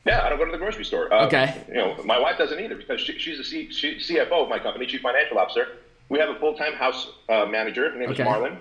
Yeah, 0.06 0.24
I 0.24 0.30
don't 0.30 0.38
go 0.38 0.46
to 0.46 0.52
the 0.52 0.58
grocery 0.60 0.86
store. 0.86 1.12
Uh, 1.12 1.26
okay. 1.26 1.64
You 1.68 1.76
know, 1.76 1.98
my 2.04 2.20
wife 2.20 2.38
doesn't 2.38 2.60
either 2.60 2.76
because 2.76 3.02
she, 3.02 3.18
she's 3.18 3.40
the 3.40 3.44
C, 3.44 3.72
she, 3.72 3.96
CFO 3.96 4.44
of 4.44 4.50
my 4.50 4.60
company, 4.60 4.86
chief 4.86 5.02
financial 5.02 5.40
officer. 5.40 5.68
We 6.10 6.20
have 6.20 6.30
a 6.30 6.40
full 6.40 6.56
time 6.56 6.74
house 6.74 7.08
uh, 7.28 7.46
manager. 7.48 7.92
Her 7.92 7.98
name 7.98 8.10
okay. 8.10 8.22
is 8.22 8.28
Marlon. 8.30 8.58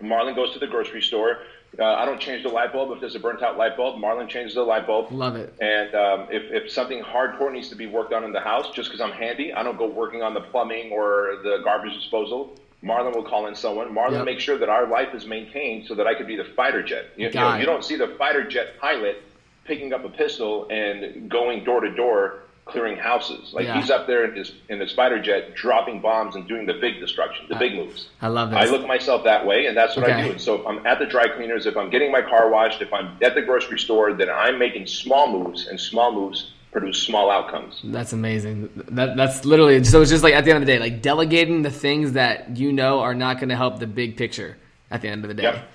Marlon 0.00 0.34
goes 0.34 0.52
to 0.52 0.58
the 0.58 0.66
grocery 0.66 1.02
store. 1.02 1.38
Uh, 1.78 1.84
I 1.84 2.04
don't 2.04 2.20
change 2.20 2.42
the 2.42 2.48
light 2.48 2.72
bulb 2.72 2.90
if 2.92 3.00
there's 3.00 3.14
a 3.14 3.20
burnt 3.20 3.42
out 3.42 3.58
light 3.58 3.76
bulb. 3.76 4.00
Marlon 4.00 4.28
changes 4.28 4.54
the 4.54 4.62
light 4.62 4.86
bulb. 4.86 5.10
Love 5.12 5.36
it. 5.36 5.54
And 5.60 5.94
um, 5.94 6.28
if, 6.30 6.50
if 6.50 6.70
something 6.70 7.02
hardcore 7.02 7.52
needs 7.52 7.68
to 7.68 7.74
be 7.74 7.86
worked 7.86 8.12
on 8.12 8.24
in 8.24 8.32
the 8.32 8.40
house, 8.40 8.70
just 8.70 8.90
because 8.90 9.00
I'm 9.00 9.12
handy, 9.12 9.52
I 9.52 9.62
don't 9.62 9.76
go 9.76 9.86
working 9.86 10.22
on 10.22 10.32
the 10.32 10.40
plumbing 10.40 10.90
or 10.92 11.38
the 11.42 11.60
garbage 11.64 11.94
disposal. 11.94 12.56
Marlon 12.82 13.14
will 13.14 13.24
call 13.24 13.46
in 13.46 13.54
someone. 13.54 13.88
Marlon 13.94 14.12
yep. 14.12 14.24
makes 14.24 14.42
sure 14.42 14.58
that 14.58 14.68
our 14.68 14.86
life 14.86 15.14
is 15.14 15.26
maintained 15.26 15.86
so 15.86 15.94
that 15.94 16.06
I 16.06 16.14
could 16.14 16.26
be 16.26 16.36
the 16.36 16.44
fighter 16.44 16.82
jet. 16.82 17.06
You, 17.16 17.28
you, 17.28 17.34
know, 17.34 17.56
you 17.56 17.66
don't 17.66 17.84
see 17.84 17.96
the 17.96 18.08
fighter 18.18 18.46
jet 18.46 18.78
pilot 18.78 19.22
picking 19.64 19.92
up 19.92 20.04
a 20.04 20.08
pistol 20.08 20.68
and 20.70 21.28
going 21.28 21.64
door 21.64 21.80
to 21.80 21.90
door 21.90 22.40
clearing 22.66 22.96
houses. 22.96 23.52
Like 23.54 23.64
yeah. 23.64 23.80
he's 23.80 23.90
up 23.90 24.06
there 24.06 24.24
in 24.24 24.36
his 24.36 24.52
in 24.68 24.78
the 24.78 24.86
fighter 24.88 25.22
jet 25.22 25.54
dropping 25.54 26.00
bombs 26.00 26.34
and 26.34 26.46
doing 26.46 26.66
the 26.66 26.74
big 26.74 27.00
destruction, 27.00 27.46
the 27.48 27.56
big 27.56 27.74
moves. 27.74 28.08
I 28.20 28.28
love 28.28 28.50
that. 28.50 28.60
I 28.60 28.66
look 28.66 28.82
at 28.82 28.88
myself 28.88 29.24
that 29.24 29.46
way, 29.46 29.66
and 29.66 29.76
that's 29.76 29.96
what 29.96 30.04
okay. 30.04 30.12
I 30.12 30.24
do. 30.24 30.30
And 30.32 30.40
so 30.40 30.56
if 30.56 30.66
I'm 30.66 30.84
at 30.86 30.98
the 30.98 31.06
dry 31.06 31.28
cleaners, 31.28 31.64
if 31.64 31.76
I'm 31.76 31.90
getting 31.90 32.12
my 32.12 32.22
car 32.22 32.50
washed, 32.50 32.82
if 32.82 32.92
I'm 32.92 33.16
at 33.22 33.34
the 33.34 33.42
grocery 33.42 33.78
store, 33.78 34.12
then 34.12 34.28
I'm 34.28 34.58
making 34.58 34.86
small 34.86 35.30
moves, 35.32 35.68
and 35.68 35.80
small 35.80 36.12
moves 36.12 36.52
produce 36.72 37.02
small 37.02 37.30
outcomes. 37.30 37.80
That's 37.84 38.12
amazing. 38.12 38.68
That, 38.90 39.16
that's 39.16 39.44
literally 39.44 39.82
so. 39.84 40.02
It's 40.02 40.10
just 40.10 40.24
like 40.24 40.34
at 40.34 40.44
the 40.44 40.50
end 40.50 40.62
of 40.62 40.66
the 40.66 40.72
day, 40.72 40.78
like 40.78 41.00
delegating 41.00 41.62
the 41.62 41.70
things 41.70 42.12
that 42.12 42.56
you 42.56 42.72
know 42.72 43.00
are 43.00 43.14
not 43.14 43.38
going 43.38 43.48
to 43.48 43.56
help 43.56 43.78
the 43.78 43.86
big 43.86 44.16
picture. 44.16 44.58
At 44.88 45.02
the 45.02 45.08
end 45.08 45.24
of 45.24 45.28
the 45.28 45.34
day, 45.34 45.42
yep. 45.42 45.68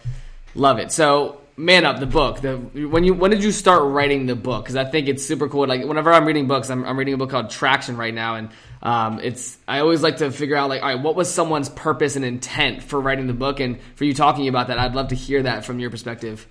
love 0.55 0.79
it. 0.79 0.89
So, 0.89 1.40
man 1.61 1.85
up 1.85 1.99
the 1.99 2.07
book. 2.07 2.41
The 2.41 2.57
when 2.57 3.03
you 3.03 3.13
when 3.13 3.31
did 3.31 3.43
you 3.43 3.51
start 3.51 3.83
writing 3.83 4.25
the 4.25 4.35
book? 4.35 4.65
Because 4.65 4.75
I 4.75 4.85
think 4.85 5.07
it's 5.07 5.23
super 5.23 5.47
cool. 5.47 5.67
Like 5.67 5.85
whenever 5.85 6.11
I'm 6.11 6.25
reading 6.25 6.47
books, 6.47 6.69
I'm, 6.69 6.83
I'm 6.83 6.97
reading 6.97 7.13
a 7.13 7.17
book 7.17 7.29
called 7.29 7.49
Traction 7.49 7.97
right 7.97 8.13
now, 8.13 8.35
and 8.35 8.49
um, 8.81 9.19
it's 9.19 9.57
I 9.67 9.79
always 9.79 10.01
like 10.01 10.17
to 10.17 10.31
figure 10.31 10.55
out 10.55 10.69
like, 10.69 10.81
all 10.81 10.89
right, 10.89 11.01
what 11.01 11.15
was 11.15 11.31
someone's 11.31 11.69
purpose 11.69 12.15
and 12.15 12.25
intent 12.25 12.83
for 12.83 12.99
writing 12.99 13.27
the 13.27 13.33
book, 13.33 13.59
and 13.59 13.79
for 13.95 14.05
you 14.05 14.13
talking 14.13 14.47
about 14.47 14.67
that, 14.67 14.79
I'd 14.79 14.95
love 14.95 15.09
to 15.09 15.15
hear 15.15 15.43
that 15.43 15.63
from 15.63 15.79
your 15.79 15.89
perspective. 15.89 16.47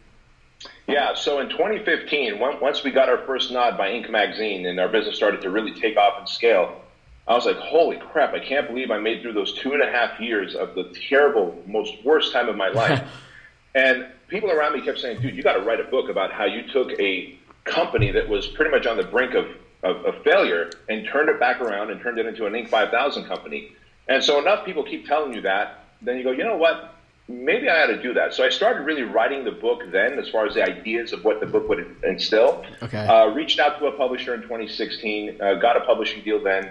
Yeah, 0.87 1.15
so 1.15 1.41
in 1.41 1.49
2015, 1.49 2.39
once 2.39 2.83
we 2.83 2.91
got 2.91 3.09
our 3.09 3.19
first 3.19 3.53
nod 3.53 3.79
by 3.79 3.91
Inc. 3.91 4.11
magazine 4.11 4.67
and 4.67 4.79
our 4.81 4.89
business 4.89 5.17
started 5.17 5.41
to 5.43 5.51
really 5.51 5.73
take 5.73 5.97
off 5.97 6.19
and 6.19 6.29
scale, 6.29 6.81
I 7.29 7.35
was 7.35 7.47
like, 7.47 7.57
holy 7.57 7.97
crap, 7.97 8.35
I 8.35 8.41
can't 8.41 8.67
believe 8.67 8.91
I 8.91 8.99
made 8.99 9.23
through 9.23 9.35
those 9.35 9.55
two 9.55 9.73
and 9.73 9.83
a 9.83 9.91
half 9.91 10.19
years 10.21 10.57
of 10.57 10.75
the 10.75 10.93
terrible, 11.09 11.57
most 11.67 11.95
worst 12.05 12.33
time 12.33 12.49
of 12.49 12.57
my 12.57 12.69
life. 12.69 13.09
and 13.75 14.07
people 14.31 14.51
around 14.51 14.73
me 14.73 14.83
kept 14.83 14.99
saying, 15.01 15.21
dude, 15.21 15.37
you 15.37 15.43
got 15.43 15.55
to 15.55 15.61
write 15.61 15.81
a 15.81 15.85
book 15.85 16.09
about 16.09 16.33
how 16.33 16.45
you 16.45 16.63
took 16.73 16.99
a 16.99 17.37
company 17.65 18.11
that 18.13 18.29
was 18.29 18.47
pretty 18.47 18.71
much 18.71 18.87
on 18.87 18.97
the 18.97 19.03
brink 19.03 19.35
of, 19.35 19.47
of, 19.83 20.05
of 20.07 20.23
failure 20.23 20.71
and 20.89 21.07
turned 21.07 21.29
it 21.29 21.39
back 21.39 21.61
around 21.61 21.91
and 21.91 22.01
turned 22.01 22.19
it 22.19 22.27
into 22.27 22.47
an 22.47 22.55
Inc. 22.55 22.69
5000 22.69 23.27
company. 23.27 23.73
And 24.09 24.25
so 24.25 24.41
enough 24.41 24.65
people 24.65 24.83
keep 24.83 25.07
telling 25.07 25.35
you 25.35 25.43
that, 25.43 25.85
then 26.01 26.17
you 26.17 26.25
go, 26.25 26.31
you 26.31 26.45
know 26.45 26.57
what? 26.57 26.95
maybe 27.31 27.69
I 27.69 27.85
ought 27.85 27.87
to 27.87 28.03
do 28.03 28.13
that. 28.15 28.35
So 28.35 28.45
I 28.45 28.49
started 28.49 28.83
really 28.83 29.03
writing 29.03 29.45
the 29.45 29.53
book 29.53 29.83
then, 29.91 30.19
as 30.19 30.29
far 30.29 30.47
as 30.47 30.55
the 30.55 30.63
ideas 30.63 31.13
of 31.13 31.25
what 31.25 31.41
the 31.41 31.47
book 31.47 31.69
would 31.69 31.97
instill. 32.03 32.65
Okay. 32.83 33.07
Uh, 33.07 33.29
reached 33.29 33.61
out 33.61 33.79
to 33.79 33.87
a 33.87 33.93
publisher 33.93 34.35
in 34.35 34.43
2016, 34.43 35.41
uh, 35.41 35.55
got 35.55 35.77
a 35.77 35.81
publishing 35.81 36.23
deal 36.25 36.43
then, 36.43 36.71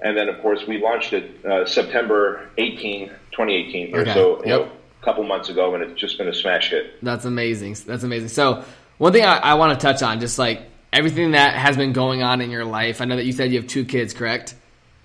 and 0.00 0.16
then 0.16 0.28
of 0.28 0.40
course 0.42 0.66
we 0.66 0.82
launched 0.82 1.12
it 1.12 1.44
uh, 1.46 1.64
September 1.64 2.50
18, 2.58 3.08
2018, 3.08 3.94
okay. 3.94 4.10
or 4.10 4.12
so. 4.12 4.44
Yep. 4.44 4.60
Know, 4.60 4.72
a 5.00 5.04
couple 5.04 5.24
months 5.24 5.48
ago, 5.48 5.74
and 5.74 5.82
it's 5.82 6.00
just 6.00 6.18
been 6.18 6.28
a 6.28 6.34
smash 6.34 6.70
hit. 6.70 7.02
That's 7.02 7.24
amazing. 7.24 7.76
That's 7.86 8.02
amazing. 8.02 8.28
So 8.28 8.64
one 8.98 9.12
thing 9.12 9.24
I, 9.24 9.38
I 9.38 9.54
want 9.54 9.78
to 9.78 9.84
touch 9.84 10.02
on, 10.02 10.20
just 10.20 10.38
like 10.38 10.62
everything 10.92 11.32
that 11.32 11.54
has 11.54 11.76
been 11.76 11.92
going 11.92 12.22
on 12.22 12.40
in 12.40 12.50
your 12.50 12.64
life. 12.64 13.00
I 13.00 13.04
know 13.04 13.16
that 13.16 13.24
you 13.24 13.32
said 13.32 13.52
you 13.52 13.60
have 13.60 13.68
two 13.68 13.84
kids, 13.84 14.12
correct? 14.12 14.54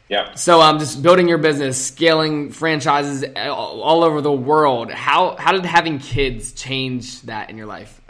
Yeah. 0.09 0.35
So 0.35 0.61
um, 0.61 0.79
just 0.79 1.01
building 1.01 1.27
your 1.27 1.37
business, 1.37 1.83
scaling 1.83 2.51
franchises 2.51 3.23
all 3.35 4.03
over 4.03 4.21
the 4.21 4.31
world. 4.31 4.91
How 4.91 5.35
how 5.35 5.51
did 5.51 5.65
having 5.65 5.97
kids 5.97 6.51
change 6.51 7.21
that 7.23 7.49
in 7.49 7.57
your 7.57 7.65
life? 7.65 8.01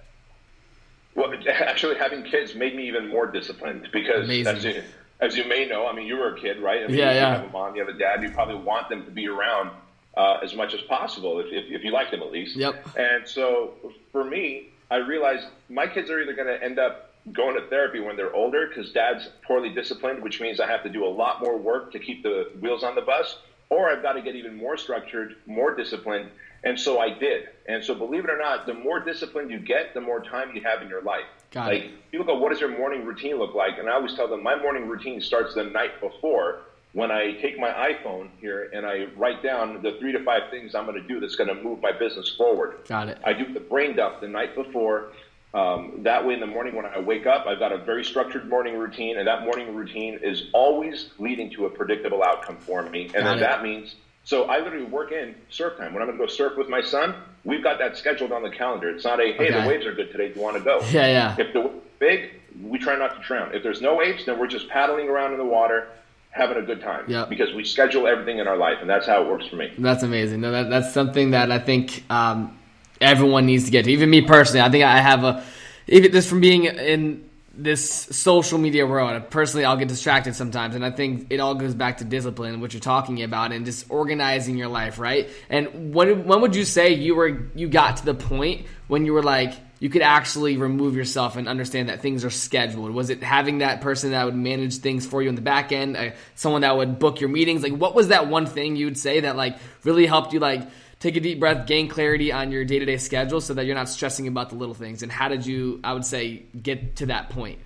Well, 1.16 1.34
actually, 1.50 1.98
having 1.98 2.24
kids 2.24 2.56
made 2.56 2.76
me 2.76 2.88
even 2.88 3.08
more 3.08 3.28
disciplined 3.28 3.88
because, 3.94 4.30
as 4.30 4.66
you, 4.66 4.84
as 5.22 5.38
you, 5.38 5.48
may 5.48 5.66
know, 5.66 5.88
I 5.88 5.94
mean, 5.94 6.06
you 6.06 6.18
were 6.18 6.36
a 6.36 6.40
kid, 6.40 6.60
right? 6.60 6.84
I 6.84 6.88
mean, 6.88 6.98
yeah, 6.98 7.14
yeah. 7.14 7.14
You 7.14 7.42
have 7.42 7.50
a 7.50 7.52
mom, 7.52 7.76
you 7.76 7.86
have 7.86 7.96
a 7.96 7.98
dad. 7.98 8.22
You 8.22 8.32
probably 8.32 8.56
want 8.56 8.90
them 8.90 9.06
to 9.06 9.12
be 9.12 9.28
around 9.28 9.72
uh, 10.18 10.40
as 10.42 10.56
much 10.56 10.74
as 10.74 10.82
possible, 10.82 11.40
if, 11.40 11.48
if, 11.48 11.66
if 11.70 11.84
you 11.84 11.92
like 11.92 12.12
them 12.12 12.22
at 12.22 12.32
least. 12.32 12.56
Yep. 12.56 12.98
And 12.98 13.28
so, 13.28 13.74
for 14.12 14.24
me, 14.24 14.70
I 14.90 14.98
realized 14.98 15.48
my 15.70 15.88
kids 15.88 16.10
are 16.10 16.20
either 16.20 16.34
going 16.34 16.48
to 16.48 16.64
end 16.64 16.80
up 16.80 17.12
going 17.34 17.56
to 17.56 17.68
therapy 17.68 18.00
when 18.00 18.16
they're 18.16 18.34
older 18.34 18.68
because 18.68 18.92
dad's 18.92 19.28
poorly 19.46 19.70
disciplined, 19.70 20.22
which 20.22 20.40
means 20.40 20.60
I 20.60 20.68
have 20.68 20.84
to 20.84 20.90
do 20.90 21.06
a 21.06 21.10
lot 21.10 21.42
more 21.42 21.58
work 21.58 21.92
to 21.94 22.00
keep 22.00 22.24
the 22.24 22.52
wheels 22.60 22.84
on 22.84 22.96
the 22.96 23.02
bus, 23.02 23.38
or 23.70 23.90
I've 23.90 24.02
got 24.02 24.14
to 24.14 24.22
get 24.22 24.36
even 24.36 24.56
more 24.56 24.78
structured, 24.78 25.36
more 25.48 25.74
disciplined. 25.76 26.30
And 26.64 26.80
so 26.80 27.00
I 27.00 27.10
did. 27.10 27.50
And 27.68 27.84
so 27.84 27.94
believe 27.94 28.24
it 28.24 28.30
or 28.30 28.38
not, 28.38 28.66
the 28.66 28.74
more 28.74 29.00
disciplined 29.00 29.52
you 29.52 29.60
get, 29.60 29.94
the 29.94 30.02
more 30.02 30.20
time 30.20 30.56
you 30.56 30.62
have 30.62 30.82
in 30.82 30.88
your 30.88 31.02
life. 31.02 31.26
Got 31.52 31.68
like 31.68 31.84
it. 31.84 32.12
people 32.12 32.26
go, 32.26 32.38
what 32.38 32.52
does 32.52 32.60
your 32.60 32.76
morning 32.76 33.06
routine 33.06 33.38
look 33.38 33.54
like? 33.54 33.78
And 33.78 33.90
I 33.90 33.94
always 33.94 34.14
tell 34.16 34.28
them 34.28 34.42
my 34.42 34.56
morning 34.60 34.88
routine 34.88 35.22
starts 35.22 35.56
the 35.56 35.64
night 35.64 36.00
before 36.00 36.62
when 36.96 37.12
I 37.12 37.34
take 37.34 37.60
my 37.60 37.72
iPhone 37.72 38.30
here 38.40 38.70
and 38.72 38.86
I 38.86 39.08
write 39.18 39.44
down 39.44 39.82
the 39.84 39.98
three 40.00 40.14
to 40.14 40.24
five 40.24 40.50
things 40.50 40.74
I'm 40.74 40.86
going 40.86 41.00
to 41.00 41.06
do 41.06 41.20
that's 41.20 41.36
going 41.36 41.50
to 41.50 41.62
move 41.62 41.82
my 41.82 41.92
business 41.92 42.34
forward. 42.38 42.78
Got 42.88 43.10
it. 43.10 43.18
I 43.22 43.34
do 43.34 43.54
the 43.54 43.60
brain 43.60 43.98
dump 43.98 44.22
the 44.22 44.30
night 44.30 44.56
before. 44.56 45.12
Um, 45.54 46.04
that 46.04 46.26
way, 46.26 46.36
in 46.36 46.40
the 46.40 46.48
morning 46.48 46.74
when 46.74 46.86
I 46.86 47.00
wake 47.00 47.28
up, 47.28 47.48
I've 47.48 47.60
got 47.60 47.74
a 47.74 47.78
very 47.78 48.04
structured 48.06 48.48
morning 48.48 48.78
routine, 48.78 49.18
and 49.18 49.28
that 49.28 49.44
morning 49.44 49.76
routine 49.76 50.20
is 50.22 50.44
always 50.54 51.10
leading 51.20 51.52
to 51.52 51.66
a 51.66 51.70
predictable 51.70 52.24
outcome 52.24 52.58
for 52.58 52.82
me. 52.84 53.12
And 53.14 53.26
then 53.26 53.40
that 53.40 53.62
means, 53.62 53.96
so 54.24 54.46
I 54.46 54.60
literally 54.60 54.86
work 54.86 55.12
in 55.12 55.36
surf 55.50 55.78
time. 55.78 55.94
When 55.94 56.02
I'm 56.02 56.08
going 56.08 56.18
to 56.18 56.26
go 56.26 56.32
surf 56.32 56.58
with 56.58 56.70
my 56.70 56.82
son, 56.82 57.14
we've 57.44 57.64
got 57.64 57.78
that 57.80 57.98
scheduled 57.98 58.32
on 58.32 58.42
the 58.42 58.50
calendar. 58.50 58.90
It's 58.90 59.04
not 59.04 59.20
a, 59.20 59.34
hey, 59.34 59.50
okay. 59.50 59.62
the 59.62 59.68
waves 59.68 59.86
are 59.86 59.94
good 59.94 60.12
today. 60.14 60.30
Do 60.30 60.36
you 60.36 60.42
want 60.42 60.56
to 60.58 60.64
go? 60.64 60.80
Yeah, 60.92 61.08
yeah. 61.08 61.36
If 61.38 61.52
the 61.52 61.72
big, 62.00 62.32
we 62.62 62.80
try 62.80 62.96
not 62.98 63.16
to 63.16 63.22
drown. 63.22 63.54
If 63.54 63.64
there's 63.64 63.82
no 63.82 63.96
waves, 63.96 64.26
then 64.26 64.40
we're 64.40 64.48
just 64.48 64.70
paddling 64.70 65.10
around 65.10 65.34
in 65.34 65.38
the 65.38 65.46
water, 65.46 65.90
having 66.36 66.58
a 66.58 66.62
good 66.62 66.82
time. 66.82 67.06
Yeah. 67.08 67.26
Because 67.26 67.54
we 67.54 67.64
schedule 67.64 68.08
everything 68.08 68.40
in 68.40 68.48
our 68.48 68.58
life, 68.58 68.80
and 68.82 68.90
that's 68.90 69.08
how 69.08 69.24
it 69.24 69.28
works 69.30 69.48
for 69.48 69.56
me. 69.56 69.72
That's 69.78 70.04
amazing. 70.04 70.42
No, 70.42 70.52
that, 70.52 70.70
that's 70.70 70.94
something 70.94 71.32
that 71.32 71.50
I 71.50 71.60
think 71.60 72.04
um, 72.10 72.58
everyone 73.00 73.46
needs 73.46 73.66
to 73.66 73.72
get 73.72 73.86
to. 73.86 73.92
Even 73.92 74.10
me 74.10 74.22
personally, 74.22 74.62
I 74.62 74.70
think 74.70 74.84
I 74.84 75.00
have 75.00 75.24
a 75.24 75.44
even 75.88 76.12
just 76.12 76.28
from 76.28 76.42
being 76.42 76.66
in 76.66 77.30
this 77.58 77.90
social 77.90 78.58
media 78.58 78.86
world. 78.86 79.30
Personally, 79.30 79.64
I'll 79.64 79.78
get 79.78 79.88
distracted 79.88 80.36
sometimes, 80.36 80.76
and 80.76 80.84
I 80.84 80.92
think 80.92 81.28
it 81.30 81.40
all 81.40 81.56
goes 81.56 81.74
back 81.74 82.00
to 82.00 82.04
discipline, 82.04 82.60
what 82.60 82.74
you're 82.74 82.82
talking 82.82 83.24
about, 83.24 83.54
and 83.54 83.66
just 83.66 83.90
organizing 83.90 84.58
your 84.58 84.68
life, 84.68 85.00
right? 85.00 85.30
And 85.50 85.96
when 85.96 86.26
when 86.26 86.42
would 86.42 86.56
you 86.56 86.66
say 86.66 86.94
you 86.94 87.16
were 87.16 87.44
you 87.56 87.70
got 87.70 87.98
to 87.98 88.06
the 88.06 88.14
point 88.14 88.66
when 88.88 89.06
you 89.06 89.14
were 89.14 89.24
like 89.24 89.54
you 89.86 89.90
could 89.92 90.02
actually 90.02 90.58
remove 90.58 90.96
yourself 90.96 91.36
and 91.36 91.48
understand 91.48 91.90
that 91.90 92.02
things 92.02 92.26
are 92.26 92.32
scheduled? 92.32 92.90
Was 92.90 93.12
it 93.12 93.22
having 93.22 93.60
that 93.60 93.82
person 93.82 94.10
that 94.14 94.26
would 94.26 94.34
manage 94.34 94.78
things 94.78 95.06
for 95.06 95.22
you 95.22 95.30
in 95.30 95.36
the 95.36 95.42
back 95.42 95.72
end, 95.72 95.96
uh, 95.96 96.10
someone 96.34 96.62
that 96.62 96.76
would 96.76 96.98
book 96.98 97.22
your 97.22 97.30
meetings? 97.30 97.62
Like, 97.62 97.74
what 97.74 97.94
was 97.94 98.08
that 98.08 98.28
one 98.28 98.48
thing 98.48 98.78
you 98.78 98.86
would 98.86 98.98
say 98.98 99.20
that 99.20 99.36
like 99.36 99.58
really 99.84 100.08
helped 100.08 100.34
you 100.34 100.40
like? 100.40 100.68
take 101.02 101.18
a 101.18 101.20
deep 101.20 101.40
breath, 101.40 101.68
gain 101.68 101.88
clarity 101.88 102.32
on 102.32 102.52
your 102.52 102.66
day 102.66 102.80
to 102.80 102.86
day 102.86 102.98
schedule 102.98 103.40
so 103.40 103.54
that 103.54 103.68
you're 103.68 103.76
not 103.76 103.88
stressing 103.88 104.28
about 104.28 104.50
the 104.50 104.56
little 104.56 104.74
things? 104.74 105.04
And 105.04 105.12
how 105.12 105.28
did 105.28 105.46
you, 105.46 105.80
I 105.84 105.94
would 105.94 106.06
say, 106.06 106.46
get 106.60 106.96
to 106.96 107.06
that 107.08 107.30
point? 107.30 107.60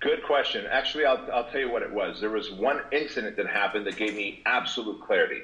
Good 0.00 0.22
question. 0.24 0.66
Actually, 0.70 1.06
I'll, 1.06 1.26
I'll 1.32 1.50
tell 1.50 1.60
you 1.60 1.70
what 1.70 1.80
it 1.80 1.90
was. 1.90 2.20
There 2.20 2.28
was 2.28 2.50
one 2.50 2.82
incident 2.92 3.36
that 3.36 3.46
happened 3.46 3.86
that 3.86 3.96
gave 3.96 4.14
me 4.14 4.42
absolute 4.44 5.00
clarity. 5.00 5.40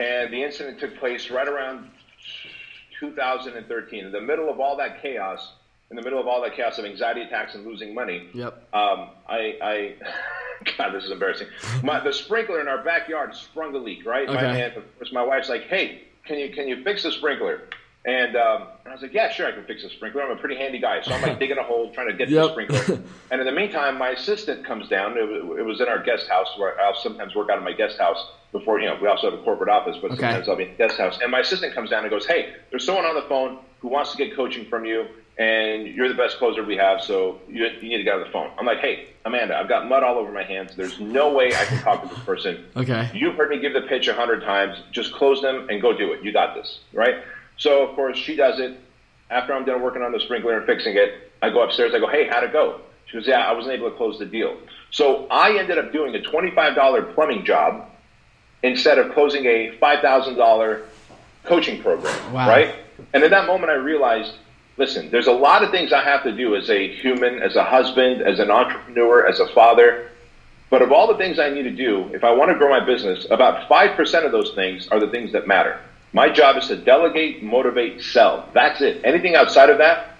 And 0.00 0.32
the 0.32 0.42
incident 0.42 0.80
took 0.80 0.96
place 0.96 1.30
right 1.30 1.46
around 1.46 1.90
2013, 3.00 4.04
in 4.04 4.12
the 4.12 4.20
middle 4.20 4.48
of 4.48 4.60
all 4.60 4.76
that 4.76 5.02
chaos, 5.02 5.52
in 5.90 5.96
the 5.96 6.02
middle 6.02 6.20
of 6.20 6.28
all 6.28 6.40
that 6.42 6.54
chaos 6.54 6.78
of 6.78 6.84
anxiety 6.84 7.22
attacks 7.22 7.54
and 7.54 7.66
losing 7.66 7.94
money. 7.94 8.28
Yep. 8.32 8.54
Um, 8.72 9.08
I, 9.28 9.56
I 9.60 9.94
God, 10.78 10.92
this 10.92 11.04
is 11.04 11.10
embarrassing. 11.10 11.48
My, 11.82 12.00
the 12.00 12.12
sprinkler 12.12 12.60
in 12.60 12.68
our 12.68 12.84
backyard 12.84 13.34
sprung 13.34 13.74
a 13.74 13.78
leak, 13.78 14.04
right? 14.04 14.28
Okay. 14.28 14.34
My, 14.34 14.56
and 14.56 14.76
of 14.76 14.98
course, 14.98 15.12
my 15.12 15.24
wife's 15.24 15.48
like, 15.48 15.62
"Hey, 15.62 16.02
can 16.24 16.38
you 16.38 16.50
can 16.50 16.68
you 16.68 16.84
fix 16.84 17.02
the 17.02 17.12
sprinkler?" 17.12 17.62
And, 18.04 18.34
um, 18.34 18.62
and 18.84 18.88
I 18.88 18.92
was 18.92 19.02
like, 19.02 19.12
"Yeah, 19.12 19.30
sure, 19.30 19.46
I 19.46 19.52
can 19.52 19.64
fix 19.64 19.82
the 19.82 19.90
sprinkler. 19.90 20.22
I'm 20.22 20.30
a 20.30 20.36
pretty 20.40 20.56
handy 20.56 20.78
guy." 20.78 21.02
So 21.02 21.12
I'm 21.12 21.20
like 21.20 21.38
digging 21.38 21.58
a 21.58 21.62
hole, 21.62 21.92
trying 21.92 22.08
to 22.08 22.14
get 22.14 22.30
Yep. 22.30 22.42
the 22.42 22.50
sprinkler. 22.52 23.02
and 23.30 23.40
in 23.40 23.46
the 23.46 23.52
meantime, 23.52 23.98
my 23.98 24.10
assistant 24.10 24.64
comes 24.64 24.88
down. 24.88 25.18
It, 25.18 25.24
it 25.30 25.64
was 25.64 25.80
in 25.82 25.88
our 25.88 26.02
guest 26.02 26.26
house 26.26 26.48
where 26.56 26.80
I 26.80 26.92
sometimes 27.02 27.34
work 27.34 27.50
out 27.50 27.58
of 27.58 27.64
my 27.64 27.72
guest 27.72 27.98
house. 27.98 28.18
Before 28.52 28.80
you 28.80 28.86
know, 28.86 28.98
we 29.00 29.06
also 29.06 29.30
have 29.30 29.38
a 29.38 29.42
corporate 29.44 29.68
office, 29.68 29.96
but 30.00 30.12
Okay. 30.12 30.20
sometimes 30.22 30.48
I'll 30.48 30.56
be 30.56 30.64
in 30.64 30.70
the 30.70 30.76
guest 30.76 30.98
house. 30.98 31.18
And 31.22 31.30
my 31.30 31.40
assistant 31.40 31.74
comes 31.74 31.90
down 31.90 32.02
and 32.04 32.10
goes, 32.10 32.26
"Hey, 32.26 32.54
there's 32.70 32.84
someone 32.86 33.04
on 33.04 33.14
the 33.14 33.22
phone 33.28 33.58
who 33.80 33.88
wants 33.88 34.12
to 34.12 34.16
get 34.16 34.34
coaching 34.34 34.64
from 34.66 34.84
you." 34.86 35.06
and 35.38 35.86
you're 35.86 36.08
the 36.08 36.14
best 36.14 36.36
closer 36.36 36.62
we 36.62 36.76
have, 36.76 37.00
so 37.00 37.40
you, 37.48 37.64
you 37.80 37.88
need 37.88 37.96
to 37.96 38.02
get 38.02 38.12
on 38.14 38.20
the 38.20 38.26
phone. 38.30 38.50
I'm 38.58 38.66
like, 38.66 38.80
hey, 38.80 39.06
Amanda, 39.24 39.56
I've 39.56 39.68
got 39.70 39.88
mud 39.88 40.02
all 40.02 40.18
over 40.18 40.30
my 40.30 40.42
hands. 40.42 40.72
There's 40.76 41.00
no 41.00 41.32
way 41.32 41.46
I 41.46 41.64
can 41.64 41.78
talk 41.80 42.02
to 42.02 42.14
this 42.14 42.22
person. 42.26 42.66
Okay. 42.76 43.08
You've 43.14 43.36
heard 43.36 43.48
me 43.48 43.58
give 43.58 43.72
the 43.72 43.80
pitch 43.82 44.06
a 44.08 44.12
hundred 44.12 44.42
times. 44.42 44.76
Just 44.92 45.14
close 45.14 45.40
them 45.40 45.66
and 45.70 45.80
go 45.80 45.96
do 45.96 46.12
it. 46.12 46.22
You 46.22 46.30
got 46.30 46.54
this, 46.54 46.80
right? 46.92 47.22
So, 47.60 47.86
of 47.86 47.94
course, 47.94 48.16
she 48.16 48.34
does 48.36 48.58
it. 48.58 48.78
After 49.30 49.54
I'm 49.54 49.64
done 49.64 49.80
working 49.82 50.02
on 50.02 50.10
the 50.12 50.18
sprinkler 50.20 50.56
and 50.56 50.66
fixing 50.66 50.96
it, 50.96 51.30
I 51.42 51.50
go 51.50 51.60
upstairs. 51.62 51.92
I 51.94 51.98
go, 52.00 52.08
hey, 52.08 52.26
how'd 52.26 52.42
it 52.42 52.52
go? 52.52 52.80
She 53.06 53.16
goes, 53.18 53.26
yeah, 53.26 53.46
I 53.48 53.52
wasn't 53.52 53.74
able 53.74 53.90
to 53.90 53.96
close 53.96 54.18
the 54.18 54.24
deal. 54.26 54.56
So 54.90 55.26
I 55.30 55.56
ended 55.58 55.78
up 55.78 55.92
doing 55.92 56.14
a 56.16 56.18
$25 56.18 57.14
plumbing 57.14 57.44
job 57.44 57.88
instead 58.62 58.98
of 58.98 59.12
closing 59.12 59.44
a 59.46 59.76
$5,000 59.80 60.82
coaching 61.44 61.82
program, 61.82 62.32
Wow. 62.32 62.48
right? 62.48 62.74
And 63.12 63.22
in 63.22 63.30
that 63.30 63.46
moment, 63.46 63.70
I 63.70 63.74
realized, 63.76 64.32
listen, 64.78 65.10
there's 65.10 65.26
a 65.26 65.32
lot 65.32 65.62
of 65.62 65.70
things 65.70 65.92
I 65.92 66.02
have 66.02 66.22
to 66.24 66.32
do 66.32 66.56
as 66.56 66.68
a 66.70 66.88
human, 66.96 67.40
as 67.42 67.56
a 67.56 67.64
husband, 67.64 68.22
as 68.22 68.38
an 68.38 68.50
entrepreneur, 68.50 69.26
as 69.26 69.38
a 69.38 69.48
father. 69.48 70.08
But 70.70 70.82
of 70.82 70.92
all 70.92 71.06
the 71.08 71.16
things 71.16 71.38
I 71.38 71.50
need 71.50 71.64
to 71.64 71.70
do, 71.70 72.10
if 72.14 72.24
I 72.24 72.30
want 72.32 72.50
to 72.52 72.58
grow 72.58 72.70
my 72.70 72.84
business, 72.84 73.26
about 73.30 73.68
5% 73.68 74.24
of 74.24 74.32
those 74.32 74.52
things 74.54 74.88
are 74.88 74.98
the 75.00 75.08
things 75.08 75.32
that 75.32 75.46
matter. 75.46 75.80
My 76.12 76.28
job 76.28 76.56
is 76.56 76.66
to 76.68 76.76
delegate, 76.76 77.42
motivate, 77.42 78.02
sell. 78.02 78.48
That's 78.52 78.80
it. 78.80 79.00
Anything 79.04 79.36
outside 79.36 79.70
of 79.70 79.78
that, 79.78 80.16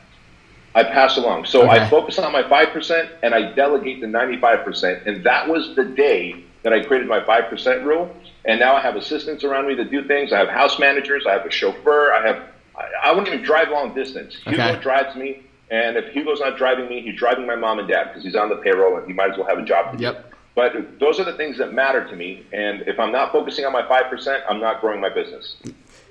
I 0.74 0.84
pass 0.84 1.16
along. 1.16 1.46
So 1.46 1.62
Okay. 1.68 1.80
I 1.80 1.90
focus 1.90 2.18
on 2.18 2.30
my 2.32 2.42
5% 2.44 3.08
and 3.22 3.34
I 3.34 3.52
delegate 3.52 4.00
the 4.00 4.06
95%. 4.06 5.06
And 5.06 5.24
that 5.24 5.48
was 5.48 5.74
the 5.74 5.84
day 5.84 6.44
that 6.62 6.72
I 6.72 6.80
created 6.84 7.08
my 7.08 7.20
5% 7.20 7.84
rule. 7.84 8.14
And 8.44 8.60
now 8.60 8.74
I 8.76 8.80
have 8.80 8.94
assistants 8.96 9.42
around 9.42 9.66
me 9.66 9.74
that 9.74 9.90
do 9.90 10.06
things. 10.06 10.32
I 10.32 10.38
have 10.38 10.48
house 10.48 10.78
managers. 10.78 11.26
I 11.26 11.32
have 11.32 11.44
a 11.44 11.50
chauffeur. 11.50 12.12
I 12.12 12.26
have, 12.26 12.42
I, 12.78 13.08
I 13.08 13.10
wouldn't 13.10 13.28
even 13.28 13.42
drive 13.44 13.70
long 13.70 13.92
distance. 13.94 14.36
Hugo 14.44 14.62
Okay. 14.68 14.80
drives 14.80 15.16
me. 15.16 15.42
And 15.72 15.96
if 15.96 16.12
Hugo's 16.12 16.40
not 16.40 16.56
driving 16.56 16.88
me, 16.88 17.00
he's 17.00 17.16
driving 17.18 17.46
my 17.46 17.54
mom 17.56 17.78
and 17.80 17.88
dad 17.88 18.08
because 18.08 18.22
he's 18.24 18.34
on 18.36 18.48
the 18.48 18.56
payroll 18.56 18.96
and 18.96 19.06
he 19.06 19.12
might 19.12 19.32
as 19.32 19.38
well 19.38 19.46
have 19.48 19.58
a 19.58 19.64
job 19.64 19.92
to 19.92 19.98
do. 19.98 20.04
Yep. 20.04 20.26
But 20.56 20.98
those 20.98 21.20
are 21.20 21.24
the 21.24 21.34
things 21.36 21.58
that 21.58 21.72
matter 21.72 22.04
to 22.08 22.16
me. 22.16 22.44
And 22.52 22.82
if 22.82 22.98
I'm 22.98 23.12
not 23.12 23.30
focusing 23.32 23.64
on 23.64 23.72
my 23.72 23.82
5%, 23.82 24.42
I'm 24.48 24.60
not 24.60 24.80
growing 24.80 25.00
my 25.00 25.08
business. 25.08 25.56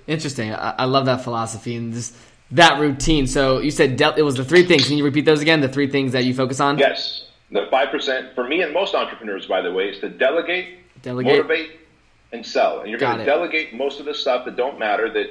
Interesting. 0.10 0.52
I, 0.54 0.74
I 0.80 0.86
love 0.86 1.06
that 1.06 1.24
philosophy 1.24 1.76
and 1.76 1.94
just 1.94 2.16
that 2.52 2.80
routine. 2.80 3.28
So 3.28 3.60
you 3.60 3.70
said 3.70 3.96
del- 3.96 4.16
it 4.16 4.24
was 4.24 4.36
the 4.36 4.44
three 4.44 4.64
things. 4.64 4.88
Can 4.88 4.98
you 4.98 5.04
repeat 5.04 5.26
those 5.26 5.42
again? 5.42 5.62
The 5.62 5.70
three 5.70 5.88
things 5.88 6.14
that 6.14 6.26
you 6.26 6.34
focus 6.34 6.60
on? 6.60 6.80
Yes. 6.80 7.26
The 7.52 7.68
5%, 7.72 8.36
for 8.36 8.48
me 8.48 8.62
and 8.62 8.74
most 8.74 8.94
entrepreneurs, 8.96 9.46
by 9.48 9.62
the 9.62 9.72
way, 9.72 9.90
is 9.90 10.00
to 10.00 10.10
delegate, 10.10 10.80
Delegate. 11.02 11.32
motivate, 11.32 11.80
and 12.32 12.46
sell. 12.46 12.82
And 12.82 12.90
you're 12.90 13.00
going 13.00 13.18
to 13.18 13.26
delegate 13.26 13.74
most 13.74 14.00
of 14.00 14.06
the 14.06 14.14
stuff 14.14 14.46
that 14.46 14.56
don't 14.56 14.78
matter 14.78 15.12
that 15.14 15.28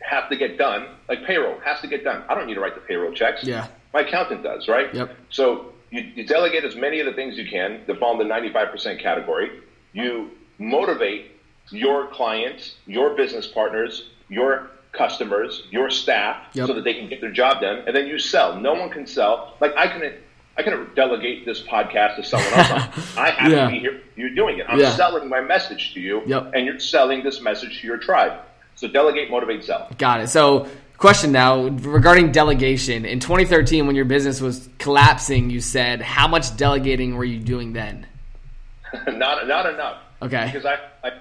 have 0.00 0.28
to 0.28 0.36
get 0.36 0.58
done, 0.58 0.88
like 1.08 1.24
payroll 1.24 1.58
has 1.60 1.80
to 1.80 1.86
get 1.86 2.04
done. 2.04 2.24
I 2.28 2.34
don't 2.34 2.46
need 2.46 2.54
to 2.54 2.60
write 2.60 2.74
the 2.74 2.80
payroll 2.80 3.12
checks. 3.12 3.44
Yeah. 3.44 3.68
My 3.94 4.00
accountant 4.00 4.42
does, 4.42 4.68
right? 4.68 4.94
Yep. 4.94 5.16
So 5.30 5.72
you, 5.90 6.00
you 6.14 6.26
delegate 6.26 6.64
as 6.64 6.74
many 6.74 7.00
of 7.00 7.06
the 7.06 7.12
things 7.12 7.38
you 7.38 7.48
can 7.48 7.82
that 7.86 7.98
fall 7.98 8.20
in 8.20 8.26
the 8.26 8.34
95% 8.34 9.00
category. 9.00 9.60
You 9.92 10.30
motivate 10.58 11.32
your 11.70 12.08
clients, 12.08 12.74
your 12.86 13.14
business 13.14 13.46
partners, 13.46 14.10
your 14.32 14.70
customers, 14.92 15.62
your 15.70 15.90
staff, 15.90 16.36
Yep. 16.54 16.66
so 16.66 16.74
that 16.74 16.84
they 16.84 16.94
can 16.94 17.08
get 17.08 17.20
their 17.20 17.30
job 17.30 17.60
done. 17.60 17.82
And 17.86 17.94
then 17.96 18.06
you 18.06 18.18
sell. 18.18 18.56
No 18.60 18.74
one 18.74 18.90
can 18.90 19.06
sell. 19.06 19.56
Like 19.60 19.74
I 19.76 19.86
can, 19.88 20.12
I 20.58 20.62
can 20.62 20.88
delegate 20.94 21.46
this 21.46 21.62
podcast 21.62 22.16
to 22.16 22.24
someone 22.24 22.52
else. 22.52 23.16
I 23.16 23.30
have 23.30 23.50
Yeah. 23.52 23.64
to 23.66 23.70
be 23.70 23.78
here. 23.78 24.00
You're 24.16 24.34
doing 24.34 24.58
it. 24.58 24.66
I'm 24.68 24.78
Yeah. 24.78 24.90
selling 24.90 25.28
my 25.28 25.40
message 25.40 25.94
to 25.94 26.00
you, 26.00 26.22
Yep. 26.26 26.52
and 26.54 26.66
you're 26.66 26.78
selling 26.78 27.22
this 27.22 27.40
message 27.40 27.80
to 27.80 27.86
your 27.86 27.96
tribe. 27.98 28.32
So 28.74 28.86
delegate, 28.88 29.30
motivate, 29.30 29.64
sell. 29.64 29.88
Got 29.98 30.20
it. 30.20 30.28
So, 30.28 30.66
question 30.98 31.32
now 31.32 31.62
regarding 31.68 32.32
delegation. 32.32 33.04
In 33.04 33.18
2013, 33.20 33.86
when 33.86 33.96
your 33.96 34.04
business 34.04 34.40
was 34.40 34.68
collapsing, 34.78 35.50
you 35.50 35.60
said, 35.60 36.00
how 36.02 36.28
much 36.28 36.56
delegating 36.56 37.16
were 37.16 37.24
you 37.24 37.38
doing 37.38 37.72
then? 37.72 38.06
not 39.06 39.46
not 39.48 39.66
enough. 39.72 39.98
Okay. 40.20 40.46
Because 40.52 40.66
I, 40.66 40.76
I 41.02 41.12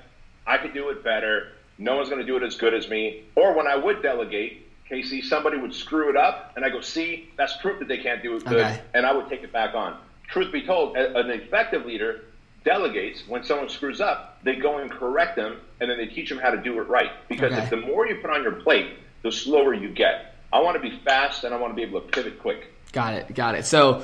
I 0.45 0.57
could 0.57 0.74
do 0.74 0.89
it 0.89 1.03
better. 1.03 1.47
No 1.82 1.95
one's 1.95 2.09
going 2.09 2.21
to 2.21 2.27
do 2.27 2.38
it 2.38 2.43
as 2.43 2.55
good 2.57 2.75
as 2.75 2.88
me. 2.89 3.23
Or 3.36 3.53
when 3.55 3.65
I 3.67 3.75
would 3.75 4.03
delegate, 4.03 4.67
Casey, 4.88 5.21
somebody 5.21 5.57
would 5.57 5.73
screw 5.73 6.09
it 6.11 6.15
up, 6.15 6.53
and 6.55 6.63
I 6.63 6.69
go, 6.69 6.79
"See, 6.79 7.29
that's 7.38 7.57
proof 7.57 7.79
that 7.79 7.88
they 7.88 7.97
can't 7.97 8.21
do 8.21 8.36
it 8.36 8.45
good," 8.45 8.59
Okay. 8.59 8.79
and 8.93 9.05
I 9.05 9.11
would 9.13 9.27
take 9.29 9.41
it 9.41 9.51
back 9.51 9.73
on. 9.73 9.97
Truth 10.27 10.51
be 10.51 10.61
told, 10.61 10.95
an 10.95 11.29
effective 11.32 11.86
leader 11.86 12.21
delegates 12.63 13.27
when 13.27 13.43
someone 13.43 13.67
screws 13.67 13.99
up. 13.99 14.38
They 14.43 14.55
go 14.55 14.77
and 14.77 14.91
correct 14.91 15.36
them, 15.36 15.59
and 15.79 15.89
then 15.89 15.97
they 15.97 16.05
teach 16.05 16.29
them 16.29 16.38
how 16.38 16.51
to 16.51 16.57
do 16.57 16.79
it 16.79 16.88
right. 16.88 17.09
Because 17.27 17.51
Okay. 17.53 17.63
if 17.63 17.69
the 17.71 17.77
more 17.77 18.05
you 18.05 18.15
put 18.15 18.29
on 18.29 18.43
your 18.43 18.51
plate, 18.53 18.91
the 19.23 19.32
slower 19.32 19.73
you 19.73 19.89
get. 19.89 20.36
I 20.53 20.59
want 20.59 20.75
to 20.75 20.82
be 20.88 20.95
fast, 21.03 21.43
and 21.45 21.53
I 21.53 21.57
want 21.57 21.71
to 21.71 21.75
be 21.75 21.82
able 21.84 22.01
to 22.01 22.07
pivot 22.07 22.39
quick. 22.39 22.67
Got 22.91 23.13
it. 23.15 23.34
Got 23.34 23.55
it. 23.55 23.65
So, 23.65 24.03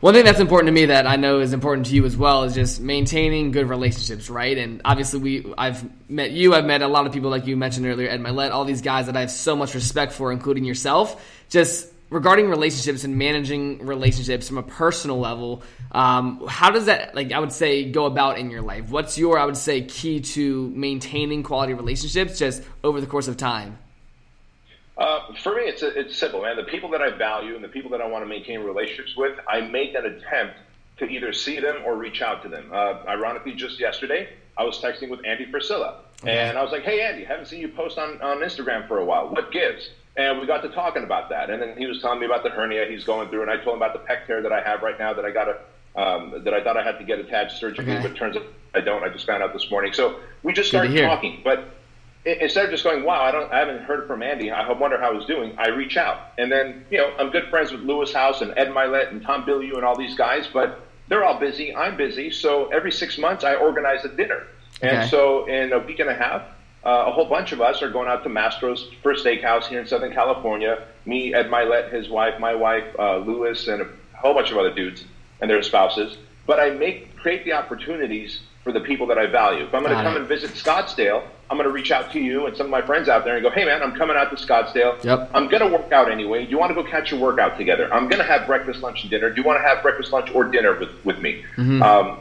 one 0.00 0.12
thing 0.12 0.24
that's 0.24 0.40
important 0.40 0.68
to 0.68 0.72
me 0.72 0.86
that 0.86 1.06
I 1.06 1.16
know 1.16 1.40
is 1.40 1.52
important 1.52 1.86
to 1.86 1.94
you 1.94 2.04
as 2.04 2.16
well 2.16 2.44
is 2.44 2.54
just 2.54 2.80
maintaining 2.80 3.50
good 3.50 3.68
relationships, 3.68 4.28
right? 4.28 4.56
And 4.58 4.82
obviously, 4.84 5.20
we 5.20 5.54
I've 5.56 5.84
met 6.10 6.32
you. 6.32 6.54
I've 6.54 6.66
met 6.66 6.82
a 6.82 6.88
lot 6.88 7.06
of 7.06 7.12
people 7.12 7.30
like 7.30 7.46
you 7.46 7.56
mentioned 7.56 7.86
earlier, 7.86 8.08
Ed 8.08 8.20
Mylett, 8.20 8.50
all 8.50 8.64
these 8.64 8.82
guys 8.82 9.06
that 9.06 9.16
I 9.16 9.20
have 9.20 9.30
so 9.30 9.56
much 9.56 9.74
respect 9.74 10.12
for, 10.12 10.32
including 10.32 10.64
yourself. 10.64 11.24
Just 11.48 11.90
regarding 12.10 12.48
relationships 12.48 13.04
and 13.04 13.16
managing 13.16 13.86
relationships 13.86 14.46
from 14.48 14.58
a 14.58 14.62
personal 14.62 15.18
level, 15.18 15.62
um, 15.92 16.46
how 16.46 16.70
does 16.70 16.86
that, 16.86 17.14
like, 17.14 17.32
I 17.32 17.38
would 17.38 17.52
say, 17.52 17.90
go 17.90 18.04
about 18.04 18.38
in 18.38 18.50
your 18.50 18.62
life? 18.62 18.90
What's 18.90 19.16
your, 19.18 19.38
I 19.38 19.46
would 19.46 19.56
say, 19.56 19.82
key 19.82 20.20
to 20.20 20.68
maintaining 20.74 21.42
quality 21.42 21.74
relationships 21.74 22.38
just 22.38 22.62
over 22.84 23.00
the 23.00 23.06
course 23.06 23.28
of 23.28 23.36
time? 23.36 23.78
Uh, 24.96 25.20
for 25.42 25.54
me, 25.54 25.62
it's 25.62 25.82
it's 25.82 26.16
simple, 26.16 26.42
man. 26.42 26.56
The 26.56 26.62
people 26.64 26.88
that 26.90 27.02
I 27.02 27.10
value 27.10 27.54
and 27.54 27.62
the 27.62 27.68
people 27.68 27.90
that 27.90 28.00
I 28.00 28.06
want 28.06 28.24
to 28.24 28.28
maintain 28.28 28.60
relationships 28.60 29.14
with, 29.16 29.38
I 29.46 29.60
make 29.60 29.94
an 29.94 30.06
attempt 30.06 30.54
to 30.98 31.04
either 31.06 31.32
see 31.34 31.60
them 31.60 31.82
or 31.84 31.96
reach 31.96 32.22
out 32.22 32.42
to 32.42 32.48
them. 32.48 32.70
Uh, 32.72 33.02
ironically, 33.06 33.52
just 33.52 33.78
yesterday, 33.78 34.28
I 34.56 34.64
was 34.64 34.80
texting 34.80 35.10
with 35.10 35.20
Andy 35.26 35.44
Frisella, 35.46 35.96
and 36.24 36.56
I 36.56 36.62
was 36.62 36.72
like, 36.72 36.82
"Hey, 36.82 37.02
Andy, 37.02 37.24
haven't 37.24 37.46
seen 37.46 37.60
you 37.60 37.68
post 37.68 37.98
on 37.98 38.20
on 38.22 38.38
Instagram 38.38 38.88
for 38.88 38.98
a 38.98 39.04
while. 39.04 39.28
What 39.28 39.52
gives?" 39.52 39.90
And 40.16 40.40
we 40.40 40.46
got 40.46 40.62
to 40.62 40.70
talking 40.70 41.04
about 41.04 41.28
that, 41.28 41.50
and 41.50 41.60
then 41.60 41.76
he 41.76 41.84
was 41.84 42.00
telling 42.00 42.18
me 42.20 42.24
about 42.24 42.42
the 42.42 42.48
hernia 42.48 42.86
he's 42.88 43.04
going 43.04 43.28
through, 43.28 43.42
and 43.42 43.50
I 43.50 43.56
told 43.58 43.76
him 43.76 43.82
about 43.82 43.92
the 43.92 43.98
pec 44.10 44.26
tear 44.26 44.40
that 44.40 44.52
I 44.52 44.62
have 44.62 44.80
right 44.82 44.98
now 44.98 45.12
that 45.12 45.24
I 45.26 45.30
got 45.30 45.44
to. 45.44 45.58
Um, 45.94 46.42
that 46.44 46.52
I 46.52 46.62
thought 46.62 46.76
I 46.76 46.82
had 46.82 46.98
to 46.98 47.04
get 47.04 47.18
attached 47.20 47.58
surgically, 47.58 47.94
Okay. 47.94 48.02
but 48.02 48.16
turns 48.16 48.36
out 48.36 48.42
I 48.74 48.80
don't. 48.80 49.02
I 49.02 49.08
just 49.08 49.26
found 49.26 49.42
out 49.42 49.54
this 49.54 49.70
morning. 49.70 49.94
So 49.94 50.20
we 50.42 50.52
just 50.52 50.70
Good 50.70 50.90
started 50.90 50.98
talking, 51.06 51.40
but 51.42 51.64
instead 52.26 52.64
of 52.64 52.70
just 52.70 52.84
going, 52.84 53.04
"Wow, 53.04 53.22
I 53.22 53.30
don't, 53.30 53.52
I 53.52 53.58
haven't 53.58 53.82
heard 53.82 54.06
from 54.06 54.22
Andy. 54.22 54.50
I 54.50 54.70
wonder 54.72 55.00
how 55.00 55.16
he's 55.16 55.26
doing," 55.26 55.54
I 55.58 55.68
reach 55.68 55.96
out, 55.96 56.18
and 56.38 56.50
then 56.50 56.84
you 56.90 56.98
know 56.98 57.12
I'm 57.18 57.30
good 57.30 57.48
friends 57.48 57.72
with 57.72 57.82
Lewis 57.82 58.12
Howes 58.12 58.42
and 58.42 58.52
Ed 58.56 58.68
Mylett 58.68 59.10
and 59.10 59.22
Tom 59.22 59.44
Bilyeu 59.44 59.76
and 59.76 59.84
all 59.84 59.96
these 59.96 60.14
guys, 60.16 60.46
but 60.52 60.80
they're 61.08 61.24
all 61.24 61.38
busy. 61.38 61.74
I'm 61.74 61.96
busy, 61.96 62.30
so 62.30 62.66
every 62.68 62.92
six 62.92 63.16
months 63.18 63.44
I 63.44 63.54
organize 63.54 64.04
a 64.04 64.08
dinner, 64.08 64.42
Okay. 64.82 64.94
and 64.96 65.08
so 65.10 65.46
in 65.46 65.72
a 65.72 65.78
week 65.78 66.00
and 66.00 66.10
a 66.10 66.14
half. 66.14 66.42
Uh, 66.84 67.06
a 67.08 67.10
whole 67.10 67.24
bunch 67.24 67.50
of 67.50 67.60
us 67.60 67.82
are 67.82 67.90
going 67.90 68.06
out 68.06 68.22
to 68.22 68.28
Mastro's 68.28 68.88
for 69.02 69.12
steakhouse 69.14 69.64
here 69.64 69.80
in 69.80 69.88
Southern 69.88 70.12
California. 70.12 70.84
Me, 71.04 71.34
Ed 71.34 71.46
Mylett, 71.50 71.90
his 71.92 72.08
wife, 72.08 72.38
my 72.38 72.54
wife, 72.54 72.84
uh, 72.96 73.16
Lewis, 73.16 73.66
and 73.66 73.82
a 73.82 73.88
whole 74.16 74.34
bunch 74.34 74.52
of 74.52 74.56
other 74.56 74.70
dudes 74.72 75.04
and 75.40 75.50
their 75.50 75.60
spouses. 75.64 76.16
But 76.46 76.60
I 76.60 76.70
make 76.70 77.16
create 77.16 77.44
the 77.44 77.54
opportunities 77.54 78.38
for 78.66 78.72
the 78.72 78.80
people 78.80 79.06
that 79.06 79.16
I 79.16 79.26
value. 79.26 79.64
If 79.64 79.72
I'm 79.72 79.84
going 79.84 79.96
to 79.96 80.02
come 80.02 80.16
it. 80.16 80.18
and 80.18 80.26
visit 80.26 80.50
Scottsdale, 80.50 81.22
I'm 81.48 81.56
going 81.56 81.68
to 81.68 81.72
reach 81.72 81.92
out 81.92 82.10
to 82.10 82.18
you 82.18 82.46
and 82.46 82.56
some 82.56 82.66
of 82.66 82.70
my 82.72 82.82
friends 82.82 83.08
out 83.08 83.24
there 83.24 83.36
and 83.36 83.42
go, 83.44 83.48
hey, 83.48 83.64
man, 83.64 83.80
I'm 83.80 83.94
coming 83.94 84.16
out 84.16 84.36
to 84.36 84.44
Scottsdale. 84.44 85.02
Yep. 85.04 85.30
I'm 85.34 85.46
going 85.46 85.62
to 85.62 85.68
work 85.68 85.92
out 85.92 86.10
anyway. 86.10 86.44
Do 86.44 86.50
you 86.50 86.58
want 86.58 86.70
to 86.70 86.74
go 86.74 86.82
catch 86.82 87.12
your 87.12 87.20
workout 87.20 87.56
together? 87.56 87.88
I'm 87.94 88.08
going 88.08 88.18
to 88.18 88.24
have 88.24 88.44
breakfast, 88.44 88.80
lunch, 88.80 89.02
and 89.02 89.10
dinner. 89.10 89.30
Do 89.30 89.40
you 89.40 89.46
want 89.46 89.62
to 89.62 89.68
have 89.68 89.82
breakfast, 89.82 90.12
lunch, 90.12 90.32
or 90.34 90.46
dinner 90.46 90.76
with, 90.76 90.90
with 91.04 91.20
me? 91.20 91.44
Mm-hmm. 91.56 91.80
Um, 91.80 92.18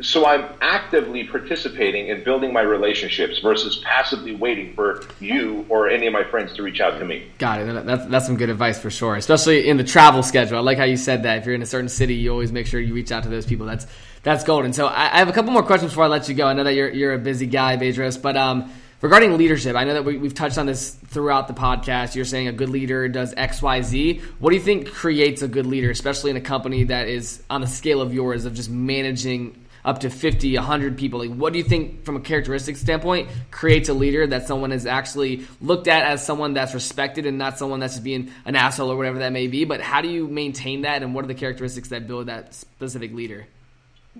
so 0.00 0.26
I'm 0.26 0.48
actively 0.60 1.24
participating 1.24 2.08
in 2.08 2.22
building 2.22 2.52
my 2.52 2.60
relationships 2.60 3.40
versus 3.40 3.78
passively 3.78 4.34
waiting 4.34 4.74
for 4.74 5.02
you 5.20 5.66
or 5.68 5.88
any 5.88 6.06
of 6.06 6.12
my 6.12 6.24
friends 6.24 6.54
to 6.54 6.62
reach 6.62 6.80
out 6.80 6.98
to 6.98 7.04
me. 7.04 7.26
Got 7.38 7.60
it. 7.60 7.86
That's, 7.86 8.06
that's 8.06 8.26
some 8.26 8.36
good 8.36 8.50
advice 8.50 8.78
for 8.78 8.90
sure, 8.90 9.16
especially 9.16 9.68
in 9.68 9.76
the 9.76 9.84
travel 9.84 10.22
schedule. 10.22 10.58
I 10.58 10.60
like 10.60 10.78
how 10.78 10.84
you 10.84 10.96
said 10.96 11.24
that. 11.24 11.38
If 11.38 11.46
you're 11.46 11.54
in 11.54 11.62
a 11.62 11.66
certain 11.66 11.88
city, 11.88 12.14
you 12.14 12.30
always 12.30 12.52
make 12.52 12.66
sure 12.66 12.80
you 12.80 12.94
reach 12.94 13.10
out 13.10 13.24
to 13.24 13.28
those 13.28 13.46
people. 13.46 13.66
That's 13.66 13.86
that's 14.22 14.44
golden. 14.44 14.72
So 14.72 14.86
I, 14.86 15.14
I 15.14 15.18
have 15.18 15.28
a 15.28 15.32
couple 15.32 15.52
more 15.52 15.62
questions 15.62 15.92
before 15.92 16.04
I 16.04 16.08
let 16.08 16.28
you 16.28 16.34
go. 16.34 16.46
I 16.46 16.52
know 16.52 16.64
that 16.64 16.74
you're 16.74 16.90
you're 16.90 17.14
a 17.14 17.18
busy 17.18 17.46
guy, 17.46 17.76
Bedros, 17.76 18.20
but 18.20 18.36
um, 18.36 18.70
regarding 19.00 19.36
leadership, 19.36 19.74
I 19.76 19.84
know 19.84 19.94
that 19.94 20.04
we, 20.04 20.18
have 20.18 20.34
touched 20.34 20.58
on 20.58 20.66
this 20.66 20.90
throughout 20.90 21.48
the 21.48 21.54
podcast. 21.54 22.14
You're 22.14 22.24
saying 22.24 22.48
a 22.48 22.52
good 22.52 22.68
leader 22.68 23.08
does 23.08 23.34
X, 23.36 23.62
Y, 23.62 23.82
Z. 23.82 24.22
What 24.38 24.50
do 24.50 24.56
you 24.56 24.62
think 24.62 24.92
creates 24.92 25.42
a 25.42 25.48
good 25.48 25.66
leader, 25.66 25.90
especially 25.90 26.30
in 26.30 26.36
a 26.36 26.40
company 26.40 26.84
that 26.84 27.08
is 27.08 27.42
on 27.50 27.60
the 27.60 27.66
scale 27.66 28.00
of 28.00 28.14
yours 28.14 28.44
of 28.44 28.54
just 28.54 28.70
managing 28.70 29.64
up 29.88 30.00
to 30.00 30.10
50, 30.10 30.54
100 30.54 30.98
people? 30.98 31.20
Like, 31.20 31.34
what 31.34 31.54
do 31.54 31.58
you 31.58 31.64
think, 31.64 32.04
from 32.04 32.16
a 32.16 32.20
characteristic 32.20 32.76
standpoint, 32.76 33.30
creates 33.50 33.88
a 33.88 33.94
leader 33.94 34.26
that 34.26 34.46
someone 34.46 34.70
is 34.70 34.84
actually 34.84 35.46
looked 35.62 35.88
at 35.88 36.04
as 36.04 36.24
someone 36.24 36.52
that's 36.52 36.74
respected 36.74 37.24
and 37.24 37.38
not 37.38 37.58
someone 37.58 37.80
that's 37.80 37.94
just 37.94 38.04
being 38.04 38.30
an 38.44 38.54
asshole 38.54 38.92
or 38.92 38.96
whatever 38.96 39.20
that 39.20 39.32
may 39.32 39.46
be? 39.46 39.64
But 39.64 39.80
how 39.80 40.02
do 40.02 40.08
you 40.08 40.28
maintain 40.28 40.82
that, 40.82 41.02
and 41.02 41.14
what 41.14 41.24
are 41.24 41.28
the 41.28 41.34
characteristics 41.34 41.88
that 41.88 42.06
build 42.06 42.26
that 42.26 42.52
specific 42.52 43.14
leader? 43.14 43.46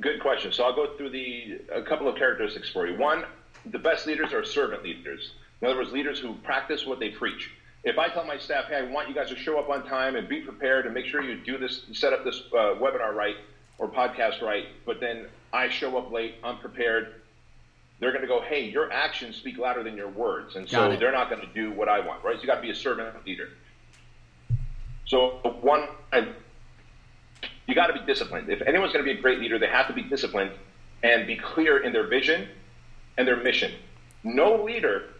Good 0.01 0.21
question. 0.23 0.53
So 0.53 0.65
I'll 0.65 0.75
go 0.75 0.97
through 0.97 1.11
the 1.11 1.61
a 1.71 1.83
couple 1.83 2.09
of 2.09 2.17
characteristics 2.17 2.71
for 2.71 2.87
you. 2.87 2.97
One, 2.99 3.25
the 3.67 3.79
best 3.79 4.07
leaders 4.07 4.33
are 4.33 4.45
servant 4.45 4.83
leaders. 4.83 5.33
In 5.61 5.69
other 5.69 5.77
words, 5.77 5.93
leaders 5.93 6.19
who 6.19 6.33
practice 6.45 6.87
what 6.87 6.99
they 6.99 7.11
preach. 7.11 7.51
If 7.85 7.99
I 7.99 8.09
tell 8.09 8.25
my 8.25 8.39
staff, 8.39 8.67
"Hey, 8.67 8.77
I 8.77 8.83
want 8.83 9.09
you 9.09 9.15
guys 9.15 9.29
to 9.29 9.37
show 9.37 9.59
up 9.59 9.69
on 9.69 9.87
time 9.87 10.17
and 10.17 10.27
be 10.29 10.41
prepared 10.41 10.87
and 10.87 10.95
make 10.95 11.05
sure 11.05 11.23
you 11.23 11.37
do 11.37 11.59
this, 11.59 11.83
set 11.93 12.15
up 12.15 12.25
this 12.25 12.43
uh, 12.53 12.75
webinar 12.81 13.13
right 13.15 13.37
or 13.79 13.89
podcast 13.89 14.43
right," 14.43 14.67
but 14.85 15.01
then 15.01 15.27
I 15.53 15.69
show 15.69 15.97
up 15.97 16.13
late, 16.13 16.35
unprepared, 16.45 17.15
they're 18.01 18.13
going 18.13 18.23
to 18.23 18.29
go, 18.29 18.41
"Hey, 18.41 18.69
your 18.69 18.93
actions 18.93 19.37
speak 19.37 19.59
louder 19.59 19.83
than 19.83 19.97
your 19.97 20.09
words," 20.09 20.57
and 20.57 20.69
so 20.69 20.95
they're 20.97 21.13
not 21.13 21.31
going 21.31 21.41
to 21.41 21.53
do 21.55 21.71
what 21.73 21.89
I 21.89 22.01
want. 22.01 22.23
Right? 22.25 22.37
So 22.37 22.43
you 22.43 22.47
got 22.47 22.57
to 22.57 22.63
be 22.63 22.71
a 22.71 22.75
servant 22.75 23.25
leader. 23.27 23.49
So 25.07 25.41
one, 25.63 25.89
you 27.67 27.75
got 27.75 27.87
to 27.89 27.93
be 27.95 28.05
disciplined. 28.07 28.49
If 28.51 28.63
anyone's 28.63 28.93
going 28.93 29.05
to 29.05 29.13
be 29.13 29.19
a 29.19 29.23
great 29.23 29.41
leader, 29.41 29.59
they 29.59 29.69
have 29.69 29.87
to 29.89 29.95
be 29.95 30.03
disciplined 30.03 30.53
and 31.03 31.27
be 31.27 31.37
clear 31.37 31.79
in 31.79 31.93
their 31.93 32.07
vision 32.07 32.49
and 33.17 33.27
their 33.27 33.37
mission. 33.37 33.73
No 34.25 34.63
leader 34.63 35.11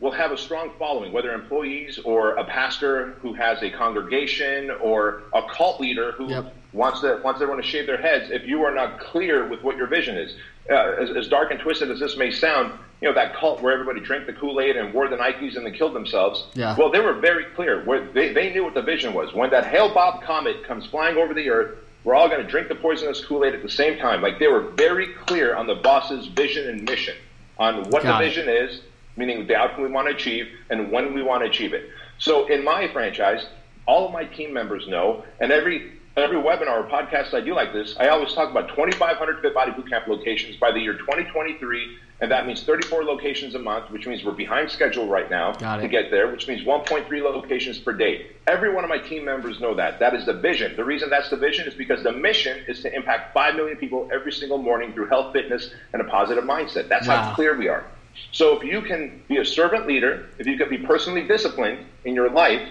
will 0.00 0.12
have 0.12 0.32
a 0.32 0.36
strong 0.36 0.70
following, 0.78 1.12
whether 1.12 1.32
employees 1.32 1.98
or 1.98 2.36
a 2.36 2.44
pastor 2.44 3.16
who 3.20 3.34
has 3.34 3.62
a 3.62 3.70
congregation 3.70 4.70
or 4.70 5.22
a 5.34 5.42
cult 5.50 5.80
leader 5.80 6.12
who 6.12 6.30
yep. 6.30 6.54
Wants 6.72 7.00
to 7.00 7.20
wants 7.24 7.40
everyone 7.40 7.62
to 7.62 7.68
shave 7.68 7.86
their 7.86 8.00
heads. 8.00 8.30
If 8.30 8.46
you 8.46 8.62
are 8.62 8.74
not 8.74 9.00
clear 9.00 9.46
with 9.48 9.62
what 9.62 9.76
your 9.76 9.86
vision 9.86 10.16
is, 10.16 10.34
uh, 10.70 10.74
as, 10.74 11.10
as, 11.16 11.28
dark 11.28 11.50
and 11.50 11.58
twisted 11.60 11.90
as 11.90 11.98
this 11.98 12.16
may 12.16 12.30
sound, 12.30 12.78
you 13.00 13.08
know 13.08 13.14
that 13.14 13.34
cult 13.34 13.62
where 13.62 13.72
everybody 13.72 14.00
drank 14.00 14.26
the 14.26 14.32
Kool 14.32 14.60
Aid 14.60 14.76
and 14.76 14.92
wore 14.92 15.08
the 15.08 15.16
Nikes 15.16 15.56
and 15.56 15.64
then 15.64 15.72
killed 15.72 15.94
themselves. 15.94 16.44
Yeah. 16.54 16.76
Well, 16.76 16.90
they 16.90 17.00
were 17.00 17.14
very 17.14 17.44
clear. 17.56 17.84
Where 17.84 18.06
they, 18.12 18.32
they 18.32 18.52
knew 18.52 18.64
what 18.64 18.74
the 18.74 18.82
vision 18.82 19.14
was. 19.14 19.32
When 19.32 19.50
that 19.50 19.66
Hale 19.66 19.90
Bopp 19.90 20.22
comet 20.22 20.64
comes 20.64 20.86
flying 20.86 21.16
over 21.16 21.32
the 21.32 21.48
earth, 21.48 21.78
we're 22.04 22.14
all 22.14 22.28
going 22.28 22.42
to 22.42 22.48
drink 22.48 22.68
the 22.68 22.74
poisonous 22.74 23.24
Kool 23.24 23.44
Aid 23.44 23.54
at 23.54 23.62
the 23.62 23.70
same 23.70 23.98
time. 23.98 24.20
Like 24.20 24.38
they 24.38 24.48
were 24.48 24.70
very 24.72 25.14
clear 25.14 25.54
on 25.54 25.66
the 25.66 25.74
boss's 25.76 26.26
vision 26.26 26.68
and 26.68 26.82
mission, 26.84 27.16
on 27.58 27.84
what 27.90 28.02
Got 28.02 28.18
the 28.18 28.26
vision 28.26 28.48
is, 28.48 28.82
meaning 29.16 29.46
the 29.46 29.56
outcome 29.56 29.82
we 29.82 29.90
want 29.90 30.08
to 30.08 30.14
achieve, 30.14 30.48
and 30.70 30.92
when 30.92 31.14
we 31.14 31.22
want 31.22 31.42
to 31.42 31.48
achieve 31.48 31.72
it. 31.72 31.90
So 32.18 32.46
in 32.46 32.64
my 32.64 32.88
franchise, 32.88 33.46
all 33.86 34.06
of 34.06 34.12
my 34.12 34.24
team 34.24 34.52
members 34.52 34.86
know, 34.86 35.24
and 35.40 35.50
every 35.50 35.97
every 36.18 36.36
webinar 36.36 36.84
or 36.84 36.88
podcast 36.88 37.34
I 37.34 37.40
do 37.40 37.54
like 37.54 37.72
this, 37.72 37.96
I 37.98 38.08
always 38.08 38.32
talk 38.32 38.50
about 38.50 38.68
2,500 38.68 39.40
Fit 39.40 39.54
Body 39.54 39.72
Bootcamp 39.72 40.06
locations 40.06 40.56
by 40.56 40.72
the 40.72 40.80
year 40.80 40.94
2023 40.94 41.98
and 42.20 42.30
that 42.32 42.46
means 42.46 42.64
34 42.64 43.04
locations 43.04 43.54
a 43.54 43.60
month, 43.60 43.90
which 43.90 44.06
means 44.06 44.24
we're 44.24 44.32
behind 44.32 44.70
schedule 44.70 45.06
right 45.06 45.30
now 45.30 45.52
to 45.52 45.86
get 45.86 46.10
there, 46.10 46.28
which 46.30 46.48
means 46.48 46.62
1.3 46.62 47.08
locations 47.22 47.78
per 47.78 47.92
day. 47.92 48.26
Every 48.48 48.74
one 48.74 48.82
of 48.82 48.90
my 48.90 48.98
team 48.98 49.24
members 49.24 49.60
know 49.60 49.74
that. 49.76 50.00
That 50.00 50.14
is 50.14 50.26
the 50.26 50.32
vision. 50.32 50.74
The 50.74 50.84
reason 50.84 51.10
that's 51.10 51.30
the 51.30 51.36
vision 51.36 51.68
is 51.68 51.74
because 51.74 52.02
the 52.02 52.12
mission 52.12 52.64
is 52.66 52.80
to 52.82 52.92
impact 52.92 53.34
5 53.34 53.54
million 53.54 53.76
people 53.76 54.08
every 54.12 54.32
single 54.32 54.58
morning 54.58 54.92
through 54.92 55.06
health, 55.06 55.32
fitness, 55.32 55.70
and 55.92 56.02
a 56.02 56.04
positive 56.06 56.42
mindset. 56.42 56.88
That's 56.88 57.06
wow. 57.06 57.22
how 57.22 57.34
clear 57.34 57.56
we 57.56 57.68
are. 57.68 57.84
So 58.32 58.58
if 58.58 58.64
you 58.64 58.82
can 58.82 59.22
be 59.28 59.36
a 59.36 59.44
servant 59.44 59.86
leader, 59.86 60.26
if 60.38 60.46
you 60.46 60.58
can 60.58 60.68
be 60.68 60.78
personally 60.78 61.22
disciplined 61.22 61.86
in 62.04 62.16
your 62.16 62.30
life, 62.30 62.68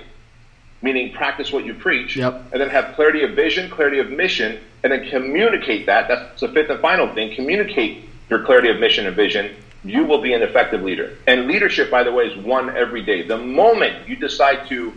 meaning 0.82 1.14
practice 1.14 1.52
what 1.52 1.66
you 1.66 1.74
preach, 1.74 2.16
yep. 2.16 2.42
and 2.52 2.62
then 2.62 2.70
have 2.70 2.96
clarity 2.96 3.24
of 3.24 3.32
vision, 3.32 3.70
clarity 3.70 4.00
of 4.00 4.12
mission, 4.12 4.60
and 4.84 4.92
then 4.92 5.10
communicate 5.10 5.86
that. 5.88 6.08
That's 6.08 6.42
the 6.42 6.50
fifth 6.50 6.70
and 6.70 6.80
final 6.80 7.14
thing. 7.14 7.36
Communicate 7.36 8.08
your 8.30 8.44
clarity 8.44 8.70
of 8.70 8.80
mission 8.80 9.08
and 9.08 9.16
vision, 9.16 9.56
you 9.84 10.04
will 10.04 10.22
be 10.22 10.34
an 10.34 10.42
effective 10.42 10.82
leader. 10.82 11.18
And 11.28 11.48
leadership, 11.48 11.90
by 11.90 12.04
the 12.04 12.12
way, 12.12 12.26
is 12.26 12.38
won 12.38 12.76
every 12.76 13.02
day. 13.02 13.22
The 13.24 13.38
moment 13.38 14.08
you 14.08 14.16
decide 14.16 14.68
to 14.70 14.94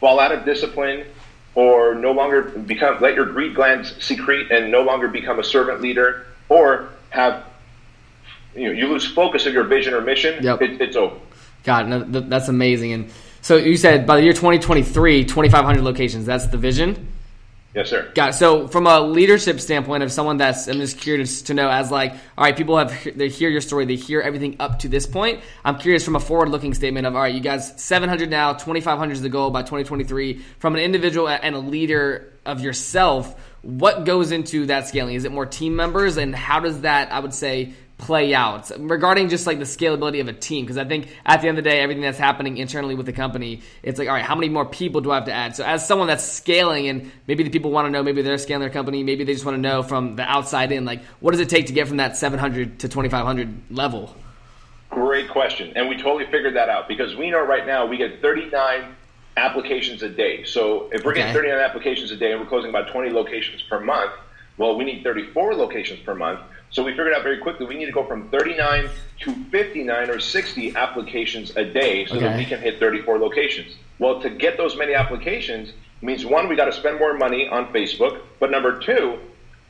fall 0.00 0.18
out 0.18 0.32
of 0.32 0.44
discipline 0.44 1.06
or 1.54 1.94
no 1.94 2.12
longer 2.12 2.42
become, 2.42 3.00
let 3.00 3.14
your 3.14 3.26
greed 3.26 3.54
glands 3.54 3.94
secrete 4.02 4.50
and 4.50 4.70
no 4.70 4.82
longer 4.82 5.08
become 5.08 5.38
a 5.38 5.44
servant 5.44 5.80
leader 5.80 6.26
or 6.48 6.88
have, 7.10 7.44
you 8.56 8.68
know, 8.68 8.72
you 8.72 8.88
lose 8.88 9.06
focus 9.06 9.46
of 9.46 9.52
your 9.52 9.64
vision 9.64 9.94
or 9.94 10.00
mission, 10.00 10.42
yep. 10.42 10.60
it, 10.62 10.80
it's 10.80 10.96
over. 10.96 11.16
God, 11.64 11.88
no, 11.88 12.20
that's 12.20 12.48
amazing. 12.48 12.92
And 12.92 13.10
so 13.44 13.56
you 13.56 13.76
said 13.76 14.06
by 14.06 14.16
the 14.16 14.22
year 14.22 14.32
2023, 14.32 15.26
2,500 15.26 15.84
locations. 15.84 16.24
That's 16.24 16.46
the 16.46 16.56
vision? 16.56 17.12
Yes, 17.74 17.90
sir. 17.90 18.10
Got 18.14 18.30
it. 18.30 18.32
So, 18.34 18.68
from 18.68 18.86
a 18.86 19.00
leadership 19.00 19.60
standpoint, 19.60 20.02
of 20.02 20.10
someone 20.10 20.36
that's, 20.36 20.66
I'm 20.66 20.78
just 20.78 20.96
curious 20.96 21.42
to 21.42 21.54
know, 21.54 21.68
as 21.68 21.90
like, 21.90 22.12
all 22.38 22.44
right, 22.44 22.56
people 22.56 22.78
have 22.78 23.16
they 23.16 23.28
hear 23.28 23.50
your 23.50 23.60
story, 23.60 23.84
they 23.84 23.96
hear 23.96 24.20
everything 24.20 24.56
up 24.60 24.78
to 24.78 24.88
this 24.88 25.06
point. 25.06 25.40
I'm 25.62 25.78
curious 25.78 26.04
from 26.04 26.16
a 26.16 26.20
forward-looking 26.20 26.72
statement 26.72 27.06
of, 27.06 27.16
all 27.16 27.22
right, 27.22 27.34
you 27.34 27.40
guys, 27.40 27.74
700 27.82 28.30
now, 28.30 28.52
2,500 28.52 29.12
is 29.12 29.22
the 29.22 29.28
goal 29.28 29.50
by 29.50 29.62
2023. 29.62 30.38
From 30.60 30.76
an 30.76 30.80
individual 30.80 31.28
and 31.28 31.54
a 31.54 31.58
leader 31.58 32.32
of 32.46 32.60
yourself, 32.60 33.34
what 33.60 34.04
goes 34.04 34.30
into 34.30 34.66
that 34.66 34.86
scaling? 34.88 35.16
Is 35.16 35.24
it 35.24 35.32
more 35.32 35.44
team 35.44 35.74
members, 35.74 36.16
and 36.16 36.34
how 36.34 36.60
does 36.60 36.82
that, 36.82 37.12
I 37.12 37.18
would 37.18 37.34
say, 37.34 37.74
play 38.04 38.34
out 38.34 38.70
regarding 38.78 39.30
just 39.30 39.46
like 39.46 39.58
the 39.58 39.64
scalability 39.64 40.20
of 40.20 40.28
a 40.28 40.32
team 40.34 40.66
because 40.66 40.76
i 40.76 40.84
think 40.84 41.08
at 41.24 41.40
the 41.40 41.48
end 41.48 41.56
of 41.56 41.64
the 41.64 41.70
day 41.70 41.80
everything 41.80 42.02
that's 42.02 42.18
happening 42.18 42.58
internally 42.58 42.94
with 42.94 43.06
the 43.06 43.14
company 43.14 43.62
it's 43.82 43.98
like 43.98 44.08
all 44.08 44.14
right 44.14 44.24
how 44.24 44.34
many 44.34 44.50
more 44.50 44.66
people 44.66 45.00
do 45.00 45.10
i 45.10 45.14
have 45.14 45.24
to 45.24 45.32
add? 45.32 45.56
So 45.56 45.64
as 45.64 45.88
someone 45.88 46.06
that's 46.06 46.22
scaling 46.22 46.86
and 46.88 47.10
maybe 47.26 47.44
the 47.44 47.48
people 47.48 47.70
want 47.70 47.86
to 47.86 47.90
know 47.90 48.02
maybe 48.02 48.20
they're 48.20 48.36
scaling 48.36 48.60
their 48.60 48.68
company 48.68 49.02
maybe 49.02 49.24
they 49.24 49.32
just 49.32 49.46
want 49.46 49.56
to 49.56 49.60
know 49.60 49.82
from 49.82 50.16
the 50.16 50.22
outside 50.22 50.70
in 50.70 50.84
like 50.84 51.02
what 51.20 51.30
does 51.30 51.40
it 51.40 51.48
take 51.48 51.66
to 51.68 51.72
get 51.72 51.88
from 51.88 51.96
that 51.96 52.14
700 52.14 52.80
to 52.80 52.88
2500 52.88 53.70
level? 53.70 54.14
Great 54.90 55.30
question 55.30 55.72
and 55.74 55.88
we 55.88 55.96
totally 55.96 56.26
figured 56.26 56.56
that 56.56 56.68
out 56.68 56.88
because 56.88 57.16
we 57.16 57.30
know 57.30 57.42
right 57.42 57.66
now 57.66 57.86
we 57.86 57.96
get 57.96 58.20
39 58.20 58.94
applications 59.38 60.02
a 60.02 60.10
day. 60.10 60.44
So 60.44 60.90
if 60.92 61.04
we're 61.04 61.12
okay. 61.12 61.20
getting 61.22 61.34
39 61.34 61.58
applications 61.58 62.10
a 62.10 62.16
day 62.16 62.32
and 62.32 62.40
we're 62.42 62.48
closing 62.48 62.68
about 62.68 62.88
20 62.92 63.10
locations 63.10 63.62
per 63.62 63.80
month 63.80 64.12
well 64.56 64.76
we 64.76 64.84
need 64.84 65.02
34 65.02 65.54
locations 65.54 66.00
per 66.00 66.14
month 66.14 66.40
so 66.74 66.82
we 66.82 66.90
figured 66.90 67.14
out 67.14 67.22
very 67.22 67.38
quickly 67.38 67.66
we 67.66 67.76
need 67.76 67.86
to 67.86 67.92
go 67.92 68.04
from 68.04 68.28
39 68.30 68.90
to 69.20 69.32
59 69.44 70.10
or 70.10 70.18
60 70.18 70.76
applications 70.76 71.54
a 71.56 71.64
day 71.64 72.04
so 72.04 72.16
okay. 72.16 72.26
that 72.26 72.36
we 72.36 72.44
can 72.44 72.60
hit 72.60 72.80
34 72.80 73.18
locations. 73.20 73.76
Well, 74.00 74.20
to 74.20 74.28
get 74.28 74.56
those 74.56 74.76
many 74.76 74.92
applications 74.92 75.72
means 76.02 76.26
one, 76.26 76.48
we 76.48 76.56
got 76.56 76.64
to 76.64 76.72
spend 76.72 76.98
more 76.98 77.16
money 77.16 77.48
on 77.48 77.72
Facebook. 77.72 78.20
But 78.40 78.50
number 78.50 78.80
two, 78.80 79.20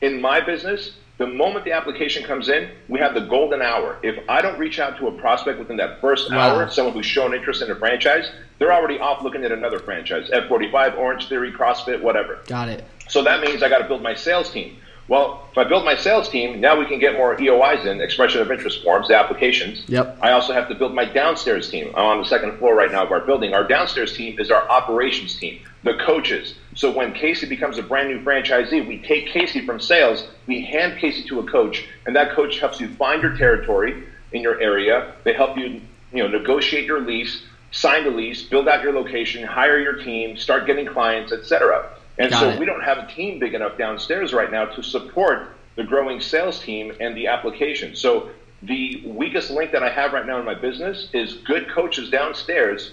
in 0.01 0.19
my 0.19 0.41
business, 0.41 0.97
the 1.19 1.27
moment 1.27 1.63
the 1.63 1.73
application 1.73 2.23
comes 2.23 2.49
in, 2.49 2.71
we 2.89 2.99
have 2.99 3.13
the 3.13 3.21
golden 3.21 3.61
hour. 3.61 3.99
If 4.01 4.27
I 4.27 4.41
don't 4.41 4.57
reach 4.57 4.79
out 4.79 4.97
to 4.97 5.07
a 5.07 5.11
prospect 5.11 5.59
within 5.59 5.77
that 5.77 6.01
first 6.01 6.31
wow. 6.31 6.55
hour, 6.55 6.69
someone 6.71 6.95
who's 6.95 7.05
shown 7.05 7.35
interest 7.35 7.61
in 7.61 7.69
a 7.69 7.75
franchise, 7.75 8.31
they're 8.57 8.73
already 8.73 8.97
off 8.97 9.21
looking 9.21 9.43
at 9.43 9.51
another 9.51 9.77
franchise 9.77 10.29
F45, 10.31 10.97
Orange 10.97 11.29
Theory, 11.29 11.51
CrossFit, 11.51 12.01
whatever. 12.01 12.39
Got 12.47 12.69
it. 12.69 12.83
So 13.07 13.23
that 13.23 13.41
means 13.41 13.61
I 13.61 13.69
got 13.69 13.77
to 13.77 13.87
build 13.87 14.01
my 14.01 14.15
sales 14.15 14.49
team. 14.49 14.77
Well, 15.07 15.47
if 15.51 15.57
I 15.57 15.63
build 15.65 15.85
my 15.85 15.95
sales 15.95 16.27
team, 16.29 16.59
now 16.59 16.79
we 16.79 16.85
can 16.87 16.97
get 16.97 17.13
more 17.13 17.37
EOIs 17.37 17.85
in, 17.85 18.01
expression 18.01 18.41
of 18.41 18.51
interest 18.51 18.83
forms, 18.83 19.07
the 19.07 19.15
applications. 19.15 19.87
Yep. 19.87 20.17
I 20.21 20.31
also 20.31 20.51
have 20.51 20.67
to 20.69 20.75
build 20.75 20.95
my 20.95 21.05
downstairs 21.05 21.69
team. 21.69 21.93
I'm 21.95 22.05
on 22.05 22.17
the 22.17 22.25
second 22.25 22.57
floor 22.57 22.73
right 22.73 22.91
now 22.91 23.03
of 23.03 23.11
our 23.11 23.19
building. 23.21 23.53
Our 23.53 23.67
downstairs 23.67 24.17
team 24.17 24.39
is 24.39 24.49
our 24.49 24.67
operations 24.67 25.35
team, 25.35 25.59
the 25.83 25.93
coaches. 25.93 26.55
So 26.73 26.91
when 26.91 27.13
Casey 27.13 27.47
becomes 27.47 27.77
a 27.77 27.83
brand 27.83 28.09
new 28.09 28.19
franchisee, 28.23 28.87
we 28.87 28.97
take 29.03 29.27
Casey 29.27 29.63
from 29.63 29.79
sales, 29.79 30.27
we 30.47 30.61
hand 30.61 30.97
Casey 30.97 31.23
to 31.29 31.39
a 31.39 31.43
coach, 31.43 31.85
and 32.07 32.15
that 32.15 32.31
coach 32.31 32.59
helps 32.59 32.79
you 32.79 32.87
find 32.95 33.21
your 33.21 33.37
territory 33.37 34.03
in 34.31 34.41
your 34.41 34.59
area. 34.59 35.13
They 35.23 35.33
help 35.33 35.55
you, 35.55 35.81
you 36.13 36.23
know, 36.23 36.27
negotiate 36.27 36.85
your 36.85 37.01
lease, 37.01 37.43
sign 37.69 38.05
the 38.05 38.09
lease, 38.09 38.41
build 38.41 38.67
out 38.67 38.81
your 38.81 38.93
location, 38.93 39.43
hire 39.43 39.77
your 39.77 40.03
team, 40.03 40.35
start 40.35 40.65
getting 40.65 40.87
clients, 40.87 41.31
etc. 41.31 41.91
And 42.17 42.31
Got 42.31 42.39
so 42.39 42.49
it. 42.49 42.59
we 42.59 42.65
don't 42.65 42.83
have 42.83 42.97
a 42.97 43.07
team 43.07 43.39
big 43.39 43.53
enough 43.53 43.77
downstairs 43.77 44.33
right 44.33 44.51
now 44.51 44.65
to 44.65 44.83
support 44.83 45.55
the 45.75 45.83
growing 45.83 46.21
sales 46.21 46.59
team 46.59 46.93
and 46.99 47.15
the 47.15 47.27
application. 47.27 47.95
So 47.95 48.29
the 48.61 49.03
weakest 49.05 49.51
link 49.51 49.71
that 49.73 49.83
I 49.83 49.89
have 49.89 50.13
right 50.13 50.25
now 50.25 50.39
in 50.39 50.45
my 50.45 50.53
business 50.53 51.09
is 51.13 51.33
good 51.33 51.69
coaches 51.69 52.09
downstairs 52.09 52.91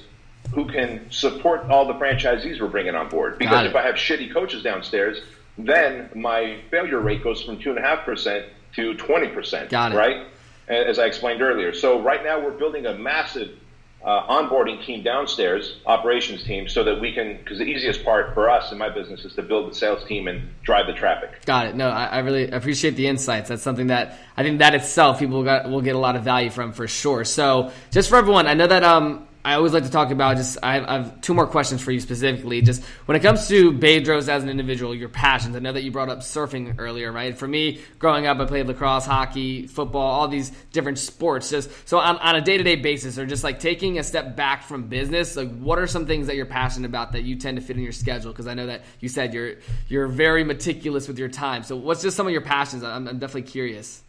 who 0.53 0.67
can 0.67 1.11
support 1.11 1.71
all 1.71 1.87
the 1.87 1.95
franchisees 1.95 2.61
we're 2.61 2.67
bringing 2.67 2.95
on 2.95 3.09
board. 3.09 3.39
Because 3.39 3.67
if 3.67 3.77
I 3.77 3.83
have 3.83 3.95
shitty 3.95 4.33
coaches 4.33 4.63
downstairs, 4.63 5.23
then 5.57 6.11
my 6.15 6.59
failure 6.71 6.99
rate 7.01 7.23
goes 7.23 7.43
from 7.43 7.59
two 7.59 7.71
and 7.71 7.79
a 7.79 7.83
half 7.83 8.05
percent 8.05 8.47
to 8.75 8.95
twenty 8.95 9.29
percent. 9.29 9.71
Got 9.71 9.93
it. 9.93 9.97
Right, 9.97 10.27
as 10.69 10.99
I 10.99 11.07
explained 11.07 11.43
earlier. 11.43 11.73
So 11.73 12.01
right 12.01 12.25
now 12.25 12.41
we're 12.41 12.51
building 12.51 12.87
a 12.87 12.95
massive 12.95 13.57
uh, 14.05 14.27
onboarding 14.27 14.85
team 14.85 15.03
downstairs, 15.03 15.77
operations 15.87 16.43
team, 16.43 16.69
so 16.69 16.83
that 16.83 17.01
we 17.01 17.13
can, 17.13 17.37
because 17.39 17.59
the 17.59 17.65
easiest 17.65 18.05
part 18.05 18.35
for 18.35 18.51
us 18.51 18.73
in 18.73 18.79
my 18.79 18.89
business 18.89 19.25
is 19.25 19.35
to 19.35 19.43
build 19.43 19.71
the 19.71 19.75
sales 19.75 20.05
team 20.05 20.27
and 20.29 20.43
drive 20.63 20.87
the 20.87 20.93
traffic. 20.93 21.45
Got 21.47 21.69
it. 21.69 21.77
No, 21.77 21.89
I, 21.89 22.07
I 22.07 22.19
really 22.19 22.51
appreciate 22.51 22.97
the 22.97 23.07
insights. 23.07 23.49
That's 23.49 23.63
something 23.63 23.89
that 23.89 24.19
I 24.37 24.43
think 24.43 24.59
that 24.59 24.75
itself 24.75 25.19
people 25.19 25.45
got, 25.45 25.71
will 25.71 25.83
get 25.83 25.95
a 25.95 25.99
lot 25.99 26.17
of 26.17 26.25
value 26.25 26.51
from 26.51 26.73
for 26.73 26.89
sure. 26.89 27.25
So 27.25 27.71
just 27.91 28.09
for 28.09 28.17
everyone, 28.17 28.49
I 28.49 28.55
know 28.55 28.67
that 28.67 28.83
um, 28.83 29.29
I 29.45 29.55
always 29.55 29.73
like 29.73 29.83
to 29.85 29.91
talk 29.91 30.13
about 30.13 30.37
just 30.37 30.59
I 30.63 30.75
have, 30.75 30.85
I 30.85 30.93
have, 30.95 31.21
two 31.21 31.35
more 31.35 31.49
questions 31.49 31.83
for 31.83 31.91
you 31.91 31.99
specifically. 31.99 32.63
Just 32.63 32.83
when 33.07 33.17
it 33.17 33.21
comes 33.21 33.49
to 33.49 33.73
Bedros 33.73 34.29
as 34.29 34.45
an 34.45 34.49
individual, 34.49 34.95
your 34.95 35.09
passions. 35.09 35.57
I 35.57 35.59
know 35.59 35.73
that 35.73 35.83
you 35.83 35.91
brought 35.91 36.09
up 36.09 36.21
surfing 36.21 36.77
earlier, 36.79 37.11
right? 37.11 37.37
For 37.37 37.49
me, 37.49 37.81
growing 37.99 38.27
up, 38.27 38.39
I 38.39 38.45
played 38.45 38.69
lacrosse, 38.69 39.05
hockey, 39.05 39.67
football, 39.67 40.03
all 40.03 40.29
these 40.29 40.51
different 40.73 40.99
sports. 40.99 41.51
Just 41.51 41.71
so 41.89 41.99
on, 41.99 42.19
on 42.19 42.37
a 42.37 42.41
day 42.41 42.57
to 42.57 42.63
day 42.63 42.77
basis, 42.77 43.19
or 43.19 43.27
just 43.27 43.43
like 43.43 43.59
taking 43.59 43.99
a 43.99 44.05
step 44.05 44.37
back 44.37 44.63
from 44.63 44.85
business, 44.89 45.37
like 45.37 45.53
what 45.59 45.79
are 45.81 45.89
some 45.89 46.07
things 46.07 46.29
that 46.29 46.37
you're 46.37 46.47
passionate 46.47 46.87
about 46.87 47.13
that 47.13 47.23
you 47.23 47.35
tend 47.35 47.59
to 47.59 47.65
fit 47.65 47.77
in 47.77 47.83
your 47.83 47.93
schedule? 47.93 48.31
Because 48.31 48.47
I 48.47 48.55
know 48.55 48.67
that 48.67 48.83
you 49.01 49.09
said 49.09 49.35
you're 49.35 49.55
you're 49.89 50.07
very 50.07 50.45
meticulous 50.45 51.09
with 51.09 51.19
your 51.19 51.29
time. 51.29 51.65
So 51.65 51.77
what's 51.77 52.03
just 52.03 52.17
some 52.17 52.27
of 52.27 52.33
your 52.33 52.43
passions? 52.43 52.85
I'm, 52.85 53.09
I'm 53.09 53.19
definitely 53.19 53.51
curious. 53.51 54.03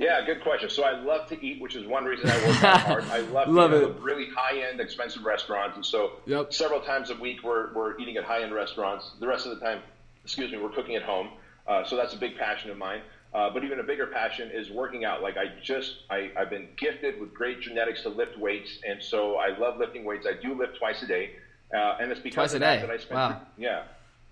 Yeah, 0.00 0.24
good 0.24 0.42
question. 0.42 0.70
So 0.70 0.82
I 0.82 0.98
love 0.98 1.28
to 1.28 1.44
eat, 1.44 1.60
which 1.60 1.76
is 1.76 1.86
one 1.86 2.06
reason 2.06 2.30
I 2.30 2.46
work 2.46 2.56
so 2.56 2.68
hard. 2.68 3.04
I 3.10 3.18
love, 3.18 3.48
love 3.50 3.70
to 3.72 3.90
it. 3.90 4.00
really 4.00 4.28
high 4.34 4.66
end, 4.66 4.80
expensive 4.80 5.24
restaurants, 5.24 5.76
and 5.76 5.84
so 5.84 6.12
yep. 6.24 6.54
several 6.54 6.80
times 6.80 7.10
a 7.10 7.16
week 7.16 7.42
we're 7.44 7.70
we're 7.74 8.00
eating 8.00 8.16
at 8.16 8.24
high 8.24 8.42
end 8.42 8.54
restaurants. 8.54 9.10
The 9.20 9.26
rest 9.26 9.44
of 9.44 9.58
the 9.58 9.62
time, 9.62 9.82
excuse 10.24 10.50
me, 10.50 10.56
we're 10.56 10.70
cooking 10.70 10.96
at 10.96 11.02
home. 11.02 11.28
Uh, 11.68 11.84
so 11.84 11.96
that's 11.96 12.14
a 12.14 12.16
big 12.16 12.38
passion 12.38 12.70
of 12.70 12.78
mine. 12.78 13.02
Uh, 13.34 13.50
but 13.50 13.62
even 13.62 13.78
a 13.78 13.82
bigger 13.82 14.06
passion 14.06 14.50
is 14.50 14.70
working 14.70 15.04
out. 15.04 15.20
Like 15.20 15.36
I 15.36 15.52
just, 15.62 15.96
I, 16.08 16.30
I've 16.34 16.48
been 16.48 16.68
gifted 16.78 17.20
with 17.20 17.34
great 17.34 17.60
genetics 17.60 18.02
to 18.02 18.08
lift 18.08 18.38
weights, 18.38 18.78
and 18.88 19.02
so 19.02 19.36
I 19.36 19.56
love 19.58 19.76
lifting 19.76 20.06
weights. 20.06 20.26
I 20.26 20.32
do 20.32 20.54
lift 20.54 20.78
twice 20.78 21.02
a 21.02 21.06
day, 21.06 21.32
uh, 21.74 21.98
and 22.00 22.10
it's 22.10 22.20
because 22.20 22.52
twice 22.52 22.54
of 22.54 22.60
that, 22.60 22.80
that 22.80 22.90
I 22.90 22.96
spend. 22.96 23.16
Wow. 23.16 23.40
Yeah, 23.58 23.82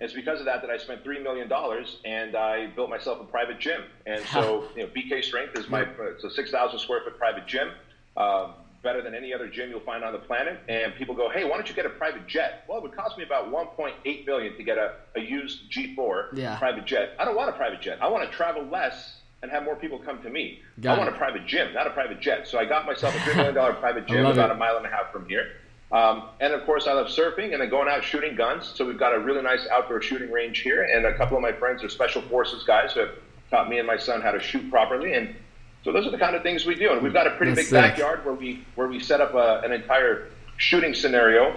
it's 0.00 0.12
because 0.12 0.38
of 0.38 0.46
that 0.46 0.60
that 0.62 0.70
I 0.70 0.78
spent 0.78 1.02
three 1.02 1.22
million 1.22 1.48
dollars 1.48 1.98
and 2.04 2.36
I 2.36 2.66
built 2.66 2.88
myself 2.90 3.20
a 3.20 3.24
private 3.24 3.58
gym. 3.58 3.82
And 4.06 4.24
so, 4.26 4.68
you 4.76 4.84
know, 4.84 4.88
BK 4.88 5.24
Strength 5.24 5.58
is 5.58 5.68
my 5.68 5.82
it's 5.82 6.24
a 6.24 6.30
six 6.30 6.50
thousand 6.50 6.78
square 6.78 7.00
foot 7.02 7.18
private 7.18 7.46
gym, 7.46 7.70
uh, 8.16 8.52
better 8.82 9.02
than 9.02 9.14
any 9.14 9.34
other 9.34 9.48
gym 9.48 9.70
you'll 9.70 9.80
find 9.80 10.04
on 10.04 10.12
the 10.12 10.18
planet. 10.20 10.60
And 10.68 10.94
people 10.94 11.14
go, 11.14 11.28
hey, 11.28 11.44
why 11.44 11.56
don't 11.56 11.68
you 11.68 11.74
get 11.74 11.86
a 11.86 11.90
private 11.90 12.26
jet? 12.28 12.64
Well, 12.68 12.78
it 12.78 12.82
would 12.82 12.96
cost 12.96 13.18
me 13.18 13.24
about 13.24 13.50
one 13.50 13.66
point 13.68 13.96
eight 14.04 14.24
million 14.24 14.56
to 14.56 14.62
get 14.62 14.78
a, 14.78 14.94
a 15.16 15.20
used 15.20 15.70
G4 15.72 16.28
yeah. 16.34 16.58
private 16.58 16.84
jet. 16.84 17.14
I 17.18 17.24
don't 17.24 17.36
want 17.36 17.50
a 17.50 17.54
private 17.54 17.80
jet. 17.80 17.98
I 18.00 18.08
want 18.08 18.28
to 18.30 18.36
travel 18.36 18.64
less 18.64 19.16
and 19.42 19.50
have 19.50 19.64
more 19.64 19.76
people 19.76 19.98
come 19.98 20.22
to 20.22 20.30
me. 20.30 20.60
Got 20.80 20.94
I 20.94 20.98
want 20.98 21.10
it. 21.10 21.14
a 21.14 21.18
private 21.18 21.46
gym, 21.46 21.72
not 21.72 21.86
a 21.86 21.90
private 21.90 22.20
jet. 22.20 22.46
So 22.48 22.58
I 22.58 22.64
got 22.64 22.86
myself 22.86 23.14
a 23.16 23.20
three 23.20 23.34
million 23.34 23.54
dollar 23.54 23.72
private 23.80 24.06
gym 24.06 24.26
about 24.26 24.50
it. 24.50 24.56
a 24.56 24.58
mile 24.58 24.76
and 24.76 24.86
a 24.86 24.90
half 24.90 25.12
from 25.12 25.28
here. 25.28 25.52
Um, 25.90 26.24
and 26.40 26.52
of 26.52 26.64
course, 26.66 26.86
I 26.86 26.92
love 26.92 27.06
surfing 27.06 27.52
and 27.52 27.62
then 27.62 27.70
going 27.70 27.88
out 27.88 28.04
shooting 28.04 28.36
guns. 28.36 28.70
So 28.74 28.84
we've 28.84 28.98
got 28.98 29.14
a 29.14 29.18
really 29.18 29.40
nice 29.42 29.66
outdoor 29.72 30.02
shooting 30.02 30.30
range 30.30 30.58
here, 30.58 30.82
and 30.82 31.06
a 31.06 31.16
couple 31.16 31.36
of 31.36 31.42
my 31.42 31.52
friends 31.52 31.82
are 31.82 31.88
special 31.88 32.20
forces 32.22 32.62
guys 32.64 32.92
who 32.92 33.00
have 33.00 33.10
taught 33.50 33.70
me 33.70 33.78
and 33.78 33.86
my 33.86 33.96
son 33.96 34.20
how 34.20 34.32
to 34.32 34.40
shoot 34.40 34.70
properly. 34.70 35.14
And 35.14 35.34
so 35.84 35.92
those 35.92 36.06
are 36.06 36.10
the 36.10 36.18
kind 36.18 36.36
of 36.36 36.42
things 36.42 36.66
we 36.66 36.74
do. 36.74 36.92
And 36.92 37.02
we've 37.02 37.12
got 37.14 37.26
a 37.26 37.30
pretty 37.30 37.52
That's 37.52 37.70
big 37.70 37.82
sick. 37.82 37.96
backyard 37.96 38.24
where 38.24 38.34
we 38.34 38.64
where 38.74 38.88
we 38.88 39.00
set 39.00 39.20
up 39.22 39.34
a, 39.34 39.62
an 39.64 39.72
entire 39.72 40.28
shooting 40.58 40.92
scenario. 40.92 41.56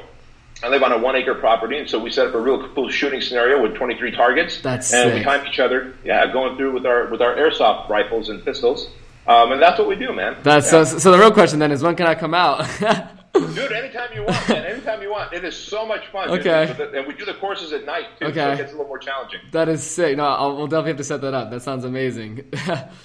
I 0.63 0.69
live 0.69 0.83
on 0.83 0.91
a 0.91 0.97
one 0.97 1.15
acre 1.15 1.35
property, 1.35 1.77
and 1.77 1.89
so 1.89 1.99
we 1.99 2.11
set 2.11 2.27
up 2.27 2.35
a 2.35 2.39
real 2.39 2.69
cool 2.69 2.89
shooting 2.89 3.19
scenario 3.19 3.61
with 3.61 3.73
23 3.75 4.11
targets. 4.11 4.61
That's 4.61 4.93
and 4.93 5.09
sick. 5.09 5.17
we 5.17 5.23
time 5.23 5.45
each 5.47 5.59
other, 5.59 5.95
yeah, 6.05 6.31
going 6.31 6.55
through 6.55 6.73
with 6.73 6.85
our 6.85 7.07
with 7.07 7.21
our 7.21 7.35
airsoft 7.35 7.89
rifles 7.89 8.29
and 8.29 8.43
pistols. 8.45 8.87
Um, 9.27 9.51
and 9.51 9.61
that's 9.61 9.77
what 9.77 9.87
we 9.87 9.95
do, 9.95 10.13
man. 10.13 10.37
That's 10.43 10.71
yeah. 10.71 10.83
so. 10.83 10.99
So 10.99 11.11
the 11.11 11.17
real 11.17 11.31
question 11.31 11.59
then 11.59 11.71
is, 11.71 11.83
when 11.83 11.95
can 11.95 12.05
I 12.05 12.15
come 12.15 12.33
out? 12.33 12.65
Dude, 13.33 13.71
anytime 13.71 14.09
you 14.13 14.23
want, 14.23 14.49
man. 14.49 14.65
Anytime 14.65 15.01
you 15.01 15.11
want. 15.11 15.33
It 15.33 15.45
is 15.45 15.55
so 15.55 15.85
much 15.85 16.07
fun. 16.07 16.29
Okay. 16.29 16.75
And 16.93 17.07
we 17.07 17.13
do 17.13 17.25
the 17.25 17.33
courses 17.35 17.71
at 17.71 17.85
night, 17.85 18.07
too, 18.19 18.25
okay. 18.25 18.39
so 18.39 18.51
it 18.51 18.57
gets 18.57 18.71
a 18.71 18.75
little 18.75 18.87
more 18.87 18.99
challenging. 18.99 19.39
That 19.51 19.69
is 19.69 19.83
sick. 19.83 20.17
No, 20.17 20.25
I'll, 20.25 20.57
we'll 20.57 20.67
definitely 20.67 20.91
have 20.91 20.97
to 20.97 21.03
set 21.03 21.21
that 21.21 21.33
up. 21.33 21.49
That 21.49 21.61
sounds 21.61 21.85
amazing. 21.85 22.51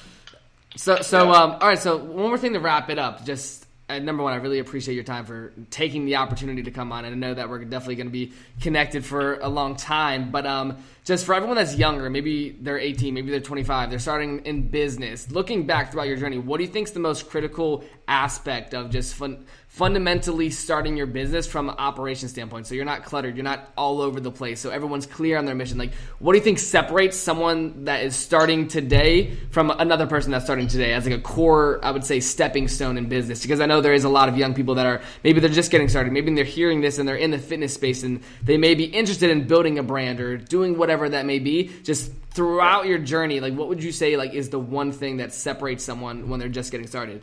so, 0.76 0.96
so, 0.96 1.30
um, 1.32 1.52
all 1.52 1.68
right, 1.68 1.78
so 1.78 1.96
one 1.96 2.28
more 2.28 2.38
thing 2.38 2.54
to 2.54 2.60
wrap 2.60 2.90
it 2.90 2.98
up. 2.98 3.24
Just 3.24 3.66
and 3.88 4.04
number 4.04 4.24
one, 4.24 4.32
I 4.32 4.36
really 4.36 4.58
appreciate 4.58 4.94
your 4.94 5.04
time 5.04 5.24
for 5.24 5.52
taking 5.70 6.06
the 6.06 6.16
opportunity 6.16 6.64
to 6.64 6.72
come 6.72 6.90
on. 6.90 7.04
And 7.04 7.14
I 7.14 7.28
know 7.28 7.34
that 7.34 7.48
we're 7.48 7.64
definitely 7.64 7.94
going 7.94 8.08
to 8.08 8.12
be 8.12 8.32
connected 8.60 9.04
for 9.04 9.38
a 9.38 9.48
long 9.48 9.76
time. 9.76 10.32
But 10.32 10.44
um, 10.44 10.78
just 11.04 11.24
for 11.24 11.36
everyone 11.36 11.56
that's 11.56 11.76
younger, 11.76 12.10
maybe 12.10 12.50
they're 12.50 12.80
18, 12.80 13.14
maybe 13.14 13.30
they're 13.30 13.38
25, 13.38 13.90
they're 13.90 14.00
starting 14.00 14.40
in 14.44 14.68
business. 14.68 15.30
Looking 15.30 15.66
back 15.66 15.92
throughout 15.92 16.08
your 16.08 16.16
journey, 16.16 16.38
what 16.38 16.58
do 16.58 16.64
you 16.64 16.70
think 16.70 16.88
is 16.88 16.94
the 16.94 17.00
most 17.00 17.30
critical 17.30 17.84
aspect 18.08 18.74
of 18.74 18.90
just 18.90 19.14
fun, 19.14 19.46
fundamentally 19.76 20.48
starting 20.48 20.96
your 20.96 21.04
business 21.04 21.46
from 21.46 21.68
an 21.68 21.74
operation 21.76 22.30
standpoint. 22.30 22.66
So 22.66 22.74
you're 22.74 22.86
not 22.86 23.04
cluttered, 23.04 23.36
you're 23.36 23.44
not 23.44 23.70
all 23.76 24.00
over 24.00 24.20
the 24.20 24.30
place. 24.30 24.58
So 24.58 24.70
everyone's 24.70 25.04
clear 25.04 25.36
on 25.36 25.44
their 25.44 25.54
mission. 25.54 25.76
Like, 25.76 25.92
what 26.18 26.32
do 26.32 26.38
you 26.38 26.44
think 26.44 26.58
separates 26.58 27.14
someone 27.14 27.84
that 27.84 28.02
is 28.02 28.16
starting 28.16 28.68
today 28.68 29.36
from 29.50 29.70
another 29.70 30.06
person 30.06 30.30
that's 30.30 30.46
starting 30.46 30.66
today 30.66 30.94
as 30.94 31.04
like 31.04 31.14
a 31.14 31.20
core, 31.20 31.78
I 31.82 31.90
would 31.90 32.06
say, 32.06 32.20
stepping 32.20 32.68
stone 32.68 32.96
in 32.96 33.10
business? 33.10 33.42
Because 33.42 33.60
I 33.60 33.66
know 33.66 33.82
there 33.82 33.92
is 33.92 34.04
a 34.04 34.08
lot 34.08 34.30
of 34.30 34.38
young 34.38 34.54
people 34.54 34.76
that 34.76 34.86
are 34.86 35.02
maybe 35.22 35.40
they're 35.40 35.50
just 35.50 35.70
getting 35.70 35.90
started, 35.90 36.10
maybe 36.10 36.34
they're 36.34 36.44
hearing 36.44 36.80
this 36.80 36.98
and 36.98 37.06
they're 37.06 37.14
in 37.14 37.30
the 37.30 37.38
fitness 37.38 37.74
space 37.74 38.02
and 38.02 38.22
they 38.42 38.56
may 38.56 38.74
be 38.74 38.84
interested 38.84 39.28
in 39.28 39.46
building 39.46 39.78
a 39.78 39.82
brand 39.82 40.22
or 40.22 40.38
doing 40.38 40.78
whatever 40.78 41.10
that 41.10 41.26
may 41.26 41.38
be. 41.38 41.70
Just 41.82 42.10
throughout 42.30 42.86
your 42.86 42.98
journey, 42.98 43.40
like 43.40 43.52
what 43.52 43.68
would 43.68 43.84
you 43.84 43.92
say 43.92 44.16
like 44.16 44.32
is 44.32 44.48
the 44.48 44.58
one 44.58 44.90
thing 44.90 45.18
that 45.18 45.34
separates 45.34 45.84
someone 45.84 46.30
when 46.30 46.40
they're 46.40 46.48
just 46.48 46.72
getting 46.72 46.86
started? 46.86 47.22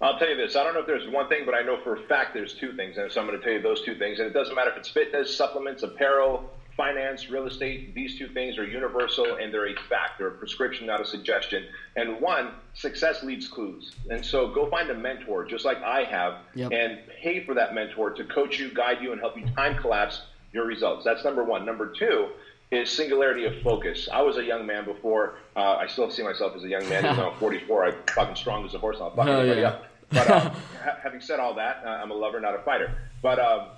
I'll 0.00 0.18
tell 0.18 0.28
you 0.28 0.36
this. 0.36 0.56
I 0.56 0.64
don't 0.64 0.74
know 0.74 0.80
if 0.80 0.86
there's 0.86 1.08
one 1.08 1.28
thing, 1.28 1.44
but 1.46 1.54
I 1.54 1.62
know 1.62 1.80
for 1.82 1.96
a 1.96 2.02
fact 2.02 2.34
there's 2.34 2.54
two 2.54 2.74
things. 2.76 2.98
And 2.98 3.10
so 3.10 3.20
I'm 3.20 3.26
going 3.26 3.38
to 3.38 3.44
tell 3.44 3.54
you 3.54 3.62
those 3.62 3.82
two 3.82 3.94
things. 3.96 4.18
And 4.18 4.28
it 4.28 4.34
doesn't 4.34 4.54
matter 4.54 4.70
if 4.70 4.76
it's 4.76 4.90
fitness, 4.90 5.34
supplements, 5.34 5.82
apparel, 5.82 6.50
finance, 6.76 7.30
real 7.30 7.46
estate. 7.46 7.94
These 7.94 8.18
two 8.18 8.28
things 8.28 8.58
are 8.58 8.66
universal 8.66 9.36
and 9.36 9.52
they're 9.52 9.68
a 9.68 9.74
fact. 9.88 10.18
They're 10.18 10.28
a 10.28 10.32
prescription, 10.32 10.86
not 10.86 11.00
a 11.00 11.06
suggestion. 11.06 11.64
And 11.96 12.20
one, 12.20 12.52
success 12.74 13.22
leaves 13.22 13.48
clues. 13.48 13.94
And 14.10 14.24
so 14.24 14.48
go 14.48 14.68
find 14.68 14.90
a 14.90 14.94
mentor, 14.94 15.46
just 15.46 15.64
like 15.64 15.82
I 15.82 16.04
have, 16.04 16.40
yep. 16.54 16.72
and 16.72 16.98
pay 17.22 17.44
for 17.44 17.54
that 17.54 17.74
mentor 17.74 18.10
to 18.10 18.24
coach 18.24 18.58
you, 18.58 18.72
guide 18.74 18.98
you, 19.00 19.12
and 19.12 19.20
help 19.20 19.38
you 19.38 19.46
time 19.56 19.78
collapse 19.78 20.22
your 20.52 20.66
results. 20.66 21.04
That's 21.04 21.24
number 21.24 21.42
one. 21.42 21.64
Number 21.64 21.92
two, 21.98 22.28
is 22.70 22.90
singularity 22.90 23.44
of 23.44 23.60
focus. 23.62 24.08
I 24.12 24.22
was 24.22 24.36
a 24.36 24.44
young 24.44 24.66
man 24.66 24.84
before. 24.84 25.38
Uh, 25.54 25.76
I 25.76 25.86
still 25.86 26.10
see 26.10 26.22
myself 26.22 26.56
as 26.56 26.64
a 26.64 26.68
young 26.68 26.88
man. 26.88 27.04
Even 27.04 27.16
though 27.16 27.30
I'm 27.30 27.36
44, 27.38 27.86
I'm 27.86 27.94
fucking 28.14 28.36
strong 28.36 28.64
as 28.64 28.74
a 28.74 28.78
horse. 28.78 28.98
I'll 29.00 29.14
fuck 29.14 29.28
anybody 29.28 29.60
yeah. 29.60 29.68
up. 29.68 29.86
But 30.10 30.30
uh, 30.30 30.40
ha- 30.84 30.98
having 31.02 31.20
said 31.20 31.40
all 31.40 31.54
that, 31.54 31.82
uh, 31.84 31.88
I'm 31.88 32.10
a 32.10 32.14
lover, 32.14 32.40
not 32.40 32.54
a 32.54 32.62
fighter. 32.62 32.92
But 33.22 33.38
um, 33.38 33.68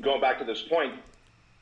going 0.00 0.20
back 0.20 0.38
to 0.38 0.44
this 0.44 0.62
point, 0.62 0.94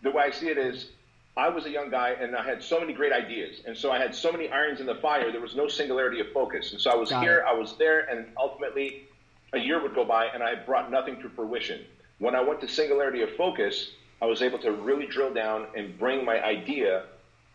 the 0.03 0.11
way 0.11 0.25
I 0.25 0.31
see 0.31 0.49
it 0.49 0.59
is, 0.59 0.91
I 1.37 1.49
was 1.49 1.67
a 1.67 1.71
young 1.71 1.89
guy 1.89 2.11
and 2.21 2.35
I 2.35 2.43
had 2.45 2.63
so 2.63 2.81
many 2.81 2.93
great 2.93 3.13
ideas, 3.13 3.63
and 3.65 3.77
so 3.77 3.93
I 3.93 3.99
had 3.99 4.15
so 4.15 4.33
many 4.33 4.49
irons 4.51 4.81
in 4.81 4.87
the 4.87 4.97
fire. 4.97 5.31
There 5.31 5.41
was 5.41 5.55
no 5.55 5.69
singularity 5.69 6.21
of 6.21 6.33
focus, 6.33 6.73
and 6.73 6.81
so 6.81 6.91
I 6.91 6.97
was 6.97 7.11
Got 7.11 7.23
here, 7.23 7.39
it. 7.39 7.45
I 7.47 7.53
was 7.53 7.77
there, 7.77 8.01
and 8.11 8.27
ultimately, 8.37 9.05
a 9.53 9.59
year 9.59 9.81
would 9.81 9.95
go 9.95 10.05
by, 10.05 10.27
and 10.27 10.43
I 10.43 10.57
brought 10.57 10.91
nothing 10.91 11.23
to 11.23 11.29
fruition. 11.31 11.85
When 12.19 12.35
I 12.35 12.41
went 12.41 12.61
to 12.63 12.69
singularity 12.69 13.23
of 13.23 13.31
focus, 13.37 13.93
I 14.21 14.27
was 14.27 14.43
able 14.43 14.59
to 14.61 14.73
really 14.73 15.07
drill 15.07 15.33
down 15.33 15.67
and 15.77 15.99
bring 15.99 16.25
my 16.25 16.43
idea 16.45 17.05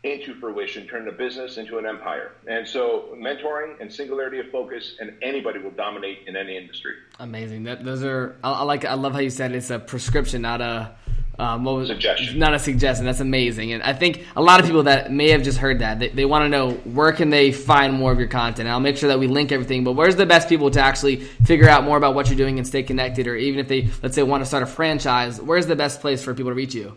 into 0.03 0.36
fruition, 0.36 0.86
turn 0.88 1.05
the 1.05 1.11
business 1.11 1.57
into 1.57 1.78
an 1.78 1.86
empire. 1.86 2.34
And 2.45 2.68
so, 2.68 3.16
mentoring 3.18 3.80
and 3.80 3.91
singularity 3.91 4.39
of 4.39 4.49
focus, 4.49 4.95
and 4.99 5.14
anybody 5.22 5.59
will 5.59 5.72
dominate 5.72 6.20
in 6.28 6.36
any 6.36 6.57
industry. 6.57 6.95
Amazing. 7.20 7.64
That 7.64 7.84
those 7.86 8.03
are. 8.03 8.36
I, 8.43 8.51
I 8.51 8.64
like. 8.64 8.86
I 8.86 8.95
love 8.95 9.14
how 9.14 9.20
you 9.20 9.30
said 9.30 9.53
it's 9.53 9.70
a 9.70 9.80
prescription, 9.80 10.41
not 10.41 10.61
a. 10.61 10.95
Um, 11.40 11.64
what 11.64 11.76
was 11.76 11.88
suggestion. 11.88 12.38
Not 12.38 12.54
a 12.54 12.60
suggestion. 12.60 13.06
That's 13.06 13.20
amazing, 13.20 13.74
and 13.74 13.82
I 13.82 13.94
think 13.94 14.26
a 14.36 14.42
lot 14.42 14.60
of 14.60 14.68
people 14.68 14.84
that 14.84 15.12
may 15.12 15.30
have 15.30 15.42
just 15.42 15.58
heard 15.58 15.80
that 15.80 15.98
they, 15.98 16.10
they 16.10 16.26
want 16.26 16.44
to 16.46 16.50
know 16.50 16.72
where 16.72 17.12
can 17.12 17.32
they 17.32 17.52
find 17.52 17.94
more 17.94 18.12
of 18.12 18.20
your 18.20 18.28
content. 18.28 18.68
And 18.68 18.70
I'll 18.70 18.80
make 18.80 18.98
sure 18.98 19.10
that 19.10 19.20
we 19.20 19.28
link 19.28 19.52
everything. 19.52 19.84
But 19.84 19.94
where's 19.94 20.16
the 20.16 20.28
best 20.28 20.48
people 20.48 20.70
to 20.72 20.80
actually 20.80 21.18
figure 21.18 21.68
out 21.68 21.84
more 21.84 21.98
about 21.98 22.14
what 22.14 22.28
you're 22.28 22.38
doing 22.38 22.60
and 22.60 22.68
stay 22.68 22.84
connected, 22.84 23.28
or 23.28 23.36
even 23.36 23.60
if 23.60 23.68
they 23.68 23.90
let's 24.04 24.14
say 24.14 24.22
want 24.22 24.42
to 24.42 24.46
start 24.46 24.62
a 24.62 24.68
franchise, 24.68 25.42
where's 25.42 25.66
the 25.66 25.76
best 25.76 26.02
place 26.02 26.24
for 26.24 26.36
people 26.36 26.52
to 26.52 26.56
reach 26.56 26.76
you? 26.76 26.96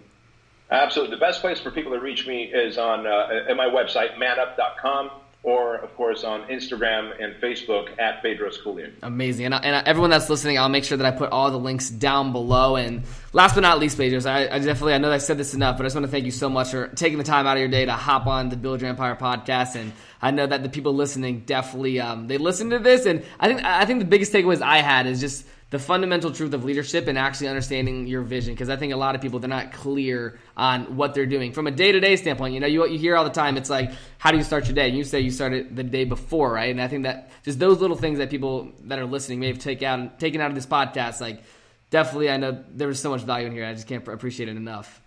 Absolutely. 0.71 1.15
The 1.17 1.21
best 1.21 1.41
place 1.41 1.61
for 1.61 1.71
people 1.71 1.93
to 1.93 2.01
reach 2.01 2.27
me 2.27 2.45
is 2.45 2.77
on 2.77 3.07
uh, 3.07 3.45
at 3.49 3.57
my 3.57 3.67
website, 3.67 4.19
manup.com, 4.19 5.11
or 5.47 5.77
of 5.77 5.95
course 5.95 6.25
on 6.25 6.43
Instagram 6.49 7.13
and 7.23 7.37
Facebook 7.41 7.97
at 8.01 8.21
Bedros 8.21 8.61
Keuilian. 8.61 8.91
Amazing. 9.03 9.47
And, 9.47 9.55
and, 9.55 9.87
everyone 9.87 10.11
that's 10.11 10.29
listening, 10.29 10.59
I'll 10.59 10.69
make 10.69 10.83
sure 10.83 10.99
that 10.99 11.07
I 11.07 11.17
put 11.17 11.31
all 11.31 11.53
the 11.53 11.59
links 11.59 11.89
down 11.89 12.33
below. 12.33 12.75
And 12.75 13.05
last 13.33 13.55
but 13.55 13.61
not 13.61 13.79
least, 13.79 13.97
Bedros, 13.97 14.29
I, 14.29 14.49
I 14.53 14.59
definitely, 14.59 14.95
I 14.95 14.99
know 14.99 15.13
I 15.13 15.19
said 15.19 15.39
this 15.39 15.55
enough, 15.55 15.77
but 15.77 15.85
I 15.85 15.87
just 15.87 15.95
want 15.95 16.05
to 16.05 16.11
thank 16.11 16.25
you 16.25 16.33
so 16.33 16.51
much 16.51 16.73
for 16.73 16.89
taking 16.89 17.17
the 17.17 17.25
time 17.25 17.47
out 17.47 17.57
of 17.57 17.61
your 17.61 17.69
day 17.69 17.85
to 17.85 17.93
hop 17.93 18.27
on 18.27 18.49
the 18.49 18.57
Build 18.57 18.81
Your 18.81 18.91
Empire 18.91 19.15
podcast. 19.15 19.77
And 19.77 19.93
I 20.21 20.33
know 20.33 20.49
that 20.49 20.65
the 20.65 20.69
people 20.69 20.95
listening 20.95 21.45
definitely, 21.47 22.01
um, 22.01 22.27
they 22.27 22.39
listen 22.39 22.71
to 22.71 22.81
this. 22.81 23.07
And 23.07 23.25
I 23.39 23.47
think, 23.47 23.65
I 23.65 23.85
think 23.85 24.01
the 24.01 24.05
biggest 24.05 24.33
takeaways 24.33 24.63
I 24.63 24.79
had 24.79 25.07
is 25.07 25.21
just, 25.21 25.47
the 25.71 25.79
fundamental 25.79 26.31
truth 26.31 26.55
of 26.55 26.65
leadership 26.65 27.09
and 27.09 27.19
actually 27.19 27.49
understanding 27.49 28.07
your 28.07 28.23
vision 28.23 28.55
because 28.55 28.69
I 28.69 28.77
think 28.77 28.93
a 28.93 28.97
lot 28.97 29.17
of 29.17 29.21
people 29.21 29.41
they're 29.41 29.49
not 29.49 29.73
clear 29.73 30.39
on 30.57 30.97
what 30.97 31.13
they're 31.15 31.27
doing 31.27 31.53
from 31.53 31.67
a 31.67 31.73
day 31.73 31.91
to 31.91 31.99
day 31.99 32.15
standpoint. 32.17 32.55
You 32.55 32.61
know, 32.61 32.69
you 32.69 32.87
you 32.87 32.99
hear 32.99 33.17
all 33.17 33.25
the 33.25 33.31
time. 33.31 33.57
It's 33.57 33.71
like, 33.71 33.91
how 34.19 34.31
do 34.31 34.39
you 34.39 34.45
start 34.45 34.67
your 34.67 34.75
day? 34.75 34.89
And 34.89 34.97
you 34.97 35.03
say 35.03 35.21
you 35.21 35.33
started 35.33 35.75
the 35.75 35.83
day 35.83 36.05
before, 36.05 36.53
right? 36.53 36.71
And 36.71 36.81
I 36.81 36.87
think 36.87 37.03
that 37.03 37.31
just 37.43 37.59
those 37.59 37.81
little 37.81 37.97
things 37.97 38.19
that 38.19 38.31
people 38.31 38.73
that 38.85 38.99
are 38.99 39.07
listening 39.07 39.41
may 39.41 39.49
have 39.49 39.59
take 39.59 39.83
out 39.83 40.21
taken 40.21 40.41
out 40.41 40.51
of 40.51 40.55
this 40.55 40.67
podcast, 40.67 41.21
like 41.21 41.43
definitely, 41.91 42.31
I 42.31 42.37
know 42.37 42.63
there 42.71 42.89
was 42.89 43.01
so 43.01 43.11
much 43.11 43.23
value 43.23 43.47
in 43.47 43.53
here. 43.53 43.67
I 43.67 43.75
just 43.75 43.89
can't 43.89 44.07
appreciate 44.07 44.49
it 44.49 44.57
enough. 44.57 45.01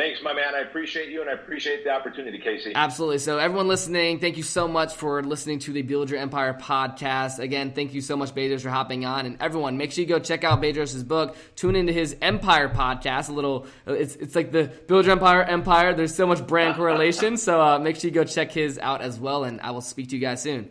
Thanks, 0.00 0.22
my 0.22 0.32
man. 0.32 0.54
I 0.54 0.60
appreciate 0.60 1.10
you 1.10 1.20
and 1.20 1.28
I 1.28 1.34
appreciate 1.34 1.84
the 1.84 1.90
opportunity, 1.90 2.38
Casey. 2.38 2.72
Absolutely. 2.74 3.18
So, 3.18 3.36
everyone 3.36 3.68
listening, 3.68 4.18
thank 4.18 4.38
you 4.38 4.42
so 4.42 4.66
much 4.66 4.94
for 4.94 5.22
listening 5.22 5.58
to 5.58 5.74
the 5.74 5.82
Build 5.82 6.08
Your 6.08 6.18
Empire 6.20 6.56
podcast. 6.58 7.38
Again, 7.38 7.72
thank 7.72 7.92
you 7.92 8.00
so 8.00 8.16
much, 8.16 8.34
Bedros, 8.34 8.62
for 8.62 8.70
hopping 8.70 9.04
on. 9.04 9.26
And 9.26 9.36
everyone, 9.40 9.76
make 9.76 9.92
sure 9.92 10.00
you 10.00 10.08
go 10.08 10.18
check 10.18 10.42
out 10.42 10.62
Bedros' 10.62 11.06
book. 11.06 11.36
Tune 11.54 11.76
into 11.76 11.92
his 11.92 12.16
Empire 12.22 12.70
podcast. 12.70 13.28
A 13.28 13.32
little, 13.32 13.66
it's 13.86 14.16
it's 14.16 14.34
like 14.34 14.52
the 14.52 14.72
Build 14.86 15.04
Your 15.04 15.12
Empire 15.12 15.42
Empire. 15.42 15.92
There's 15.92 16.14
so 16.14 16.26
much 16.26 16.46
brand 16.46 16.76
correlation. 16.76 17.36
so, 17.36 17.60
uh, 17.60 17.78
make 17.78 17.96
sure 17.96 18.08
you 18.08 18.14
go 18.14 18.24
check 18.24 18.52
his 18.52 18.78
out 18.78 19.02
as 19.02 19.20
well. 19.20 19.44
And 19.44 19.60
I 19.60 19.72
will 19.72 19.82
speak 19.82 20.08
to 20.08 20.16
you 20.16 20.22
guys 20.22 20.40
soon. 20.40 20.70